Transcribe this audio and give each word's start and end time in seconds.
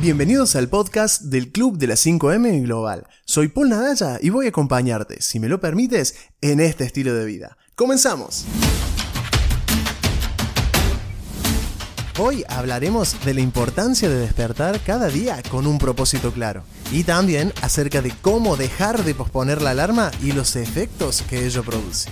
Bienvenidos 0.00 0.54
al 0.54 0.68
podcast 0.68 1.22
del 1.22 1.50
Club 1.50 1.76
de 1.76 1.88
las 1.88 2.06
5M 2.06 2.62
Global. 2.62 3.08
Soy 3.24 3.48
Paul 3.48 3.70
Nadalla 3.70 4.20
y 4.22 4.30
voy 4.30 4.46
a 4.46 4.50
acompañarte, 4.50 5.20
si 5.20 5.40
me 5.40 5.48
lo 5.48 5.58
permites, 5.58 6.14
en 6.40 6.60
este 6.60 6.84
estilo 6.84 7.14
de 7.14 7.24
vida. 7.24 7.58
¡Comenzamos! 7.74 8.44
Hoy 12.16 12.44
hablaremos 12.48 13.16
de 13.24 13.34
la 13.34 13.40
importancia 13.40 14.08
de 14.08 14.20
despertar 14.20 14.78
cada 14.84 15.08
día 15.08 15.42
con 15.50 15.66
un 15.66 15.78
propósito 15.78 16.32
claro 16.32 16.62
y 16.92 17.02
también 17.02 17.52
acerca 17.62 18.00
de 18.00 18.12
cómo 18.22 18.56
dejar 18.56 19.02
de 19.02 19.16
posponer 19.16 19.60
la 19.60 19.70
alarma 19.70 20.12
y 20.22 20.30
los 20.30 20.54
efectos 20.54 21.22
que 21.28 21.44
ello 21.44 21.64
produce. 21.64 22.08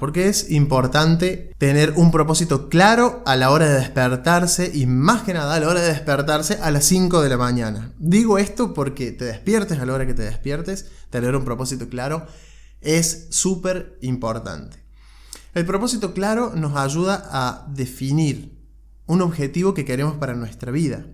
Porque 0.00 0.28
es 0.28 0.50
importante 0.50 1.54
tener 1.58 1.92
un 1.94 2.10
propósito 2.10 2.70
claro 2.70 3.22
a 3.26 3.36
la 3.36 3.50
hora 3.50 3.68
de 3.68 3.78
despertarse 3.78 4.70
y 4.74 4.86
más 4.86 5.22
que 5.22 5.34
nada 5.34 5.54
a 5.54 5.60
la 5.60 5.68
hora 5.68 5.82
de 5.82 5.88
despertarse 5.88 6.54
a 6.54 6.70
las 6.70 6.86
5 6.86 7.20
de 7.20 7.28
la 7.28 7.36
mañana. 7.36 7.92
Digo 7.98 8.38
esto 8.38 8.72
porque 8.72 9.12
te 9.12 9.26
despiertes 9.26 9.78
a 9.78 9.84
la 9.84 9.92
hora 9.92 10.06
que 10.06 10.14
te 10.14 10.22
despiertes, 10.22 10.86
tener 11.10 11.36
un 11.36 11.44
propósito 11.44 11.88
claro 11.90 12.26
es 12.80 13.26
súper 13.30 13.98
importante. 14.00 14.78
El 15.52 15.66
propósito 15.66 16.14
claro 16.14 16.52
nos 16.54 16.76
ayuda 16.76 17.28
a 17.30 17.66
definir 17.68 18.58
un 19.06 19.20
objetivo 19.20 19.74
que 19.74 19.84
queremos 19.84 20.14
para 20.16 20.34
nuestra 20.34 20.72
vida. 20.72 21.06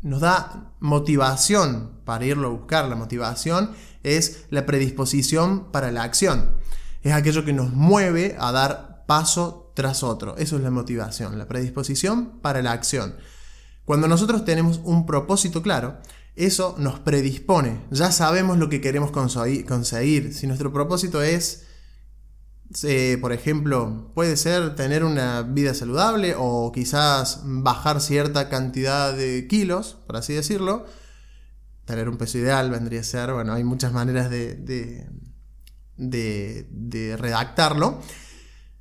Nos 0.00 0.20
da 0.20 0.72
motivación 0.80 2.00
para 2.04 2.24
irlo 2.24 2.48
a 2.48 2.52
buscar. 2.52 2.88
La 2.88 2.96
motivación 2.96 3.72
es 4.02 4.46
la 4.50 4.64
predisposición 4.64 5.70
para 5.70 5.92
la 5.92 6.02
acción 6.02 6.56
es 7.02 7.12
aquello 7.12 7.44
que 7.44 7.52
nos 7.52 7.72
mueve 7.72 8.36
a 8.38 8.52
dar 8.52 9.04
paso 9.06 9.72
tras 9.74 10.02
otro. 10.02 10.36
Eso 10.36 10.56
es 10.56 10.62
la 10.62 10.70
motivación, 10.70 11.38
la 11.38 11.48
predisposición 11.48 12.40
para 12.40 12.62
la 12.62 12.72
acción. 12.72 13.14
Cuando 13.84 14.08
nosotros 14.08 14.44
tenemos 14.44 14.80
un 14.84 15.06
propósito 15.06 15.62
claro, 15.62 15.98
eso 16.36 16.76
nos 16.78 17.00
predispone. 17.00 17.80
Ya 17.90 18.12
sabemos 18.12 18.58
lo 18.58 18.68
que 18.68 18.80
queremos 18.80 19.10
conseguir. 19.10 20.34
Si 20.34 20.46
nuestro 20.46 20.72
propósito 20.72 21.22
es, 21.22 21.66
eh, 22.84 23.18
por 23.20 23.32
ejemplo, 23.32 24.12
puede 24.14 24.36
ser 24.36 24.76
tener 24.76 25.04
una 25.04 25.42
vida 25.42 25.74
saludable 25.74 26.34
o 26.36 26.70
quizás 26.70 27.40
bajar 27.44 28.00
cierta 28.00 28.48
cantidad 28.48 29.14
de 29.14 29.46
kilos, 29.48 29.96
por 30.06 30.16
así 30.16 30.34
decirlo, 30.34 30.84
tener 31.86 32.08
un 32.08 32.18
peso 32.18 32.38
ideal 32.38 32.70
vendría 32.70 33.00
a 33.00 33.04
ser, 33.04 33.32
bueno, 33.32 33.54
hay 33.54 33.64
muchas 33.64 33.92
maneras 33.92 34.28
de 34.28 34.54
de, 34.54 35.08
redactarlo. 35.98 38.00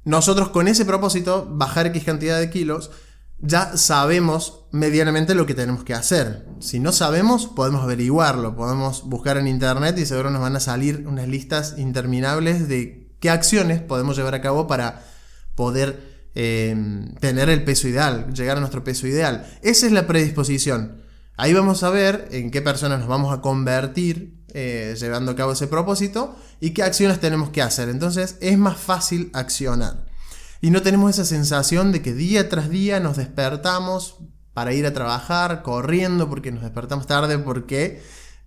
Nosotros 0.03 0.49
con 0.49 0.67
ese 0.67 0.85
propósito, 0.85 1.47
bajar 1.49 1.87
X 1.87 2.03
cantidad 2.03 2.39
de 2.39 2.49
kilos, 2.49 2.91
ya 3.39 3.77
sabemos 3.77 4.65
medianamente 4.71 5.35
lo 5.35 5.45
que 5.45 5.53
tenemos 5.53 5.83
que 5.83 5.93
hacer. 5.93 6.45
Si 6.59 6.79
no 6.79 6.91
sabemos, 6.91 7.47
podemos 7.47 7.83
averiguarlo, 7.83 8.55
podemos 8.55 9.03
buscar 9.03 9.37
en 9.37 9.47
internet 9.47 9.97
y 9.97 10.05
seguro 10.05 10.31
nos 10.31 10.41
van 10.41 10.55
a 10.55 10.59
salir 10.59 11.05
unas 11.07 11.27
listas 11.27 11.75
interminables 11.77 12.67
de 12.67 13.15
qué 13.19 13.29
acciones 13.29 13.81
podemos 13.81 14.17
llevar 14.17 14.33
a 14.33 14.41
cabo 14.41 14.65
para 14.65 15.03
poder 15.55 16.29
eh, 16.35 16.75
tener 17.19 17.49
el 17.49 17.63
peso 17.63 17.87
ideal, 17.87 18.33
llegar 18.33 18.57
a 18.57 18.59
nuestro 18.59 18.83
peso 18.83 19.07
ideal. 19.07 19.45
Esa 19.61 19.85
es 19.85 19.91
la 19.91 20.07
predisposición. 20.07 21.02
Ahí 21.35 21.53
vamos 21.53 21.83
a 21.83 21.89
ver 21.89 22.27
en 22.31 22.49
qué 22.49 22.61
personas 22.61 22.99
nos 22.99 23.07
vamos 23.07 23.31
a 23.31 23.41
convertir 23.41 24.43
eh, 24.53 24.95
llevando 24.99 25.31
a 25.31 25.35
cabo 25.35 25.52
ese 25.52 25.67
propósito 25.67 26.35
y 26.59 26.72
qué 26.72 26.83
acciones 26.83 27.19
tenemos 27.19 27.50
que 27.50 27.61
hacer. 27.61 27.89
Entonces 27.89 28.38
es 28.41 28.58
más 28.58 28.77
fácil 28.77 29.30
accionar. 29.33 30.05
Y 30.61 30.72
no 30.72 30.81
tenemos 30.81 31.11
esa 31.11 31.25
sensación 31.25 31.91
de 31.91 32.02
que 32.02 32.14
día 32.14 32.49
tras 32.49 32.69
día 32.69 32.99
nos 32.99 33.17
despertamos 33.17 34.17
para 34.53 34.73
ir 34.73 34.86
a 34.88 34.94
trabajar 34.94 35.61
corriendo 35.61 36.30
porque 36.30 36.52
nos 36.52 36.64
despertamos 36.64 37.05
tarde. 37.05 37.37
¿Por 37.37 37.65
qué? 37.67 38.02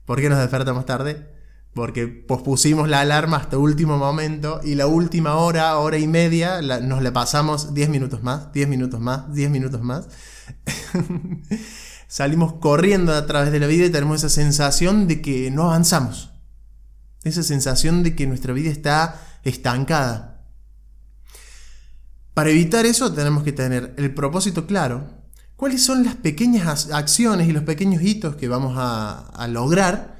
¿Por 0.04 0.20
qué 0.20 0.28
nos 0.28 0.38
despertamos 0.38 0.86
tarde? 0.86 1.28
Porque 1.72 2.08
pospusimos 2.08 2.88
la 2.88 3.00
alarma 3.00 3.36
hasta 3.36 3.58
último 3.58 3.96
momento 3.96 4.60
y 4.64 4.74
la 4.74 4.88
última 4.88 5.36
hora, 5.36 5.76
hora 5.78 5.98
y 5.98 6.08
media, 6.08 6.60
nos 6.62 7.00
la 7.00 7.12
pasamos 7.12 7.74
10 7.74 7.90
minutos 7.90 8.24
más, 8.24 8.52
10 8.52 8.68
minutos 8.68 8.98
más, 8.98 9.32
10 9.32 9.50
minutos 9.50 9.80
más. 9.82 10.08
salimos 12.10 12.54
corriendo 12.54 13.14
a 13.14 13.24
través 13.24 13.52
de 13.52 13.60
la 13.60 13.68
vida 13.68 13.86
y 13.86 13.90
tenemos 13.90 14.16
esa 14.16 14.28
sensación 14.28 15.06
de 15.06 15.22
que 15.22 15.52
no 15.52 15.62
avanzamos. 15.62 16.29
Esa 17.24 17.42
sensación 17.42 18.02
de 18.02 18.16
que 18.16 18.26
nuestra 18.26 18.52
vida 18.52 18.70
está 18.70 19.20
estancada. 19.44 20.46
Para 22.34 22.50
evitar 22.50 22.86
eso 22.86 23.12
tenemos 23.12 23.42
que 23.42 23.52
tener 23.52 23.94
el 23.98 24.14
propósito 24.14 24.66
claro. 24.66 25.20
¿Cuáles 25.56 25.82
son 25.84 26.04
las 26.04 26.14
pequeñas 26.14 26.90
acciones 26.90 27.48
y 27.48 27.52
los 27.52 27.64
pequeños 27.64 28.02
hitos 28.02 28.36
que 28.36 28.48
vamos 28.48 28.74
a, 28.78 29.46
lograr? 29.48 30.18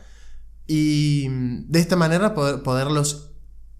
Y 0.67 1.29
de 1.29 1.81
esta 1.81 1.97
manera 1.97 2.35
poderlos 2.35 3.31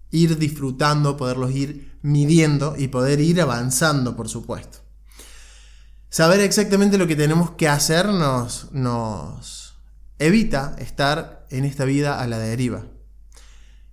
ir 0.09 0.37
disfrutando, 0.37 1.17
poderlos 1.17 1.51
ir 1.51 1.99
midiendo 2.01 2.75
y 2.77 2.87
poder 2.87 3.19
ir 3.19 3.41
avanzando, 3.41 4.15
por 4.15 4.27
supuesto. 4.27 4.79
Saber 6.09 6.41
exactamente 6.41 6.97
lo 6.97 7.07
que 7.07 7.15
tenemos 7.15 7.51
que 7.51 7.69
hacer 7.69 8.07
nos, 8.07 9.73
evita 10.19 10.75
estar 10.79 11.45
en 11.49 11.63
esta 11.63 11.85
vida 11.85 12.19
a 12.19 12.27
la 12.27 12.37
deriva. 12.37 12.85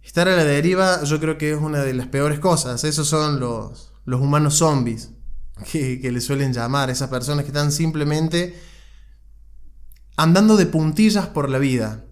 Estar 0.08 0.26
a 0.26 0.34
la 0.34 0.44
deriva 0.44 1.04
yo 1.04 1.20
creo 1.20 1.36
que 1.36 1.52
es 1.52 1.58
una 1.60 1.82
de 1.82 1.92
las 1.92 2.06
peores 2.06 2.38
cosas. 2.38 2.82
Esos 2.82 3.06
son 3.06 3.40
los, 3.40 3.92
los 4.06 4.22
humanos 4.22 4.54
zombies 4.54 5.10
que, 5.70 6.00
que 6.00 6.10
le 6.10 6.22
suelen 6.22 6.54
llamar. 6.54 6.88
Esas 6.88 7.10
personas 7.10 7.44
que 7.44 7.50
están 7.50 7.70
simplemente 7.70 8.58
andando 10.16 10.56
de 10.56 10.64
puntillas 10.64 11.26
por 11.26 11.50
la 11.50 11.58
vida 11.58 12.06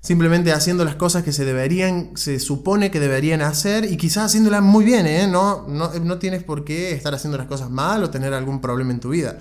simplemente 0.00 0.52
haciendo 0.52 0.84
las 0.84 0.96
cosas 0.96 1.24
que 1.24 1.32
se 1.32 1.44
deberían, 1.44 2.16
se 2.16 2.38
supone 2.38 2.90
que 2.90 3.00
deberían 3.00 3.40
hacer 3.40 3.84
y 3.84 3.96
quizás 3.96 4.26
haciéndolas 4.26 4.62
muy 4.62 4.84
bien, 4.84 5.06
¿eh? 5.06 5.28
No, 5.28 5.66
no, 5.68 6.18
tienes 6.18 6.42
por 6.42 6.64
qué 6.64 6.92
estar 6.92 7.14
haciendo 7.14 7.38
las 7.38 7.46
cosas 7.46 7.70
mal 7.70 8.02
o 8.02 8.10
tener 8.10 8.34
algún 8.34 8.60
problema 8.60 8.92
en 8.92 9.00
tu 9.00 9.10
vida. 9.10 9.38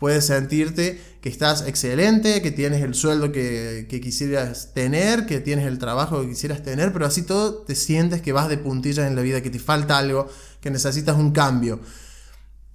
Puedes 0.00 0.24
sentirte 0.24 0.98
que 1.20 1.28
estás 1.28 1.66
excelente, 1.66 2.40
que 2.40 2.50
tienes 2.50 2.82
el 2.82 2.94
sueldo 2.94 3.32
que, 3.32 3.86
quisieras 4.02 4.72
tener, 4.72 5.26
que 5.26 5.40
tienes 5.40 5.66
el 5.66 5.78
trabajo 5.78 6.22
que 6.22 6.28
quisieras 6.28 6.62
tener, 6.62 6.90
pero 6.90 7.04
así 7.04 7.20
todo 7.20 7.56
te 7.56 7.74
sientes 7.74 8.22
que 8.22 8.32
vas 8.32 8.48
de 8.48 8.56
puntillas 8.56 9.06
en 9.06 9.14
la 9.14 9.20
vida, 9.20 9.42
que 9.42 9.50
te 9.50 9.58
falta 9.58 9.98
algo, 9.98 10.26
que 10.62 10.70
necesitas 10.70 11.18
un 11.18 11.32
cambio. 11.32 11.80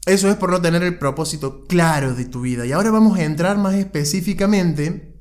Eso 0.05 0.29
es 0.29 0.35
por 0.35 0.51
no 0.51 0.61
tener 0.61 0.83
el 0.83 0.99
propósito 0.99 1.65
claro 1.65 2.13
de 2.13 2.25
tu 2.25 2.41
vida. 2.41 2.63
Y 2.67 2.73
ahora 2.73 2.91
vamos 2.91 3.17
a 3.17 3.23
entrar 3.23 3.57
más 3.57 3.73
específicamente 3.73 5.17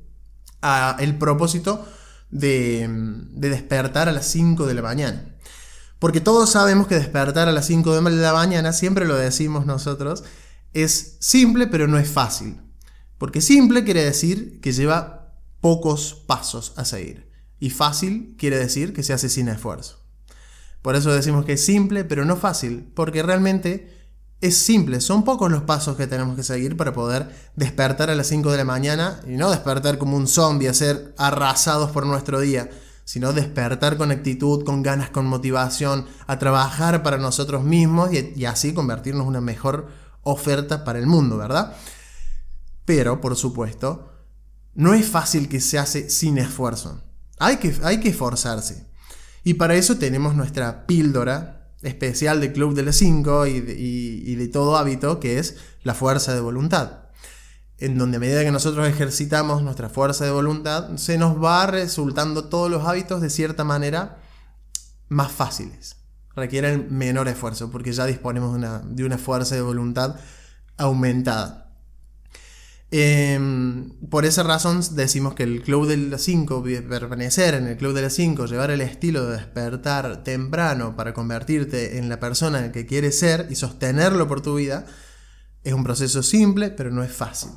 a 0.61 0.97
el 0.99 1.17
propósito 1.17 1.87
de, 2.29 2.87
despertar 3.31 4.09
a 4.09 4.11
las 4.11 4.27
5 4.27 4.67
de 4.67 4.75
la 4.75 4.83
mañana. 4.83 5.35
Porque 5.97 6.21
todos 6.21 6.51
sabemos 6.51 6.85
que 6.85 6.93
despertar 6.93 7.49
a 7.49 7.51
las 7.51 7.65
5 7.65 7.95
de 7.95 8.11
la 8.11 8.33
mañana, 8.33 8.73
siempre 8.73 9.07
lo 9.07 9.15
decimos 9.15 9.65
nosotros, 9.65 10.23
es 10.75 11.17
simple 11.19 11.67
pero 11.67 11.87
no 11.87 11.97
es 11.97 12.09
fácil. 12.09 12.61
Porque 13.17 13.41
simple 13.41 13.83
quiere 13.83 14.03
decir 14.03 14.59
que 14.61 14.71
lleva 14.71 15.33
pocos 15.61 16.13
pasos 16.27 16.73
a 16.77 16.85
seguir. 16.85 17.31
Y 17.59 17.69
fácil 17.69 18.35
quiere 18.37 18.57
decir 18.57 18.93
que 18.93 19.03
se 19.03 19.13
hace 19.13 19.29
sin 19.29 19.47
esfuerzo. 19.47 20.03
Por 20.81 20.95
eso 20.95 21.11
decimos 21.11 21.45
que 21.45 21.53
es 21.53 21.65
simple 21.65 22.03
pero 22.03 22.25
no 22.25 22.35
fácil. 22.35 22.91
Porque 22.93 23.23
realmente 23.23 23.95
es 24.41 24.57
simple, 24.57 25.01
son 25.01 25.23
pocos 25.23 25.49
los 25.51 25.63
pasos 25.63 25.95
que 25.95 26.07
tenemos 26.07 26.35
que 26.35 26.43
seguir 26.43 26.77
para 26.77 26.93
poder 26.93 27.29
despertar 27.55 28.09
a 28.09 28.15
las 28.15 28.27
5 28.27 28.51
de 28.51 28.57
la 28.57 28.65
mañana 28.65 29.19
y 29.27 29.31
no 29.31 29.49
despertar 29.49 29.97
como 29.97 30.17
un 30.17 30.27
zombie, 30.27 30.67
a 30.67 30.73
ser 30.73 31.13
arrasados 31.17 31.91
por 31.91 32.05
nuestro 32.05 32.39
día, 32.39 32.69
sino 33.05 33.33
despertar 33.33 33.97
con 33.97 34.11
actitud, 34.11 34.63
con 34.63 34.83
ganas, 34.83 35.09
con 35.09 35.25
motivación, 35.25 36.05
a 36.27 36.37
trabajar 36.37 37.01
para 37.01 37.17
nosotros 37.17 37.63
mismos 37.63 38.09
y, 38.13 38.45
así 38.45 38.73
convertirnos 38.73 39.23
en 39.23 39.29
una 39.29 39.41
mejor 39.41 39.87
oferta 40.25 40.83
para 40.83 40.99
el 40.99 41.07
mundo, 41.07 41.37
¿verdad? 41.37 41.73
Pero, 42.83 43.21
por 43.21 43.35
supuesto, 43.37 44.11
no 44.73 44.93
es 44.93 45.05
fácil 45.07 45.47
que 45.47 45.61
se 45.61 45.79
hace 45.79 46.09
sin 46.09 46.37
esfuerzo. 46.37 47.01
Hay 47.39 47.57
que, 47.57 47.73
hay 47.83 47.99
que 48.01 48.09
esforzarse. 48.09 48.85
Y 49.43 49.53
para 49.53 49.75
eso 49.75 49.97
tenemos 49.97 50.35
nuestra 50.35 50.85
píldora 50.85 51.71
especial 51.81 52.41
de 52.41 52.51
Club 52.51 52.73
de 52.73 52.83
las 52.83 52.95
5 52.97 53.47
y, 53.47 53.51
y, 53.51 54.35
de 54.35 54.47
todo 54.47 54.75
hábito, 54.75 55.19
que 55.19 55.37
es 55.37 55.57
la 55.83 55.93
fuerza 55.93 56.33
de 56.33 56.41
voluntad. 56.41 57.03
En 57.77 57.97
donde 57.97 58.17
a 58.17 58.19
medida 58.19 58.43
que 58.43 58.51
nosotros 58.51 58.87
ejercitamos 58.87 59.61
nuestra 59.61 59.89
fuerza 59.89 60.25
de 60.25 60.31
voluntad, 60.31 60.95
se 60.97 61.17
nos 61.17 61.41
va 61.41 61.67
resultando 61.67 62.45
todos 62.45 62.71
los 62.71 62.87
hábitos 62.87 63.21
de 63.21 63.29
cierta 63.29 63.63
manera 63.63 64.17
más 65.07 65.31
fáciles. 65.31 65.97
Requieren 66.35 66.87
menor 66.89 67.27
esfuerzo 67.27 67.71
porque 67.71 67.93
ya 67.93 68.05
disponemos 68.05 68.51
de 68.51 68.57
una, 68.57 68.79
de 68.79 69.05
una 69.05 69.17
fuerza 69.17 69.55
de 69.55 69.61
voluntad 69.61 70.15
aumentada. 70.77 71.65
Em, 72.97 73.89
por 74.09 74.25
esa 74.25 74.43
razón 74.43 74.81
decimos 74.91 75.33
que 75.33 75.43
el 75.43 75.63
club 75.63 75.87
de 75.87 75.97
las 75.97 76.21
5, 76.21 76.63
permanecer 76.87 77.55
en 77.55 77.67
el 77.67 77.77
club 77.77 77.93
de 77.93 78.03
las 78.03 78.13
5, 78.13 78.45
llevar 78.45 78.71
el 78.71 78.79
estilo 78.79 79.25
de 79.25 79.37
despertar 79.37 80.23
temprano 80.23 80.95
para 80.95 81.13
convertirte 81.13 81.97
en 81.97 82.09
la 82.09 82.19
persona 82.19 82.71
que 82.71 82.85
quieres 82.85 83.19
ser 83.19 83.47
y 83.49 83.55
sostenerlo 83.55 84.27
por 84.27 84.41
tu 84.41 84.55
vida, 84.55 84.85
Es 85.63 85.73
un 85.73 85.83
proceso 85.83 86.21
simple, 86.21 86.69
pero 86.69 86.91
no 86.91 87.03
es 87.03 87.11
fácil. 87.11 87.49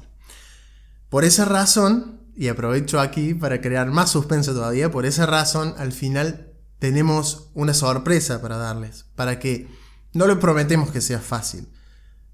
Por 1.10 1.24
esa 1.24 1.44
razón, 1.44 2.22
y 2.34 2.48
aprovecho 2.48 3.00
aquí 3.00 3.34
para 3.34 3.60
crear 3.60 3.90
más 3.90 4.10
suspenso 4.10 4.54
todavía, 4.54 4.90
por 4.90 5.04
esa 5.04 5.26
razón 5.26 5.74
al 5.76 5.92
final 5.92 6.47
tenemos 6.78 7.50
una 7.54 7.74
sorpresa 7.74 8.40
para 8.40 8.56
darles, 8.56 9.06
para 9.14 9.38
que 9.38 9.68
no 10.12 10.26
le 10.26 10.36
prometemos 10.36 10.90
que 10.90 11.00
sea 11.00 11.20
fácil, 11.20 11.68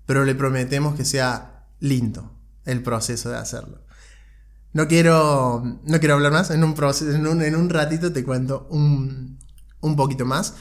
pero 0.06 0.24
le 0.24 0.34
prometemos 0.34 0.94
que 0.94 1.04
sea 1.04 1.66
lindo 1.80 2.32
el 2.64 2.82
proceso 2.82 3.30
de 3.30 3.38
hacerlo. 3.38 3.84
No 4.72 4.88
quiero, 4.88 5.62
no 5.84 5.98
quiero 5.98 6.14
hablar 6.14 6.32
más, 6.32 6.50
en 6.50 6.64
un, 6.64 6.74
proceso, 6.74 7.10
en 7.14 7.54
un, 7.54 7.70
ratito 7.70 8.12
te 8.12 8.24
cuento 8.24 8.66
un, 8.70 9.38
un 9.80 9.96
poquito 9.96 10.24
más. 10.24 10.54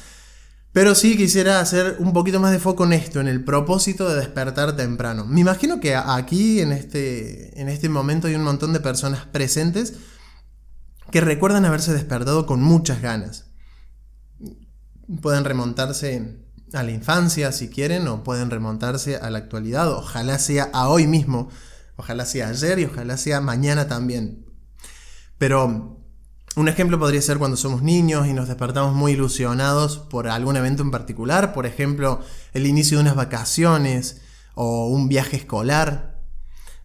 Pero 0.71 0.95
sí 0.95 1.15
quisiera 1.15 1.59
hacer 1.59 1.97
un 1.99 2.13
poquito 2.13 2.39
más 2.39 2.51
de 2.51 2.57
foco 2.57 2.83
en 2.85 2.93
esto, 2.93 3.19
en 3.19 3.27
el 3.27 3.43
propósito 3.43 4.09
de 4.09 4.15
despertar 4.15 4.75
temprano. 4.75 5.23
Me 5.23 5.41
imagino 5.41 5.79
que 5.79 5.95
aquí, 5.95 6.61
en 6.61 6.71
este, 6.71 7.59
en 7.61 7.69
este 7.69 7.89
momento, 7.89 8.27
hay 8.27 8.33
un 8.33 8.43
montón 8.43 8.73
de 8.73 8.79
personas 8.79 9.25
presentes 9.27 9.93
que 11.11 11.21
recuerdan 11.21 11.65
haberse 11.65 11.93
despertado 11.93 12.47
con 12.47 12.63
muchas 12.63 13.03
ganas. 13.03 13.52
Pueden 15.21 15.45
remontarse 15.45 16.39
a 16.73 16.83
la 16.83 16.91
infancia 16.91 17.51
si 17.51 17.69
quieren, 17.69 18.07
o 18.07 18.23
pueden 18.23 18.49
remontarse 18.49 19.17
a 19.17 19.29
la 19.29 19.37
actualidad, 19.37 19.91
ojalá 19.91 20.39
sea 20.39 20.69
a 20.73 20.89
hoy 20.89 21.07
mismo, 21.07 21.49
ojalá 21.95 22.25
sea 22.25 22.49
ayer 22.49 22.79
y 22.79 22.85
ojalá 22.85 23.17
sea 23.17 23.41
mañana 23.41 23.87
también. 23.87 24.45
Pero 25.37 25.99
un 26.55 26.67
ejemplo 26.67 26.99
podría 26.99 27.21
ser 27.21 27.37
cuando 27.37 27.57
somos 27.57 27.81
niños 27.81 28.27
y 28.27 28.33
nos 28.33 28.47
despertamos 28.47 28.93
muy 28.93 29.13
ilusionados 29.13 29.97
por 29.97 30.27
algún 30.27 30.55
evento 30.55 30.83
en 30.83 30.91
particular, 30.91 31.53
por 31.53 31.65
ejemplo, 31.65 32.21
el 32.53 32.67
inicio 32.67 32.97
de 32.97 33.01
unas 33.01 33.15
vacaciones 33.15 34.21
o 34.55 34.87
un 34.87 35.09
viaje 35.09 35.35
escolar 35.35 36.21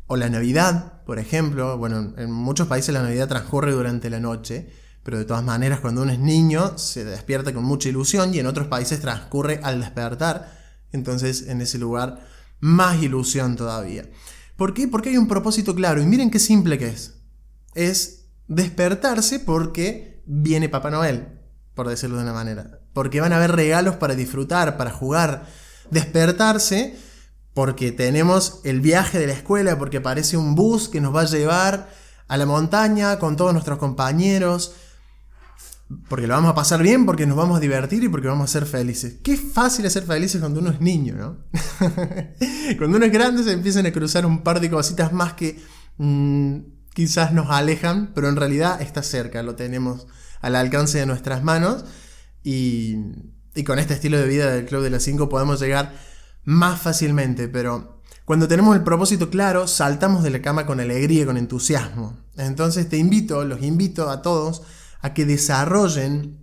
o 0.06 0.16
la 0.16 0.30
Navidad, 0.30 1.04
por 1.04 1.18
ejemplo. 1.18 1.76
Bueno, 1.76 2.14
en 2.16 2.32
muchos 2.32 2.66
países 2.66 2.94
la 2.94 3.02
Navidad 3.02 3.28
transcurre 3.28 3.72
durante 3.72 4.08
la 4.10 4.20
noche, 4.20 4.70
pero 5.08 5.16
de 5.16 5.24
todas 5.24 5.42
maneras 5.42 5.80
cuando 5.80 6.02
uno 6.02 6.12
es 6.12 6.18
niño 6.18 6.76
se 6.76 7.02
despierta 7.02 7.54
con 7.54 7.64
mucha 7.64 7.88
ilusión 7.88 8.34
y 8.34 8.40
en 8.40 8.46
otros 8.46 8.66
países 8.66 9.00
transcurre 9.00 9.58
al 9.62 9.80
despertar, 9.80 10.52
entonces 10.92 11.46
en 11.48 11.62
ese 11.62 11.78
lugar 11.78 12.26
más 12.60 13.02
ilusión 13.02 13.56
todavía. 13.56 14.04
¿Por 14.56 14.74
qué? 14.74 14.86
Porque 14.86 15.08
hay 15.08 15.16
un 15.16 15.26
propósito 15.26 15.74
claro 15.74 16.02
y 16.02 16.04
miren 16.04 16.30
qué 16.30 16.38
simple 16.38 16.76
que 16.76 16.88
es. 16.88 17.14
Es 17.74 18.26
despertarse 18.48 19.40
porque 19.40 20.22
viene 20.26 20.68
Papá 20.68 20.90
Noel, 20.90 21.40
por 21.72 21.88
decirlo 21.88 22.18
de 22.18 22.24
una 22.24 22.34
manera. 22.34 22.80
Porque 22.92 23.22
van 23.22 23.32
a 23.32 23.36
haber 23.36 23.52
regalos 23.52 23.96
para 23.96 24.14
disfrutar, 24.14 24.76
para 24.76 24.90
jugar. 24.90 25.46
Despertarse 25.90 26.98
porque 27.54 27.92
tenemos 27.92 28.60
el 28.62 28.82
viaje 28.82 29.18
de 29.18 29.28
la 29.28 29.32
escuela, 29.32 29.78
porque 29.78 29.96
aparece 29.96 30.36
un 30.36 30.54
bus 30.54 30.86
que 30.86 31.00
nos 31.00 31.16
va 31.16 31.22
a 31.22 31.24
llevar 31.24 31.88
a 32.28 32.36
la 32.36 32.44
montaña 32.44 33.18
con 33.18 33.36
todos 33.36 33.54
nuestros 33.54 33.78
compañeros. 33.78 34.74
Porque 36.08 36.26
lo 36.26 36.34
vamos 36.34 36.50
a 36.50 36.54
pasar 36.54 36.82
bien, 36.82 37.06
porque 37.06 37.26
nos 37.26 37.36
vamos 37.36 37.56
a 37.56 37.60
divertir 37.60 38.04
y 38.04 38.08
porque 38.08 38.28
vamos 38.28 38.50
a 38.50 38.52
ser 38.52 38.66
felices. 38.66 39.16
Qué 39.22 39.36
fácil 39.36 39.86
es 39.86 39.94
ser 39.94 40.04
felices 40.04 40.40
cuando 40.40 40.60
uno 40.60 40.70
es 40.70 40.80
niño, 40.80 41.14
¿no? 41.16 41.36
cuando 42.78 42.98
uno 42.98 43.06
es 43.06 43.12
grande 43.12 43.42
se 43.42 43.52
empiezan 43.52 43.86
a 43.86 43.92
cruzar 43.92 44.26
un 44.26 44.42
par 44.42 44.60
de 44.60 44.70
cositas 44.70 45.12
más 45.12 45.32
que... 45.32 45.58
Mm, 45.96 46.58
quizás 46.98 47.32
nos 47.32 47.48
alejan, 47.48 48.10
pero 48.12 48.28
en 48.28 48.34
realidad 48.34 48.82
está 48.82 49.04
cerca, 49.04 49.44
lo 49.44 49.54
tenemos 49.54 50.08
al 50.40 50.56
alcance 50.56 50.98
de 50.98 51.06
nuestras 51.06 51.44
manos 51.44 51.84
y, 52.42 52.96
con 53.64 53.78
este 53.78 53.94
estilo 53.94 54.18
de 54.18 54.26
vida 54.26 54.50
del 54.50 54.66
Club 54.66 54.82
de 54.82 54.90
las 54.90 55.04
5 55.04 55.28
podemos 55.28 55.60
llegar 55.60 55.92
más 56.44 56.80
fácilmente, 56.80 57.46
pero 57.46 58.02
cuando 58.24 58.48
tenemos 58.48 58.74
el 58.74 58.82
propósito 58.82 59.30
claro, 59.30 59.68
saltamos 59.68 60.24
de 60.24 60.30
la 60.30 60.42
cama 60.42 60.66
con 60.66 60.80
alegría, 60.80 61.24
con 61.24 61.36
entusiasmo. 61.36 62.16
Entonces 62.36 62.88
te 62.88 62.96
invito, 62.96 63.44
los 63.44 63.62
invito 63.62 64.10
a 64.10 64.20
todos 64.20 64.62
a 65.00 65.14
que 65.14 65.24
desarrollen 65.24 66.38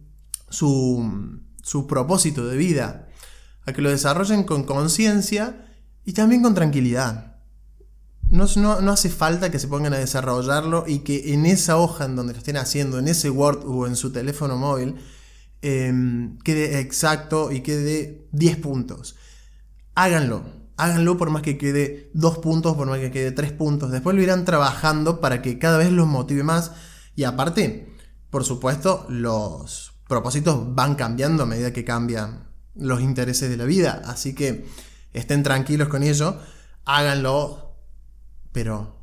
su, 0.49 1.41
su 1.61 1.87
propósito 1.87 2.47
de 2.47 2.57
vida, 2.57 3.09
a 3.65 3.73
que 3.73 3.81
lo 3.81 3.89
desarrollen 3.89 4.43
con 4.43 4.63
conciencia 4.63 5.67
y 6.05 6.13
también 6.13 6.41
con 6.41 6.53
tranquilidad. 6.53 7.35
No, 8.29 8.47
no, 8.57 8.91
hace 8.91 9.09
falta 9.09 9.51
que 9.51 9.59
se 9.59 9.67
pongan 9.67 9.93
a 9.93 9.97
desarrollarlo 9.97 10.85
y 10.87 10.99
que 10.99 11.33
en 11.33 11.45
esa 11.45 11.77
hoja 11.77 12.05
en 12.05 12.15
donde 12.15 12.33
lo 12.33 12.39
estén 12.39 12.57
haciendo, 12.57 12.97
en 12.97 13.07
ese 13.07 13.29
Word 13.29 13.63
o 13.65 13.87
en 13.87 13.95
su 13.95 14.11
teléfono 14.11 14.57
móvil, 14.57 14.95
em, 15.61 16.37
quede 16.39 16.79
exacto 16.79 17.51
y 17.51 17.61
quede 17.61 18.27
10 18.31 18.57
puntos. 18.57 19.15
Háganlo, 19.93 20.43
háganlo 20.77 21.17
por 21.17 21.29
más 21.29 21.43
que 21.43 21.57
quede 21.57 22.09
2 22.13 22.39
puntos, 22.39 22.75
por 22.75 22.87
más 22.87 22.99
que 22.99 23.11
quede 23.11 23.31
3 23.31 23.51
puntos. 23.51 23.91
Después 23.91 24.15
lo 24.15 24.21
irán 24.23 24.43
trabajando 24.43 25.21
para 25.21 25.41
que 25.41 25.59
cada 25.59 25.77
vez 25.77 25.91
los 25.91 26.07
motive 26.07 26.43
más. 26.43 26.71
Y 27.15 27.23
aparte, 27.23 27.94
por 28.35 28.43
supuesto, 28.43 29.05
los 29.07 29.93
propósitos 30.09 30.75
van 30.75 30.95
cambiando 30.95 31.43
a 31.43 31.45
medida 31.45 31.71
que 31.71 31.85
cambian 31.85 32.49
los 32.75 32.99
intereses 32.99 33.49
de 33.49 33.55
la 33.55 33.63
vida. 33.63 34.01
Así 34.07 34.35
que 34.35 34.65
estén 35.13 35.41
tranquilos 35.41 35.87
con 35.87 36.03
ello, 36.03 36.37
háganlo 36.83 37.77
pero 38.51 38.99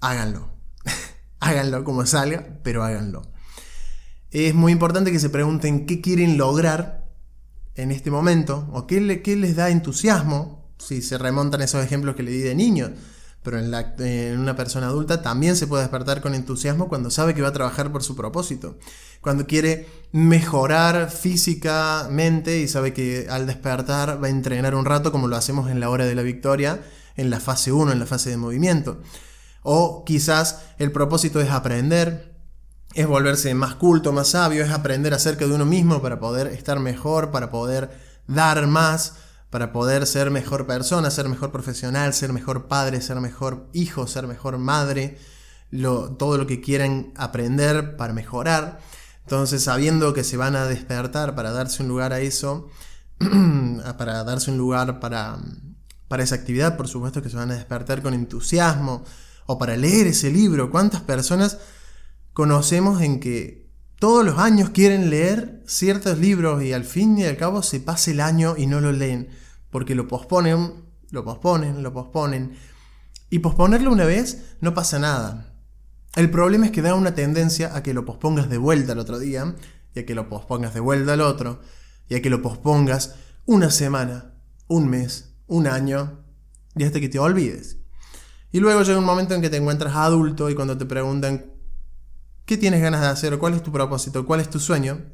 háganlo. 0.00 0.50
háganlo 1.40 1.82
como 1.82 2.06
salga, 2.06 2.60
pero 2.62 2.84
háganlo. 2.84 3.22
Es 4.30 4.54
muy 4.54 4.70
importante 4.70 5.10
que 5.10 5.18
se 5.18 5.28
pregunten 5.28 5.84
qué 5.84 6.00
quieren 6.00 6.38
lograr 6.38 7.10
en 7.74 7.90
este 7.90 8.12
momento 8.12 8.68
o 8.72 8.86
qué, 8.86 9.00
les 9.00 9.56
da 9.56 9.70
entusiasmo, 9.70 10.72
si 10.78 11.02
se 11.02 11.18
remontan 11.18 11.62
esos 11.62 11.84
ejemplos 11.84 12.14
que 12.14 12.22
le 12.22 12.30
di 12.30 12.42
de 12.42 12.54
niños. 12.54 12.92
Pero 13.48 13.60
en, 13.60 14.38
una 14.38 14.56
persona 14.56 14.88
adulta 14.88 15.22
también 15.22 15.56
se 15.56 15.66
puede 15.66 15.82
despertar 15.82 16.20
con 16.20 16.34
entusiasmo 16.34 16.86
cuando 16.86 17.10
sabe 17.10 17.34
que 17.34 17.40
va 17.40 17.48
a 17.48 17.52
trabajar 17.54 17.90
por 17.90 18.02
su 18.02 18.14
propósito. 18.14 18.76
Cuando 19.22 19.46
quiere 19.46 19.88
mejorar 20.12 21.10
físicamente 21.10 22.58
y 22.58 22.68
sabe 22.68 22.92
que 22.92 23.26
al 23.30 23.46
despertar 23.46 24.22
va 24.22 24.26
a 24.26 24.30
entrenar 24.30 24.74
un 24.74 24.84
rato 24.84 25.10
como 25.12 25.28
lo 25.28 25.36
hacemos 25.36 25.70
en 25.70 25.80
la 25.80 25.88
hora 25.88 26.04
de 26.04 26.14
la 26.14 26.20
victoria 26.20 26.82
en 27.16 27.30
la 27.30 27.40
fase 27.40 27.72
1, 27.72 27.90
en 27.90 27.98
la 27.98 28.04
fase 28.04 28.28
de 28.28 28.36
movimiento. 28.36 29.00
O 29.62 30.04
quizás 30.04 30.64
el 30.76 30.92
propósito 30.92 31.40
es 31.40 31.50
aprender, 31.50 32.36
es 32.92 33.06
volverse 33.06 33.54
más 33.54 33.76
culto, 33.76 34.12
más 34.12 34.28
sabio, 34.28 34.62
es 34.62 34.70
aprender 34.70 35.14
acerca 35.14 35.46
de 35.46 35.54
uno 35.54 35.64
mismo 35.64 36.02
para 36.02 36.20
poder 36.20 36.48
estar 36.48 36.80
mejor, 36.80 37.30
para 37.30 37.50
poder 37.50 37.88
dar 38.26 38.66
más, 38.66 39.14
para 39.50 39.72
poder 39.72 40.06
ser 40.06 40.30
mejor 40.30 40.66
persona, 40.66 41.10
ser 41.10 41.28
mejor 41.28 41.50
profesional, 41.50 42.12
ser 42.14 42.32
mejor 42.32 42.68
padre, 42.68 43.00
ser 43.00 43.20
mejor 43.20 43.68
hijo, 43.72 44.06
ser 44.06 44.26
mejor 44.26 44.58
madre, 44.58 45.18
todo 45.70 46.38
lo 46.38 46.46
que 46.46 46.60
quieran 46.60 47.12
aprender 47.16 47.96
para 47.96 48.12
mejorar. 48.12 48.80
Entonces, 49.22 49.64
sabiendo 49.64 50.14
que 50.14 50.24
se 50.24 50.36
van 50.36 50.56
a 50.56 50.66
despertar 50.66 51.34
para 51.34 51.52
darse 51.52 51.82
un 51.82 51.88
lugar 51.88 52.12
a 52.12 52.20
eso, 52.20 52.68
para 53.98 54.24
darse 54.24 54.50
un 54.50 54.58
lugar 54.58 55.00
para 55.00 55.38
para 56.08 56.22
esa 56.22 56.34
actividad, 56.34 56.76
por 56.76 56.88
supuesto 56.88 57.22
que 57.22 57.28
se 57.28 57.36
van 57.36 57.50
a 57.50 57.54
despertar 57.54 58.02
con 58.02 58.14
entusiasmo, 58.14 59.04
o 59.46 59.58
para 59.58 59.76
leer 59.76 60.08
ese 60.08 60.30
libro. 60.30 60.70
¿Cuántas 60.70 61.02
personas 61.02 61.58
conocemos 62.32 63.00
en 63.02 63.20
que 63.20 63.67
todos 63.98 64.24
los 64.24 64.38
años 64.38 64.70
quieren 64.70 65.10
leer 65.10 65.62
ciertos 65.66 66.18
libros 66.18 66.62
y 66.62 66.72
al 66.72 66.84
fin 66.84 67.18
y 67.18 67.24
al 67.24 67.36
cabo 67.36 67.62
se 67.62 67.80
pasa 67.80 68.10
el 68.10 68.20
año 68.20 68.54
y 68.56 68.66
no 68.66 68.80
lo 68.80 68.92
leen? 68.92 69.28
Porque 69.70 69.94
lo 69.94 70.08
posponen, 70.08 70.84
lo 71.10 71.24
posponen, 71.24 71.82
lo 71.82 71.92
posponen. 71.92 72.56
Y 73.30 73.40
posponerlo 73.40 73.92
una 73.92 74.04
vez 74.04 74.56
no 74.60 74.74
pasa 74.74 74.98
nada. 74.98 75.54
El 76.16 76.30
problema 76.30 76.66
es 76.66 76.72
que 76.72 76.82
da 76.82 76.94
una 76.94 77.14
tendencia 77.14 77.76
a 77.76 77.82
que 77.82 77.94
lo 77.94 78.04
pospongas 78.04 78.48
de 78.48 78.58
vuelta 78.58 78.92
al 78.92 78.98
otro 78.98 79.18
día, 79.18 79.54
y 79.94 80.00
a 80.00 80.06
que 80.06 80.14
lo 80.14 80.28
pospongas 80.28 80.74
de 80.74 80.80
vuelta 80.80 81.12
al 81.12 81.20
otro, 81.20 81.60
y 82.08 82.14
a 82.14 82.22
que 82.22 82.30
lo 82.30 82.40
pospongas 82.40 83.16
una 83.46 83.70
semana, 83.70 84.34
un 84.66 84.88
mes, 84.88 85.34
un 85.46 85.66
año 85.66 86.24
y 86.76 86.84
hasta 86.84 87.00
que 87.00 87.08
te 87.08 87.18
olvides. 87.18 87.78
Y 88.52 88.60
luego 88.60 88.82
llega 88.82 88.98
un 88.98 89.04
momento 89.04 89.34
en 89.34 89.42
que 89.42 89.50
te 89.50 89.56
encuentras 89.56 89.94
adulto 89.94 90.48
y 90.48 90.54
cuando 90.54 90.78
te 90.78 90.86
preguntan 90.86 91.52
qué 92.48 92.56
tienes 92.56 92.80
ganas 92.80 93.02
de 93.02 93.08
hacer 93.08 93.38
cuál 93.38 93.52
es 93.52 93.62
tu 93.62 93.70
propósito, 93.70 94.24
cuál 94.24 94.40
es 94.40 94.48
tu 94.48 94.58
sueño, 94.58 95.04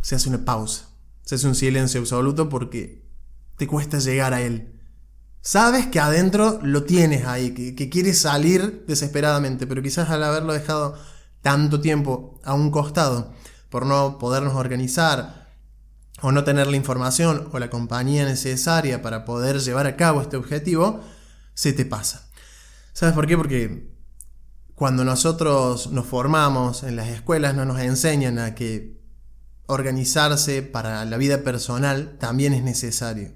se 0.00 0.14
hace 0.14 0.30
una 0.30 0.46
pausa, 0.46 0.86
se 1.22 1.34
hace 1.34 1.46
un 1.46 1.54
silencio 1.54 2.00
absoluto 2.00 2.48
porque 2.48 3.06
te 3.58 3.66
cuesta 3.66 3.98
llegar 3.98 4.32
a 4.32 4.40
él. 4.40 4.80
Sabes 5.42 5.86
que 5.88 6.00
adentro 6.00 6.58
lo 6.62 6.84
tienes 6.84 7.26
ahí, 7.26 7.52
que, 7.52 7.74
que 7.74 7.90
quieres 7.90 8.18
salir 8.18 8.86
desesperadamente, 8.88 9.66
pero 9.66 9.82
quizás 9.82 10.08
al 10.08 10.24
haberlo 10.24 10.54
dejado 10.54 10.98
tanto 11.42 11.82
tiempo 11.82 12.40
a 12.42 12.54
un 12.54 12.70
costado, 12.70 13.34
por 13.68 13.84
no 13.84 14.16
podernos 14.18 14.54
organizar, 14.54 15.50
o 16.22 16.32
no 16.32 16.44
tener 16.44 16.66
la 16.66 16.76
información 16.76 17.50
o 17.52 17.58
la 17.58 17.68
compañía 17.68 18.24
necesaria 18.24 19.02
para 19.02 19.26
poder 19.26 19.60
llevar 19.60 19.86
a 19.86 19.96
cabo 19.96 20.22
este 20.22 20.38
objetivo, 20.38 21.00
se 21.52 21.74
te 21.74 21.84
pasa. 21.84 22.26
¿Sabes 22.94 23.14
por 23.14 23.26
qué? 23.26 23.36
Porque 23.36 23.89
cuando 24.80 25.04
nosotros 25.04 25.92
nos 25.92 26.06
formamos 26.06 26.84
en 26.84 26.96
las 26.96 27.08
escuelas 27.08 27.54
no 27.54 27.66
nos 27.66 27.80
enseñan 27.80 28.38
a 28.38 28.54
que 28.54 28.98
organizarse 29.66 30.62
para 30.62 31.04
la 31.04 31.18
vida 31.18 31.42
personal 31.42 32.16
también 32.18 32.54
es 32.54 32.62
necesario. 32.62 33.34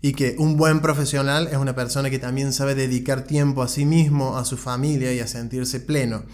y 0.00 0.14
que 0.14 0.36
un 0.38 0.56
buen 0.56 0.80
profesional 0.80 1.48
es 1.48 1.58
una 1.58 1.74
persona 1.74 2.08
que 2.08 2.18
también 2.18 2.50
sabe 2.54 2.74
dedicar 2.74 3.24
tiempo 3.24 3.62
a 3.62 3.68
sí 3.68 3.84
mismo, 3.84 4.38
a 4.38 4.46
su 4.46 4.56
familia 4.56 5.12
y 5.12 5.20
a 5.20 5.26
sentirse 5.26 5.80
pleno. 5.80 6.24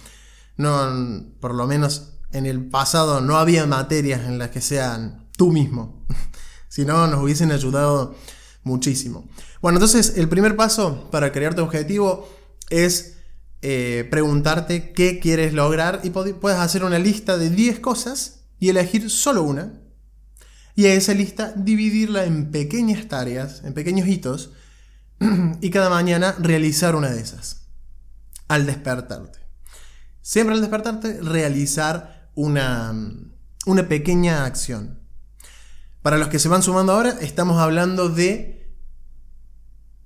No, 0.57 1.27
por 1.41 1.55
lo 1.55 1.67
menos 1.67 2.13
en 2.31 2.47
el 2.47 2.65
pasado 2.69 3.21
no 3.21 3.39
había 3.39 3.67
materias 3.67 4.29
en 4.29 4.39
las 4.39 4.51
que 4.51 4.61
sean 4.61 5.29
tú 5.37 5.51
mismo, 5.51 6.07
si 6.69 6.85
no 6.85 7.09
nos 7.09 7.21
hubiesen 7.21 7.51
ayudado 7.51 8.15
muchísimo. 8.63 9.29
Bueno, 9.61 9.79
entonces 9.79 10.19
el 10.19 10.29
primer 10.29 10.55
paso 10.55 11.09
para 11.11 11.33
crear 11.33 11.57
tu 11.57 11.63
objetivo 11.63 12.29
es 12.71 13.12
eh, 13.63 14.07
preguntarte 14.11 14.93
qué 14.93 15.21
quieres 15.21 15.55
lograr 15.55 16.01
y 16.03 16.11
puedes 16.11 16.59
hacer 16.59 16.85
una 16.85 16.99
lista 16.99 17.39
de 17.39 17.51
10 17.51 17.81
cosas 17.81 18.45
y 18.59 18.69
elegir 18.69 19.09
solo 19.11 19.43
una. 19.43 19.81
Y 20.75 20.87
a 20.87 20.95
esa 20.95 21.15
lista 21.15 21.53
dividirla 21.57 22.25
en 22.25 22.51
pequeñas 22.51 23.09
tareas, 23.09 23.63
en 23.65 23.75
pequeños 23.75 24.09
hitos, 24.09 24.53
y 25.61 25.71
cada 25.71 25.91
mañana 25.91 26.35
realizar 26.39 26.95
una 26.95 27.11
de 27.11 27.21
esas. 27.21 27.69
Al 28.49 28.67
despertarte. 28.67 29.39
Siempre 30.21 30.55
al 30.55 30.61
despertarte 30.61 31.21
realizar 31.21 32.31
una, 32.35 32.95
una 33.67 33.89
pequeña 33.89 34.45
acción. 34.45 35.01
Para 36.03 36.19
los 36.19 36.29
que 36.29 36.39
se 36.39 36.49
van 36.49 36.63
sumando 36.63 36.93
ahora, 36.93 37.17
estamos 37.21 37.61
hablando 37.61 38.09
de 38.09 38.63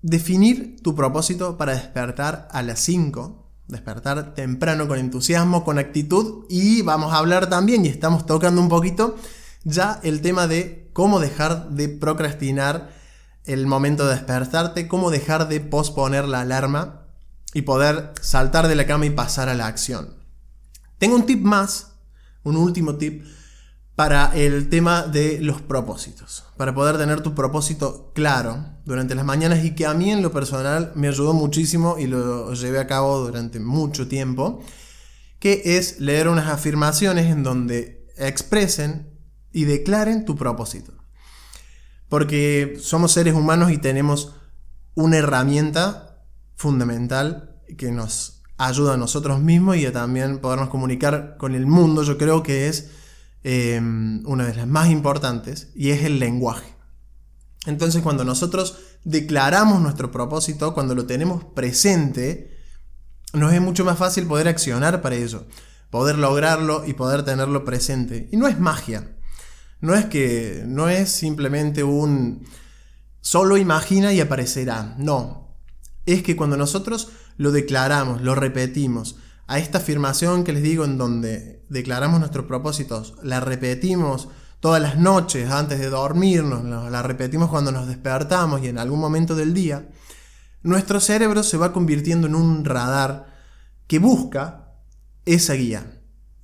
Definir 0.09 0.81
tu 0.85 0.95
propósito 0.95 1.57
para 1.57 1.73
despertar 1.73 2.47
a 2.53 2.63
las 2.63 2.79
5, 2.79 3.46
despertar 3.69 4.35
temprano 4.35 4.89
con 4.89 4.99
entusiasmo, 4.99 5.65
con 5.65 5.79
actitud 5.79 6.45
y 6.49 6.83
vamos 6.83 7.13
a 7.13 7.19
hablar 7.19 7.49
también, 7.49 7.85
y 7.85 7.89
estamos 7.89 8.27
tocando 8.27 8.61
un 8.61 8.69
poquito, 8.69 9.17
ya 9.65 10.01
el 10.03 10.21
tema 10.21 10.47
de 10.47 10.91
cómo 10.93 11.19
dejar 11.21 11.71
de 11.71 11.89
procrastinar 11.89 12.91
el 13.45 13.67
momento 13.67 14.07
de 14.07 14.15
despertarte, 14.15 14.89
cómo 14.89 15.11
dejar 15.11 15.49
de 15.49 15.61
posponer 15.61 16.27
la 16.27 16.41
alarma 16.41 17.07
y 17.55 17.63
poder 17.63 18.13
saltar 18.21 18.69
de 18.69 18.75
la 18.75 18.87
cama 18.87 19.07
y 19.07 19.11
pasar 19.11 19.49
a 19.49 19.55
la 19.55 19.67
acción. 19.67 20.15
Tengo 20.99 21.17
un 21.17 21.27
tip 21.27 21.43
más, 21.43 21.93
un 22.43 22.57
último 22.57 22.97
tip 22.97 23.25
para 23.95 24.37
el 24.37 24.69
tema 24.69 25.03
de 25.03 25.41
los 25.41 25.63
propósitos, 25.63 26.45
para 26.57 26.75
poder 26.75 26.99
tener 26.99 27.23
tu 27.23 27.35
propósito 27.35 28.13
claro 28.15 28.76
durante 28.87 29.15
las 29.15 29.27
mañanas 29.27 29.63
y 29.65 29.75
que 29.75 29.85
a 29.85 29.93
mí 29.93 30.11
en 30.11 30.23
lo 30.23 30.33
personal 30.33 30.93
me 30.95 31.09
ayudó 31.09 31.35
muchísimo 31.35 31.99
y 31.99 32.07
lo 32.07 32.55
llevé 32.55 32.79
a 32.79 32.87
cabo 32.87 33.19
durante 33.19 33.61
mucho 33.61 34.09
tiempo, 34.09 34.63
que 35.39 35.63
es 35.77 36.01
leer 36.01 36.29
unas 36.29 36.47
afirmaciones 36.49 37.27
en 37.27 37.43
donde 37.43 38.07
expresen 38.17 39.11
y 39.53 39.65
declaren 39.65 40.25
tu 40.25 40.37
propósito. 40.37 40.95
Porque 42.09 42.79
somos 42.81 43.13
seres 43.13 43.35
humanos 43.35 43.71
y 43.71 43.79
tenemos 43.79 44.35
una 44.95 45.19
herramienta 45.19 46.25
fundamental 46.55 47.61
que 47.77 47.93
nos 47.93 48.43
ayuda 48.57 48.95
a 48.95 48.97
nosotros 48.97 49.41
mismos 49.43 49.77
y 49.77 49.85
a 49.85 49.93
también 49.93 50.39
podernos 50.39 50.71
comunicar 50.71 51.37
con 51.37 51.55
el 51.55 51.67
mundo, 51.67 52.03
yo 52.05 52.17
creo 52.17 52.43
que 52.43 52.69
es 52.69 52.91
Em, 53.49 54.27
una 54.27 54.45
de 54.45 54.57
las 54.57 54.67
más 54.67 54.91
importantes, 54.91 55.71
y 55.77 55.91
es 55.91 56.03
el 56.03 56.19
lenguaje. 56.19 56.67
Entonces 57.67 58.03
cuando 58.03 58.25
nosotros 58.25 58.79
declaramos 59.05 59.81
nuestro 59.81 60.11
propósito, 60.11 60.73
cuando 60.73 60.95
lo 60.95 61.07
tenemos 61.07 61.45
presente, 61.45 62.57
nos 63.33 63.53
es 63.53 63.61
mucho 63.61 63.85
más 63.85 63.99
fácil 63.99 64.27
poder 64.27 64.49
accionar 64.49 65.03
para 65.03 65.17
ello, 65.17 65.47
poder 65.91 66.17
lograrlo 66.19 66.85
y 66.87 66.95
poder 66.95 67.25
tenerlo 67.25 67.65
presente. 67.65 68.29
Y 68.33 68.37
no 68.37 68.49
es 68.49 68.59
magia, 68.59 69.17
no 69.81 69.95
es 69.95 70.07
que 70.07 70.63
no 70.67 70.89
es 70.89 71.11
simplemente 71.11 71.85
un 71.85 72.47
solo 73.21 73.57
imagina 73.57 74.13
y 74.13 74.21
aparecerá, 74.21 74.95
no. 74.99 75.57
Es 76.07 76.23
que 76.23 76.37
cuando 76.37 76.57
nosotros 76.57 77.11
lo 77.37 77.51
declaramos, 77.51 78.23
lo 78.23 78.35
repetimos, 78.35 79.17
a 79.49 79.59
esta 79.59 79.79
afirmación 79.79 80.45
que 80.45 80.53
les 80.53 80.63
digo 80.63 80.85
en 80.85 80.99
donde 80.99 81.65
declaramos 81.69 82.21
nuestros 82.21 82.47
propósitos, 82.47 83.15
la 83.23 83.41
repetimos 83.41 84.29
todas 84.61 84.81
las 84.81 84.99
noches 84.99 85.51
antes 85.51 85.79
de 85.79 85.89
dormirnos, 85.89 86.65
la 86.65 87.03
repetimos 87.03 87.51
cuando 87.51 87.73
nos 87.73 87.87
despertamos 87.87 88.63
y 88.63 88.69
en 88.69 88.79
algún 88.79 89.01
momento 89.01 89.35
del 89.35 89.55
día, 89.55 89.89
nuestro 90.63 91.01
cerebro 91.01 91.43
se 91.43 91.57
va 91.57 91.73
convirtiendo 91.73 92.27
en 92.27 92.35
un 92.35 92.65
radar 92.65 93.27
que 93.87 93.99
busca 93.99 94.73
esa 95.25 95.55
guía. 95.55 96.01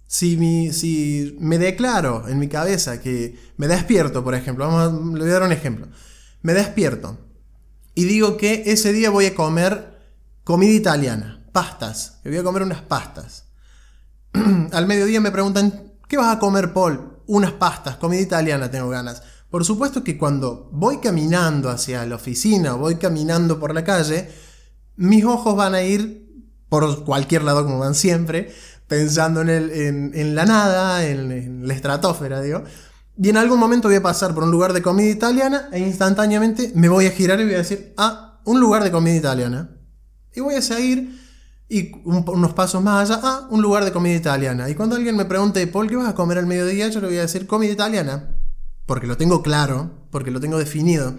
Si, 0.06 0.72
si 0.72 1.36
me 1.40 1.58
declaro 1.58 2.28
en 2.28 2.38
mi 2.38 2.48
cabeza 2.48 3.00
que 3.00 3.38
me 3.56 3.66
despierto, 3.66 4.22
por 4.22 4.34
ejemplo, 4.34 4.68
vamos 4.68 5.14
le 5.14 5.20
voy 5.20 5.30
a 5.30 5.32
dar 5.32 5.42
un 5.42 5.52
ejemplo, 5.52 5.88
me 6.42 6.52
despierto 6.52 7.18
y 7.94 8.04
digo 8.04 8.36
que 8.36 8.64
ese 8.66 8.92
día 8.92 9.10
voy 9.10 9.26
a 9.26 9.34
comer 9.34 9.98
comida 10.44 10.72
italiana 10.72 11.42
pastas, 11.52 12.18
que 12.22 12.30
voy 12.30 12.38
a 12.38 12.42
comer 12.42 12.62
unas 12.62 12.80
pastas. 12.80 13.44
Al 14.72 14.86
mediodía 14.86 15.20
me 15.20 15.30
preguntan, 15.30 15.92
¿qué 16.08 16.16
vas 16.16 16.34
a 16.34 16.38
comer, 16.38 16.72
Paul? 16.72 17.11
Unas 17.32 17.52
pastas, 17.52 17.96
comida 17.96 18.20
italiana 18.20 18.70
tengo 18.70 18.90
ganas. 18.90 19.22
Por 19.48 19.64
supuesto 19.64 20.04
que 20.04 20.18
cuando 20.18 20.68
voy 20.70 20.98
caminando 20.98 21.70
hacia 21.70 22.04
la 22.04 22.16
oficina 22.16 22.74
o 22.74 22.78
voy 22.78 22.96
caminando 22.96 23.58
por 23.58 23.72
la 23.72 23.84
calle, 23.84 24.28
mis 24.96 25.24
ojos 25.24 25.56
van 25.56 25.74
a 25.74 25.80
ir 25.80 26.28
por 26.68 27.06
cualquier 27.06 27.44
lado 27.44 27.64
como 27.64 27.78
van 27.78 27.94
siempre, 27.94 28.52
pensando 28.86 29.40
en, 29.40 29.48
el, 29.48 29.70
en, 30.14 30.34
la 30.34 30.44
nada, 30.44 31.06
en, 31.06 31.32
en, 31.32 31.66
la 31.66 31.72
estratosfera, 31.72 32.42
digo. 32.42 32.64
Y 33.16 33.30
en 33.30 33.38
algún 33.38 33.58
momento 33.58 33.88
voy 33.88 33.96
a 33.96 34.02
pasar 34.02 34.34
por 34.34 34.44
un 34.44 34.50
lugar 34.50 34.74
de 34.74 34.82
comida 34.82 35.08
italiana 35.08 35.70
e 35.72 35.78
instantáneamente 35.78 36.70
me 36.74 36.90
voy 36.90 37.06
a 37.06 37.12
girar 37.12 37.40
y 37.40 37.44
voy 37.44 37.54
a 37.54 37.58
decir, 37.58 37.94
ah, 37.96 38.42
un 38.44 38.60
lugar 38.60 38.84
de 38.84 38.90
comida 38.90 39.16
italiana. 39.16 39.70
Y 40.34 40.40
voy 40.40 40.56
a 40.56 40.60
seguir 40.60 41.18
y 41.72 41.90
unos 42.04 42.52
pasos 42.52 42.82
más 42.82 43.08
allá, 43.08 43.20
ah, 43.24 43.46
un 43.48 43.62
lugar 43.62 43.82
de 43.86 43.92
comida 43.92 44.14
italiana. 44.14 44.68
Y 44.68 44.74
cuando 44.74 44.94
alguien 44.94 45.16
me 45.16 45.24
pregunte, 45.24 45.66
Paul, 45.66 45.88
¿qué 45.88 45.96
vas 45.96 46.10
a 46.10 46.14
comer 46.14 46.36
al 46.36 46.44
mediodía? 46.44 46.88
Yo 46.88 47.00
le 47.00 47.06
voy 47.06 47.16
a 47.16 47.22
decir 47.22 47.46
comida 47.46 47.72
italiana. 47.72 48.36
Porque 48.84 49.06
lo 49.06 49.16
tengo 49.16 49.42
claro, 49.42 49.90
porque 50.10 50.30
lo 50.30 50.38
tengo 50.38 50.58
definido. 50.58 51.14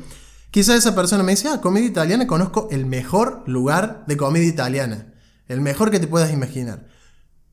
Quizá 0.52 0.76
esa 0.76 0.94
persona 0.94 1.24
me 1.24 1.32
dice, 1.32 1.48
ah, 1.48 1.60
comida 1.60 1.86
italiana, 1.86 2.28
conozco 2.28 2.68
el 2.70 2.86
mejor 2.86 3.42
lugar 3.48 4.04
de 4.06 4.16
comida 4.16 4.44
italiana. 4.44 5.12
El 5.48 5.60
mejor 5.60 5.90
que 5.90 6.00
te 6.00 6.06
puedas 6.06 6.32
imaginar. 6.32 6.88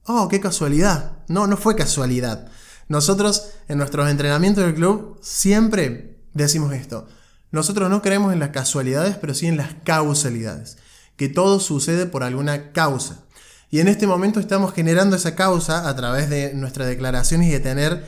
Oh, 0.04 0.28
qué 0.28 0.38
casualidad. 0.38 1.24
No, 1.26 1.46
no 1.46 1.56
fue 1.56 1.76
casualidad. 1.76 2.48
Nosotros 2.88 3.52
en 3.68 3.78
nuestros 3.78 4.10
entrenamientos 4.10 4.62
del 4.62 4.74
club 4.74 5.18
siempre 5.22 6.20
decimos 6.34 6.74
esto. 6.74 7.06
Nosotros 7.50 7.88
no 7.88 8.02
creemos 8.02 8.34
en 8.34 8.40
las 8.40 8.50
casualidades, 8.50 9.16
pero 9.16 9.32
sí 9.32 9.46
en 9.46 9.56
las 9.56 9.72
causalidades 9.84 10.76
que 11.20 11.28
todo 11.28 11.60
sucede 11.60 12.06
por 12.06 12.22
alguna 12.22 12.72
causa. 12.72 13.26
Y 13.70 13.80
en 13.80 13.88
este 13.88 14.06
momento 14.06 14.40
estamos 14.40 14.72
generando 14.72 15.16
esa 15.16 15.34
causa 15.34 15.86
a 15.86 15.94
través 15.94 16.30
de 16.30 16.54
nuestras 16.54 16.88
declaraciones 16.88 17.48
y 17.48 17.50
de 17.50 17.60
tener 17.60 18.06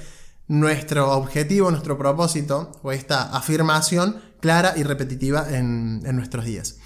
nuestro 0.49 1.13
objetivo, 1.13 1.71
nuestro 1.71 1.99
propósito 1.99 2.73
o 2.83 2.91
esta 2.91 3.25
afirmación 3.37 4.23
clara 4.41 4.73
y 4.79 4.83
repetitiva 4.83 5.47
en, 5.51 6.01
nuestros 6.17 6.47
días. 6.47 6.77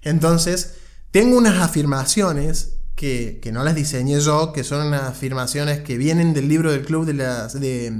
Entonces, 0.00 0.76
tengo 1.10 1.36
unas 1.36 1.58
afirmaciones 1.60 2.78
que, 2.96 3.38
no 3.52 3.62
las 3.62 3.74
diseñé 3.74 4.20
yo, 4.20 4.54
que 4.54 4.64
son 4.64 4.86
unas 4.86 5.02
afirmaciones 5.02 5.80
que 5.80 5.98
vienen 5.98 6.32
del 6.32 6.48
libro 6.48 6.72
del 6.72 6.86
club 6.86 7.04
de, 7.04 7.12
las, 7.12 7.60
de, 7.60 7.92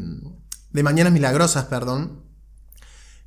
de 0.73 0.83
Mañanas 0.83 1.13
Milagrosas, 1.13 1.67
perdón, 1.67 2.23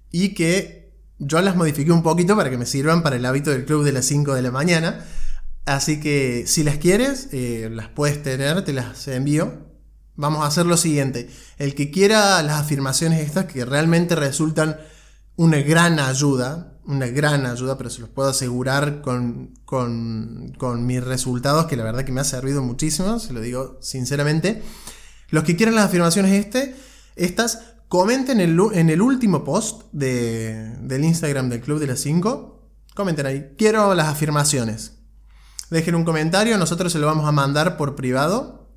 y 0.10 0.34
que 0.34 0.81
yo 1.24 1.40
las 1.42 1.56
modifiqué 1.56 1.92
un 1.92 2.02
poquito 2.02 2.36
para 2.36 2.50
que 2.50 2.58
me 2.58 2.66
sirvan 2.66 3.04
para 3.04 3.16
el 3.16 3.26
hábito 3.26 3.52
del 3.52 3.66
club 3.66 3.84
de 3.84 3.92
las 3.92 4.06
5 4.06 4.34
de 4.34 4.42
la 4.42 4.50
mañana. 4.50 5.06
Así 5.66 6.00
que 6.00 6.46
si 6.48 6.64
las 6.64 6.78
quieres, 6.78 7.30
eh, 7.32 7.70
las 7.72 7.90
puedes 7.90 8.24
tener, 8.24 8.66
te 8.66 8.74
las 8.74 9.08
envío. 9.08 9.70
Vamos 10.16 10.44
a 10.44 10.48
hacer 10.48 10.66
lo 10.66 10.78
siguiente. 10.78 11.30
El 11.60 11.76
que 11.76 11.92
quiera 11.92 12.42
las 12.42 12.60
afirmaciones 12.60 13.22
estas 13.22 13.46
que 13.46 13.64
realmente 13.66 14.16
resultan 14.16 14.78
una 15.36 15.58
gran 15.58 16.00
ayuda, 16.00 16.80
una 16.86 17.06
gran 17.08 17.46
ayuda, 17.46 17.78
pero 17.78 17.92
se 17.92 18.02
los 18.02 18.10
puedo 18.10 18.30
asegurar 18.30 19.02
con, 19.02 19.54
con, 19.64 20.54
con 20.58 20.88
mis 20.88 21.04
resultados, 21.04 21.68
que 21.68 21.78
la 21.78 21.84
verdad 21.84 22.04
que 22.04 22.12
me 22.12 22.22
ha 22.22 22.26
servido 22.26 22.64
muchísimo, 22.64 23.20
se 23.20 23.32
lo 23.32 23.42
digo 23.42 23.78
sinceramente. 23.82 24.64
Los 25.30 25.44
que 25.44 25.56
quieran 25.56 25.76
las 25.76 25.86
afirmaciones 25.86 26.34
este, 26.34 26.76
estas, 27.16 27.71
Comenten 27.92 28.40
en 28.40 28.90
el 28.90 29.02
último 29.02 29.44
post 29.44 29.82
del 29.92 31.04
Instagram 31.04 31.50
del 31.50 31.60
Club 31.60 31.78
de 31.78 31.88
las 31.88 32.00
5. 32.00 32.70
Comenten 32.96 33.26
ahí. 33.26 33.54
Quiero 33.58 33.94
las 33.96 34.08
afirmaciones. 34.08 35.00
Dejen 35.70 35.96
un 35.96 36.06
comentario, 36.06 36.58
nosotros 36.58 36.94
se 36.94 37.00
lo 37.00 37.08
vamos 37.08 37.28
a 37.28 37.34
mandar 37.34 37.76
por 37.76 37.98
privado. 37.98 38.70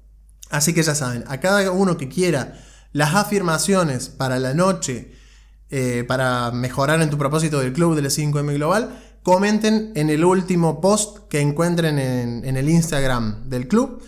Así 0.50 0.74
que 0.74 0.82
ya 0.82 0.96
saben, 0.96 1.22
a 1.28 1.38
cada 1.38 1.70
uno 1.70 1.96
que 1.96 2.08
quiera 2.08 2.60
las 2.90 3.14
afirmaciones 3.14 4.08
para 4.08 4.40
la 4.40 4.52
noche, 4.52 5.12
eh, 5.70 6.02
para 6.08 6.50
mejorar 6.50 7.00
en 7.00 7.08
tu 7.08 7.16
propósito 7.16 7.60
del 7.60 7.72
Club 7.72 7.94
de 7.94 8.02
las 8.02 8.18
5M 8.18 8.52
Global, 8.54 9.00
comenten 9.22 9.92
en 9.94 10.10
el 10.10 10.24
último 10.24 10.80
post 10.80 11.18
que 11.28 11.38
encuentren 11.38 12.00
en, 12.00 12.44
en 12.44 12.56
el 12.56 12.68
Instagram 12.68 13.48
del 13.48 13.68
club. 13.68 14.02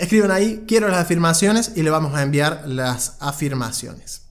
Escriban 0.00 0.30
ahí, 0.30 0.64
quiero 0.66 0.88
las 0.88 1.00
afirmaciones 1.00 1.72
y 1.76 1.82
le 1.82 1.90
vamos 1.90 2.14
a 2.14 2.22
enviar 2.22 2.62
las 2.66 3.18
afirmaciones. 3.20 4.22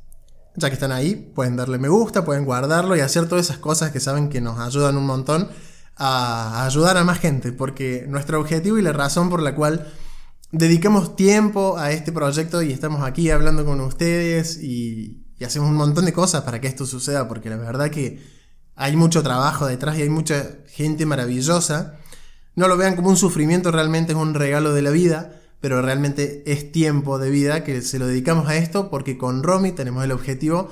ya 0.56 0.68
que 0.68 0.74
están 0.74 0.92
ahí, 0.92 1.16
pueden 1.16 1.56
darle 1.56 1.78
me 1.78 1.90
gusta, 1.90 2.26
pueden 2.26 2.44
guardarlo 2.44 2.96
y 2.98 3.02
hacer 3.02 3.30
todas 3.30 3.46
esas 3.46 3.60
cosas 3.60 3.92
que 3.92 4.00
saben 4.00 4.30
que 4.30 4.42
nos 4.42 4.60
ayudan 4.60 4.98
un 4.98 5.06
montón 5.06 5.48
a 5.96 6.66
ayudar 6.66 6.98
a 6.98 7.04
más 7.04 7.20
gente, 7.20 7.52
porque 7.52 8.08
nuestro 8.10 8.40
objetivo 8.40 8.80
y 8.80 8.82
la 8.82 8.94
razón 8.94 9.30
por 9.30 9.44
la 9.44 9.54
cual 9.54 9.94
dedicamos 10.52 11.16
tiempo 11.16 11.78
a 11.78 11.92
este 11.92 12.12
proyecto 12.12 12.64
y 12.64 12.72
estamos 12.72 13.04
aquí 13.04 13.30
hablando 13.30 13.64
con 13.64 13.80
ustedes 13.80 14.58
y, 14.58 15.24
hacemos 15.46 15.70
un 15.70 15.76
montón 15.76 16.04
de 16.04 16.14
cosas 16.14 16.42
para 16.42 16.60
que 16.60 16.68
esto 16.68 16.88
suceda, 16.88 17.28
porque 17.28 17.52
la 17.52 17.58
verdad 17.58 17.92
que 17.92 18.26
hay 18.76 18.96
mucho 18.96 19.22
trabajo 19.22 19.68
detrás 19.68 20.00
y 20.00 20.02
hay 20.02 20.10
mucha 20.10 20.48
gente 20.68 21.06
maravillosa. 21.06 22.00
No 22.56 22.68
lo 22.68 22.76
vean 22.76 22.96
como 22.96 23.10
un 23.10 23.18
sufrimiento, 23.18 23.72
realmente 23.72 24.14
es 24.14 24.18
un 24.18 24.34
regalo 24.34 24.74
de 24.74 24.82
la 24.82 24.90
vida, 24.90 25.39
pero 25.62 25.82
realmente 25.82 26.44
es 26.46 26.72
tiempo 26.72 27.20
de 27.20 27.30
vida 27.30 27.64
que 27.64 27.82
se 27.82 28.00
lo 28.00 28.08
dedicamos 28.08 28.48
a 28.48 28.56
esto 28.56 28.90
porque 28.90 29.18
con 29.18 29.44
Romy 29.44 29.72
tenemos 29.72 30.04
el 30.04 30.12
objetivo 30.12 30.70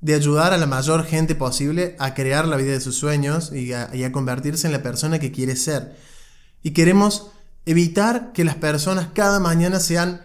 de 0.00 0.14
ayudar 0.14 0.52
a 0.52 0.58
la 0.58 0.66
mayor 0.66 1.04
gente 1.04 1.34
posible 1.34 1.94
a 1.98 2.14
crear 2.14 2.48
la 2.48 2.56
vida 2.56 2.72
de 2.72 2.80
sus 2.80 2.96
sueños 2.96 3.52
y 3.52 3.72
a, 3.72 3.90
y 3.92 4.04
a 4.04 4.12
convertirse 4.12 4.66
en 4.66 4.72
la 4.72 4.82
persona 4.82 5.18
que 5.18 5.30
quiere 5.30 5.56
ser. 5.56 5.94
Y 6.62 6.70
queremos 6.70 7.32
evitar 7.66 8.32
que 8.32 8.44
las 8.44 8.54
personas 8.54 9.08
cada 9.12 9.40
mañana 9.40 9.78
sean 9.78 10.22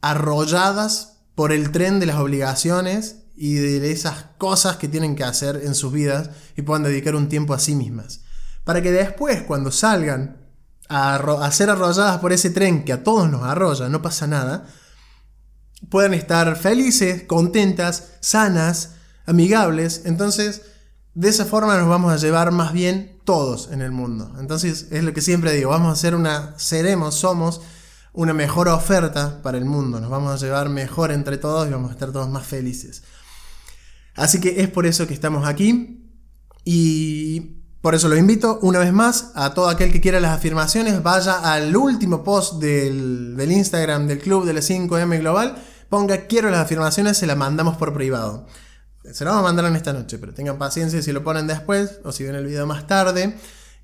arrolladas 0.00 1.18
por 1.34 1.52
el 1.52 1.72
tren 1.72 1.98
de 1.98 2.06
las 2.06 2.16
obligaciones 2.16 3.22
y 3.36 3.54
de 3.54 3.92
esas 3.92 4.26
cosas 4.38 4.76
que 4.76 4.88
tienen 4.88 5.14
que 5.14 5.24
hacer 5.24 5.62
en 5.64 5.74
sus 5.74 5.92
vidas 5.92 6.30
y 6.56 6.62
puedan 6.62 6.82
dedicar 6.82 7.14
un 7.14 7.28
tiempo 7.28 7.54
a 7.54 7.58
sí 7.58 7.74
mismas. 7.74 8.22
Para 8.64 8.82
que 8.82 8.92
después, 8.92 9.42
cuando 9.42 9.70
salgan 9.70 10.47
a, 10.88 11.50
ser 11.52 11.70
arrolladas 11.70 12.18
por 12.18 12.32
ese 12.32 12.50
tren 12.50 12.84
que 12.84 12.92
a 12.92 13.02
todos 13.02 13.30
nos 13.30 13.42
arrolla, 13.42 13.88
no 13.88 14.02
pasa 14.02 14.26
nada, 14.26 14.66
puedan 15.90 16.14
estar 16.14 16.56
felices, 16.56 17.24
contentas, 17.24 18.14
sanas, 18.20 18.94
amigables. 19.26 20.02
Entonces, 20.06 20.62
de 21.14 21.28
esa 21.28 21.44
forma 21.44 21.76
nos 21.76 21.88
vamos 21.88 22.12
a 22.12 22.16
llevar 22.16 22.52
más 22.52 22.72
bien 22.72 23.20
todos 23.24 23.70
en 23.72 23.82
el 23.82 23.90
mundo. 23.90 24.34
Entonces 24.38 24.88
es 24.90 25.04
lo 25.04 25.12
que 25.12 25.20
siempre 25.20 25.52
digo, 25.52 25.70
vamos 25.70 25.90
a 25.90 25.92
hacer 25.92 26.14
una, 26.14 26.54
seremos, 26.58 27.14
somos 27.14 27.60
una 28.12 28.32
mejor 28.32 28.68
oferta 28.68 29.42
para 29.42 29.58
el 29.58 29.64
mundo, 29.64 30.00
nos 30.00 30.10
vamos 30.10 30.32
a 30.32 30.44
llevar 30.44 30.68
mejor 30.70 31.12
entre 31.12 31.36
todos 31.36 31.68
y 31.68 31.72
vamos 31.72 31.90
a 31.90 31.92
estar 31.92 32.10
todos 32.10 32.28
más 32.28 32.46
felices. 32.46 33.02
Así 34.14 34.40
que 34.40 34.62
es 34.62 34.68
por 34.68 34.86
eso 34.86 35.06
que 35.06 35.14
estamos 35.14 35.46
aquí 35.46 36.10
y 36.64 37.57
por 37.80 37.94
eso 37.94 38.08
lo 38.08 38.16
invito 38.16 38.58
una 38.62 38.80
vez 38.80 38.92
más 38.92 39.32
a 39.34 39.54
todo 39.54 39.68
aquel 39.68 39.92
que 39.92 40.00
quiera 40.00 40.20
las 40.20 40.36
afirmaciones, 40.36 41.02
vaya 41.02 41.52
al 41.52 41.76
último 41.76 42.24
post 42.24 42.60
del, 42.60 43.36
del 43.36 43.52
Instagram 43.52 44.06
del 44.06 44.18
Club 44.18 44.44
de 44.44 44.52
la 44.52 44.60
5M 44.60 45.20
Global, 45.20 45.56
ponga 45.88 46.26
quiero 46.26 46.50
las 46.50 46.60
afirmaciones, 46.60 47.16
se 47.16 47.26
las 47.26 47.36
mandamos 47.36 47.76
por 47.76 47.94
privado. 47.94 48.46
Se 49.12 49.24
lo 49.24 49.30
vamos 49.30 49.44
a 49.44 49.48
mandar 49.48 49.64
en 49.66 49.76
esta 49.76 49.92
noche, 49.92 50.18
pero 50.18 50.34
tengan 50.34 50.58
paciencia 50.58 51.00
si 51.00 51.12
lo 51.12 51.24
ponen 51.24 51.46
después 51.46 52.00
o 52.04 52.12
si 52.12 52.24
ven 52.24 52.34
el 52.34 52.44
video 52.44 52.66
más 52.66 52.86
tarde. 52.86 53.38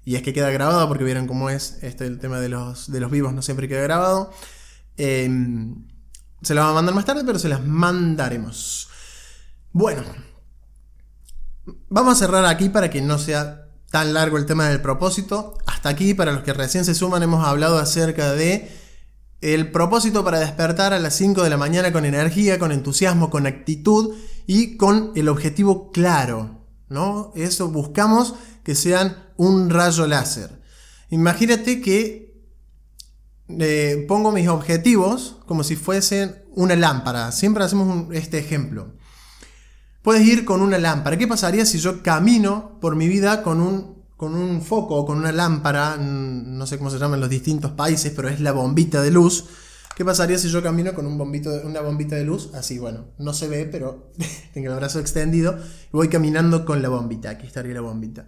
Y 0.04 0.16
es 0.16 0.22
que 0.22 0.34
queda 0.34 0.50
grabado 0.50 0.86
porque 0.86 1.04
vieron 1.04 1.26
cómo 1.26 1.48
es 1.48 1.78
este 1.82 2.06
el 2.06 2.18
tema 2.18 2.40
de 2.40 2.50
los, 2.50 2.90
de 2.90 3.00
los 3.00 3.10
vivos, 3.10 3.32
no 3.32 3.40
siempre 3.40 3.68
queda 3.68 3.80
grabado. 3.82 4.30
Em, 4.96 5.86
se 6.42 6.54
lo 6.54 6.60
vamos 6.60 6.72
a 6.72 6.74
mandar 6.74 6.94
más 6.94 7.06
tarde, 7.06 7.22
pero 7.24 7.38
se 7.38 7.48
las 7.48 7.64
mandaremos. 7.64 8.88
Bueno, 9.72 10.02
vamos 11.88 12.12
a 12.12 12.26
cerrar 12.26 12.44
aquí 12.44 12.68
para 12.68 12.90
que 12.90 13.00
no 13.00 13.18
sea 13.18 13.63
tan 13.94 14.12
largo 14.12 14.38
el 14.38 14.44
tema 14.44 14.68
del 14.68 14.80
propósito. 14.80 15.56
Hasta 15.66 15.88
aquí, 15.88 16.14
para 16.14 16.32
los 16.32 16.42
que 16.42 16.52
recién 16.52 16.84
se 16.84 16.96
suman, 16.96 17.22
hemos 17.22 17.46
hablado 17.46 17.78
acerca 17.78 18.32
de 18.32 18.68
el 19.40 19.70
propósito 19.70 20.24
para 20.24 20.40
despertar 20.40 20.92
a 20.92 20.98
las 20.98 21.14
5 21.14 21.44
de 21.44 21.50
la 21.50 21.56
mañana 21.56 21.92
con 21.92 22.04
energía, 22.04 22.58
con 22.58 22.72
entusiasmo, 22.72 23.30
con 23.30 23.46
actitud 23.46 24.16
y 24.48 24.76
con 24.76 25.12
el 25.14 25.28
objetivo 25.28 25.92
claro. 25.92 26.66
¿no? 26.88 27.30
Eso 27.36 27.68
buscamos 27.68 28.34
que 28.64 28.74
sean 28.74 29.16
un 29.36 29.70
rayo 29.70 30.08
láser. 30.08 30.60
Imagínate 31.10 31.80
que 31.80 32.42
eh, 33.48 34.04
pongo 34.08 34.32
mis 34.32 34.48
objetivos 34.48 35.36
como 35.46 35.62
si 35.62 35.76
fuesen 35.76 36.42
una 36.50 36.74
lámpara. 36.74 37.30
Siempre 37.30 37.62
hacemos 37.62 38.12
este 38.12 38.38
ejemplo. 38.38 38.92
Puedes 40.04 40.26
ir 40.26 40.44
con 40.44 40.60
una 40.60 40.76
lámpara. 40.76 41.16
¿Qué 41.16 41.26
pasaría 41.26 41.64
si 41.64 41.78
yo 41.78 42.02
camino 42.02 42.78
por 42.78 42.94
mi 42.94 43.08
vida 43.08 43.42
con 43.42 43.62
un 43.62 44.04
con 44.18 44.34
un 44.34 44.62
foco 44.62 44.96
o 44.96 45.06
con 45.06 45.18
una 45.18 45.32
lámpara, 45.32 45.96
no 45.96 46.66
sé 46.66 46.78
cómo 46.78 46.90
se 46.90 46.98
llama 46.98 47.14
en 47.14 47.20
los 47.22 47.30
distintos 47.30 47.72
países, 47.72 48.12
pero 48.14 48.28
es 48.28 48.38
la 48.40 48.52
bombita 48.52 49.02
de 49.02 49.10
luz. 49.10 49.46
¿Qué 49.96 50.04
pasaría 50.04 50.38
si 50.38 50.48
yo 50.48 50.62
camino 50.62 50.92
con 50.92 51.06
una 51.06 51.80
bombita 51.80 52.16
de 52.16 52.24
luz? 52.24 52.50
Así, 52.54 52.78
bueno, 52.78 53.06
no 53.18 53.32
se 53.32 53.48
ve, 53.48 53.64
pero 53.64 54.12
tengo 54.54 54.70
el 54.70 54.76
brazo 54.76 55.00
extendido 55.00 55.58
y 55.58 55.90
voy 55.96 56.08
caminando 56.08 56.64
con 56.64 56.82
la 56.82 56.90
bombita. 56.90 57.30
Aquí 57.30 57.46
estaría 57.46 57.72
la 57.72 57.80
bombita. 57.80 58.26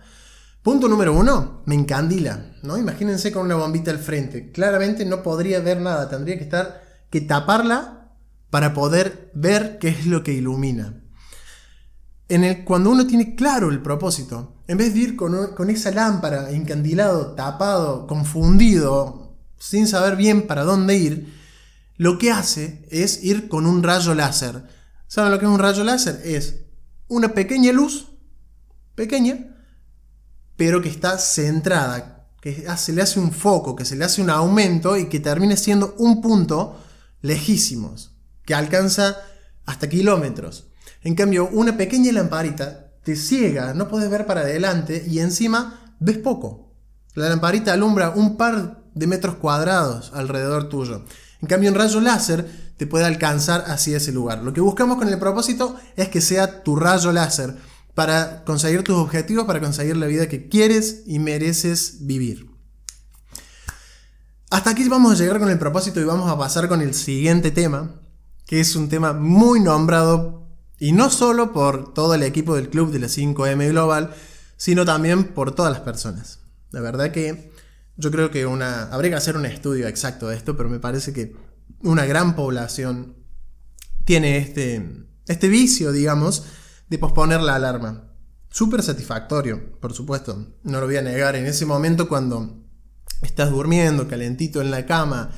Punto 0.62 0.88
número 0.88 1.12
uno, 1.12 1.62
me 1.66 1.74
encandila, 1.74 2.54
¿no? 2.62 2.78
Imagínense 2.78 3.32
con 3.32 3.44
una 3.44 3.56
bombita 3.56 3.90
al 3.90 3.98
frente. 3.98 4.50
Claramente 4.50 5.04
no 5.04 5.22
podría 5.22 5.60
ver 5.60 5.80
nada, 5.80 6.08
tendría 6.08 6.38
que 6.38 6.44
estar, 6.44 6.82
que 7.10 7.20
taparla 7.20 8.12
para 8.50 8.72
poder 8.72 9.30
ver 9.34 9.78
qué 9.78 9.88
es 9.88 10.06
lo 10.06 10.22
que 10.22 10.32
ilumina. 10.32 11.05
En 12.28 12.44
el, 12.44 12.64
cuando 12.64 12.90
uno 12.90 13.06
tiene 13.06 13.34
claro 13.34 13.70
el 13.70 13.82
propósito, 13.82 14.56
en 14.66 14.78
vez 14.78 14.94
de 14.94 15.00
ir 15.00 15.16
con, 15.16 15.70
esa 15.70 15.90
lámpara 15.92 16.50
encandilado, 16.50 17.34
tapado, 17.34 18.06
confundido, 18.06 19.36
sin 19.58 19.86
saber 19.86 20.16
bien 20.16 20.46
para 20.46 20.64
dónde 20.64 20.96
ir, 20.96 21.34
lo 21.96 22.18
que 22.18 22.30
hace 22.30 22.86
es 22.90 23.22
ir 23.22 23.48
con 23.48 23.66
un 23.66 23.82
rayo 23.82 24.14
láser. 24.14 24.64
¿Saben 25.06 25.30
lo 25.30 25.38
que 25.38 25.46
es 25.46 25.50
un 25.50 25.60
rayo 25.60 25.84
láser? 25.84 26.20
Es 26.24 26.64
una 27.08 27.32
pequeña 27.32 27.72
luz, 27.72 28.08
pequeña, 28.96 29.56
pero 30.56 30.82
que 30.82 30.88
está 30.88 31.18
centrada, 31.18 32.28
que 32.40 32.66
se 32.76 32.92
le 32.92 33.02
hace 33.02 33.20
un 33.20 33.32
foco, 33.32 33.76
que 33.76 33.84
se 33.84 33.94
le 33.94 34.04
hace 34.04 34.20
un 34.20 34.30
aumento 34.30 34.96
y 34.96 35.08
que 35.08 35.20
termine 35.20 35.56
siendo 35.56 35.94
un 35.98 36.20
punto 36.20 36.80
lejísimos, 37.22 38.16
que 38.44 38.54
alcanza 38.54 39.16
hasta 39.64 39.88
kilómetros. 39.88 40.66
En 41.06 41.14
cambio, 41.14 41.48
una 41.52 41.76
pequeña 41.76 42.10
lamparita 42.10 42.90
te 43.04 43.14
ciega, 43.14 43.74
no 43.74 43.86
puedes 43.86 44.10
ver 44.10 44.26
para 44.26 44.40
adelante 44.40 45.04
y 45.06 45.20
encima 45.20 45.94
ves 46.00 46.18
poco. 46.18 46.74
La 47.14 47.28
lamparita 47.28 47.72
alumbra 47.72 48.10
un 48.10 48.36
par 48.36 48.82
de 48.92 49.06
metros 49.06 49.36
cuadrados 49.36 50.10
alrededor 50.14 50.68
tuyo. 50.68 51.04
En 51.40 51.46
cambio, 51.46 51.70
un 51.70 51.76
rayo 51.76 52.00
láser 52.00 52.72
te 52.76 52.88
puede 52.88 53.04
alcanzar 53.04 53.66
hacia 53.68 53.98
ese 53.98 54.10
lugar. 54.10 54.42
Lo 54.42 54.52
que 54.52 54.60
buscamos 54.60 54.98
con 54.98 55.06
el 55.06 55.16
propósito 55.20 55.76
es 55.94 56.08
que 56.08 56.20
sea 56.20 56.64
tu 56.64 56.74
rayo 56.74 57.12
láser 57.12 57.54
para 57.94 58.42
conseguir 58.42 58.82
tus 58.82 58.96
objetivos, 58.96 59.44
para 59.44 59.60
conseguir 59.60 59.96
la 59.96 60.06
vida 60.06 60.28
que 60.28 60.48
quieres 60.48 61.04
y 61.06 61.20
mereces 61.20 61.98
vivir. 62.00 62.50
Hasta 64.50 64.70
aquí 64.70 64.88
vamos 64.88 65.12
a 65.12 65.22
llegar 65.22 65.38
con 65.38 65.50
el 65.50 65.58
propósito 65.60 66.00
y 66.00 66.04
vamos 66.04 66.28
a 66.28 66.36
pasar 66.36 66.66
con 66.66 66.82
el 66.82 66.94
siguiente 66.94 67.52
tema, 67.52 67.94
que 68.44 68.58
es 68.58 68.74
un 68.74 68.88
tema 68.88 69.12
muy 69.12 69.60
nombrado 69.60 70.45
y 70.78 70.92
no 70.92 71.10
solo 71.10 71.52
por 71.52 71.94
todo 71.94 72.14
el 72.14 72.22
equipo 72.22 72.56
del 72.56 72.68
club 72.68 72.92
de 72.92 72.98
la 72.98 73.06
5M 73.06 73.70
Global, 73.70 74.14
sino 74.56 74.84
también 74.84 75.34
por 75.34 75.54
todas 75.54 75.72
las 75.72 75.80
personas. 75.80 76.40
La 76.70 76.80
verdad 76.80 77.12
que 77.12 77.52
yo 77.96 78.10
creo 78.10 78.30
que 78.30 78.46
una, 78.46 78.84
habría 78.84 79.12
que 79.12 79.16
hacer 79.16 79.36
un 79.36 79.46
estudio 79.46 79.88
exacto 79.88 80.28
de 80.28 80.36
esto, 80.36 80.56
pero 80.56 80.68
me 80.68 80.78
parece 80.78 81.12
que 81.12 81.34
una 81.80 82.04
gran 82.04 82.36
población 82.36 83.16
tiene 84.04 84.38
este, 84.38 85.06
este 85.26 85.48
vicio, 85.48 85.92
digamos, 85.92 86.44
de 86.88 86.98
posponer 86.98 87.40
la 87.40 87.54
alarma. 87.54 88.12
Súper 88.50 88.82
satisfactorio, 88.82 89.78
por 89.80 89.92
supuesto, 89.92 90.56
no 90.62 90.80
lo 90.80 90.86
voy 90.86 90.96
a 90.96 91.02
negar. 91.02 91.36
En 91.36 91.46
ese 91.46 91.66
momento 91.66 92.08
cuando 92.08 92.62
estás 93.22 93.50
durmiendo 93.50 94.08
calentito 94.08 94.60
en 94.60 94.70
la 94.70 94.86
cama 94.86 95.30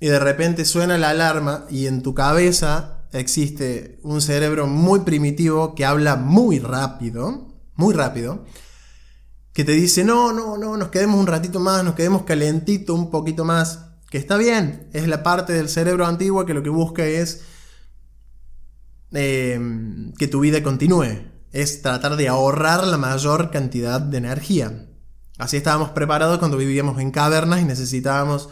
y 0.00 0.06
de 0.06 0.18
repente 0.18 0.64
suena 0.64 0.98
la 0.98 1.10
alarma 1.10 1.66
y 1.70 1.86
en 1.86 2.02
tu 2.02 2.14
cabeza 2.14 3.01
existe 3.12 3.98
un 4.02 4.20
cerebro 4.20 4.66
muy 4.66 5.00
primitivo 5.00 5.74
que 5.74 5.84
habla 5.84 6.16
muy 6.16 6.58
rápido, 6.58 7.48
muy 7.74 7.94
rápido, 7.94 8.44
que 9.52 9.64
te 9.64 9.72
dice, 9.72 10.04
no, 10.04 10.32
no, 10.32 10.56
no, 10.56 10.76
nos 10.76 10.88
quedemos 10.88 11.20
un 11.20 11.26
ratito 11.26 11.60
más, 11.60 11.84
nos 11.84 11.94
quedemos 11.94 12.22
calentito 12.22 12.94
un 12.94 13.10
poquito 13.10 13.44
más, 13.44 13.86
que 14.10 14.18
está 14.18 14.36
bien, 14.36 14.88
es 14.92 15.08
la 15.08 15.22
parte 15.22 15.52
del 15.52 15.68
cerebro 15.68 16.06
antiguo 16.06 16.46
que 16.46 16.54
lo 16.54 16.62
que 16.62 16.70
busca 16.70 17.06
es 17.06 17.42
em, 19.12 20.12
que 20.14 20.26
tu 20.26 20.40
vida 20.40 20.62
continúe, 20.62 21.30
es 21.52 21.82
tratar 21.82 22.16
de 22.16 22.28
ahorrar 22.28 22.86
la 22.86 22.96
mayor 22.96 23.50
cantidad 23.50 24.00
de 24.00 24.18
energía. 24.18 24.88
Así 25.38 25.56
estábamos 25.56 25.90
preparados 25.90 26.38
cuando 26.38 26.56
vivíamos 26.56 26.98
en 27.00 27.10
cavernas 27.10 27.60
y 27.60 27.64
necesitábamos 27.64 28.48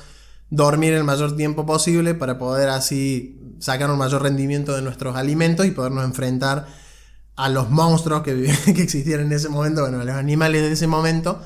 dormir 0.51 0.93
el 0.93 1.05
mayor 1.05 1.37
tiempo 1.37 1.65
posible 1.65 2.15
para 2.15 2.39
poder 2.39 2.69
así 2.69 3.57
sacar 3.61 3.91
un 3.91 3.99
mayor 3.99 4.23
rendimiento 4.23 4.75
de 4.75 4.83
nuestros 4.83 5.17
alimentos 5.17 5.67
y 5.67 5.71
podernos 5.71 6.05
enfrentar 6.05 6.67
a 7.37 7.49
los 7.49 7.71
monstruos 7.71 8.23
que, 8.23 8.53
que 8.75 8.83
existían 8.83 9.21
en 9.21 9.33
ese 9.33 9.49
momento, 9.49 9.83
bueno, 9.83 10.01
a 10.01 10.05
los 10.05 10.15
animales 10.15 10.63
de 10.63 10.73
ese 10.73 10.87
momento, 10.87 11.41